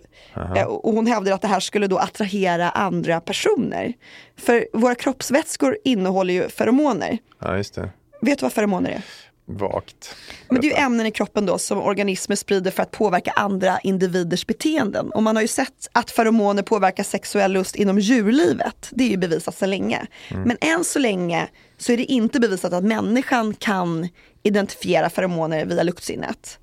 Eh, 0.56 0.64
Och 0.64 0.94
hon 0.94 1.08
hävdar 1.08 1.32
att 1.32 1.42
det 1.42 1.48
här 1.48 1.60
skulle 1.60 1.88
då 1.88 1.98
attrahera 1.98 2.70
andra 2.70 3.20
personer. 3.22 3.94
För 4.40 4.68
våra 4.74 4.96
kroppsvätskor 4.96 5.78
innehåller 5.84 6.34
ju 6.34 6.50
feromoner. 6.50 7.18
Ja, 7.42 7.58
just 7.58 7.76
det. 7.76 7.90
Vet 8.22 8.40
du 8.40 8.44
vad 8.46 8.54
feromoner 8.54 8.90
är? 8.90 9.02
Vagt. 9.46 10.16
Men 10.50 10.62
det 10.62 10.68
är 10.68 10.70
ju 10.70 10.76
ämnen 10.76 11.06
i 11.06 11.12
kroppen 11.12 11.46
då 11.46 11.58
som 11.58 11.82
organismer 11.82 12.36
sprider 12.36 12.72
för 12.72 12.84
att 12.84 12.92
påverka 12.92 13.32
andra 13.32 13.80
individers 13.80 14.48
beteenden. 14.48 15.12
Och 15.12 15.24
man 15.24 15.36
har 15.36 15.42
ju 15.42 15.48
sett 15.48 15.90
att 15.92 16.12
feromoner 16.12 16.64
påverkar 16.64 17.04
sexuell 17.04 17.52
lust 17.52 17.76
inom 17.76 18.00
djurlivet. 18.00 18.90
Det 18.92 19.04
är 19.04 19.10
ju 19.10 19.18
bevisat 19.18 19.56
sedan 19.56 19.70
länge. 19.70 20.06
Men 20.46 20.58
än 20.62 20.84
så 20.84 21.00
länge 21.00 21.48
så 21.78 21.92
är 21.92 21.98
det 21.98 22.04
inte 22.04 22.40
bevisat 22.40 22.74
att 22.74 22.84
människan 22.84 23.54
kan 23.54 24.10
identifiera 24.44 25.10
feromoner 25.10 25.66
via 25.66 25.84
luktsinnet. 25.84 26.60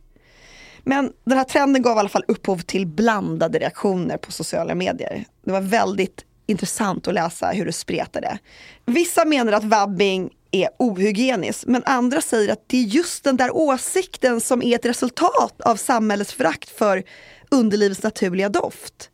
Men 0.84 1.12
den 1.24 1.38
här 1.38 1.44
trenden 1.44 1.82
gav 1.82 1.96
i 1.96 2.00
alla 2.00 2.08
fall 2.08 2.24
upphov 2.28 2.58
till 2.58 2.86
blandade 2.86 3.58
reaktioner 3.58 4.16
på 4.16 4.32
sociala 4.32 4.74
medier. 4.74 5.24
Det 5.44 5.52
var 5.52 5.60
väldigt 5.60 6.24
intressant 6.46 7.08
att 7.08 7.14
läsa 7.14 7.50
hur 7.50 7.66
det 7.66 7.72
spretade. 7.72 8.38
Vissa 8.86 9.24
menar 9.24 9.52
att 9.52 9.64
vabbing 9.64 10.30
är 10.50 10.68
ohygieniskt, 10.78 11.66
men 11.66 11.82
andra 11.86 12.20
säger 12.20 12.52
att 12.52 12.64
det 12.66 12.76
är 12.76 12.82
just 12.82 13.24
den 13.24 13.36
där 13.36 13.56
åsikten 13.56 14.40
som 14.40 14.62
är 14.62 14.74
ett 14.74 14.86
resultat 14.86 15.60
av 15.60 15.76
samhällets 15.76 16.32
förakt 16.32 16.68
för 16.68 17.02
underlivets 17.50 18.02
naturliga 18.02 18.48
doft. 18.48 19.10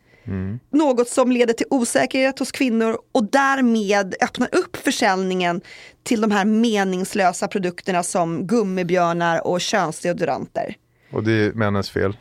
Något 0.72 1.08
som 1.08 1.32
leder 1.32 1.54
till 1.54 1.66
osäkerhet 1.70 2.38
hos 2.38 2.52
kvinnor 2.52 2.98
och 3.12 3.30
därmed 3.30 4.14
öppnar 4.22 4.54
upp 4.54 4.76
försäljningen 4.76 5.60
till 6.02 6.20
de 6.20 6.30
här 6.30 6.44
meningslösa 6.44 7.48
produkterna 7.48 8.02
som 8.02 8.46
gummibjörnar 8.46 9.46
och 9.46 9.60
könsdeodoranter. 9.60 10.76
Och 11.12 11.22
det 11.24 11.32
är 11.32 11.52
männens 11.52 11.90
fel. 11.90 12.16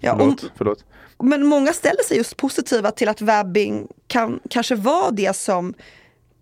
Ja, 0.00 0.16
Förlåt. 0.18 0.42
om- 0.42 0.48
förlåt. 0.56 0.84
Men 1.22 1.46
många 1.46 1.72
ställer 1.72 2.02
sig 2.02 2.16
just 2.16 2.36
positiva 2.36 2.90
till 2.90 3.08
att 3.08 3.20
vabbing 3.20 3.88
kan 4.06 4.40
kanske 4.50 4.74
vara 4.74 5.10
det 5.10 5.36
som 5.36 5.74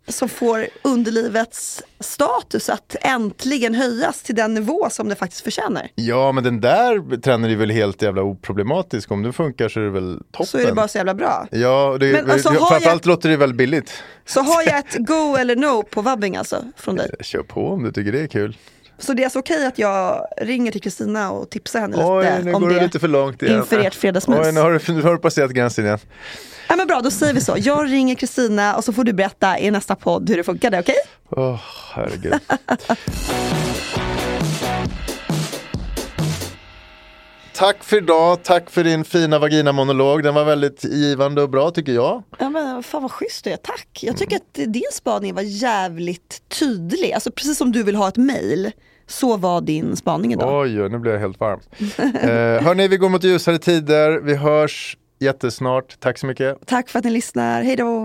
så 0.08 0.28
får 0.28 0.66
underlivets 0.82 1.82
status 2.00 2.68
att 2.68 2.96
äntligen 3.00 3.74
höjas 3.74 4.22
till 4.22 4.34
den 4.34 4.54
nivå 4.54 4.88
som 4.90 5.08
det 5.08 5.14
faktiskt 5.14 5.42
förtjänar. 5.42 5.88
Ja, 5.94 6.32
men 6.32 6.44
den 6.44 6.60
där 6.60 7.16
trenden 7.20 7.50
är 7.50 7.56
väl 7.56 7.70
helt 7.70 8.02
jävla 8.02 8.22
oproblematisk. 8.22 9.10
Om 9.10 9.22
det 9.22 9.32
funkar 9.32 9.68
så 9.68 9.80
är 9.80 9.84
det 9.84 9.90
väl 9.90 10.18
toppen. 10.32 10.46
Så 10.46 10.58
är 10.58 10.66
det 10.66 10.72
bara 10.72 10.88
så 10.88 10.98
jävla 10.98 11.14
bra. 11.14 11.46
Ja, 11.50 11.96
det, 12.00 12.12
Men 12.12 12.30
alltså, 12.30 12.48
har 12.48 12.54
framförallt 12.68 12.84
jag- 13.06 13.10
låter 13.12 13.28
det 13.28 13.36
väldigt 13.36 13.56
billigt. 13.58 13.92
Så 14.26 14.40
har 14.40 14.62
jag 14.62 14.78
ett 14.78 14.96
go 14.98 15.36
eller 15.36 15.56
no 15.56 15.82
på 15.82 16.02
vabbing 16.02 16.36
alltså 16.36 16.64
från 16.76 16.96
dig. 16.96 17.10
Kör 17.20 17.42
på 17.42 17.68
om 17.68 17.82
du 17.82 17.92
tycker 17.92 18.12
det 18.12 18.20
är 18.20 18.26
kul. 18.26 18.56
Så 19.00 19.12
det 19.12 19.22
är 19.22 19.24
alltså 19.24 19.38
okej 19.38 19.66
att 19.66 19.78
jag 19.78 20.26
ringer 20.36 20.72
till 20.72 20.82
Kristina 20.82 21.30
och 21.30 21.50
tipsar 21.50 21.80
henne 21.80 21.96
Oj, 22.04 22.24
lite 22.24 22.42
nu 22.42 22.52
om 22.54 22.62
går 22.62 22.68
det 22.68 22.74
det 22.74 22.82
lite 22.82 22.98
för 22.98 23.08
långt 23.08 23.42
igen. 23.42 23.58
inför 23.58 23.78
ert 23.78 23.94
fredagsmys. 23.94 24.38
Oj, 24.46 24.52
nu 24.52 24.60
har 24.60 24.72
du, 24.86 24.92
nu 24.92 25.02
har 25.02 25.12
du 25.12 25.18
passerat 25.18 25.50
gränsen 25.50 25.84
igen. 25.84 25.98
Ja, 26.68 26.76
men 26.76 26.86
bra, 26.86 27.00
då 27.00 27.10
säger 27.10 27.34
vi 27.34 27.40
så. 27.40 27.54
Jag 27.58 27.92
ringer 27.92 28.14
Kristina 28.14 28.76
och 28.76 28.84
så 28.84 28.92
får 28.92 29.04
du 29.04 29.12
berätta 29.12 29.58
i 29.58 29.70
nästa 29.70 29.94
podd 29.96 30.30
hur 30.30 30.36
det 30.36 30.44
funkade, 30.44 30.78
okej? 30.80 30.94
Åh, 31.30 31.60
herregud. 31.94 32.34
Tack 37.60 37.84
för 37.84 37.96
idag, 37.96 38.42
tack 38.42 38.70
för 38.70 38.84
din 38.84 39.04
fina 39.04 39.38
vaginamonolog. 39.38 40.22
Den 40.22 40.34
var 40.34 40.44
väldigt 40.44 40.84
givande 40.84 41.42
och 41.42 41.50
bra 41.50 41.70
tycker 41.70 41.92
jag. 41.92 42.22
Ja 42.38 42.50
men 42.50 42.82
fan 42.82 43.02
vad 43.02 43.10
schysst 43.10 43.44
du 43.44 43.50
är, 43.50 43.56
tack. 43.56 43.88
Jag 44.02 44.16
tycker 44.16 44.36
att 44.36 44.54
din 44.72 44.82
spaning 44.92 45.34
var 45.34 45.42
jävligt 45.42 46.42
tydlig. 46.48 47.12
Alltså 47.12 47.30
precis 47.30 47.58
som 47.58 47.72
du 47.72 47.82
vill 47.82 47.94
ha 47.94 48.08
ett 48.08 48.16
mail, 48.16 48.70
så 49.10 49.36
var 49.36 49.60
din 49.60 49.96
spaning 49.96 50.32
idag. 50.32 50.60
Oj, 50.62 50.88
nu 50.88 50.98
blir 50.98 51.12
jag 51.12 51.20
helt 51.20 51.40
varm. 51.40 51.60
eh, 51.98 52.64
hörni, 52.64 52.88
vi 52.88 52.96
går 52.96 53.08
mot 53.08 53.24
ljusare 53.24 53.58
tider. 53.58 54.20
Vi 54.20 54.34
hörs 54.34 54.96
jättesnart. 55.20 55.96
Tack 56.00 56.18
så 56.18 56.26
mycket. 56.26 56.66
Tack 56.66 56.88
för 56.88 56.98
att 56.98 57.04
ni 57.04 57.10
lyssnar, 57.10 57.62
hej 57.62 57.76
då! 57.76 58.04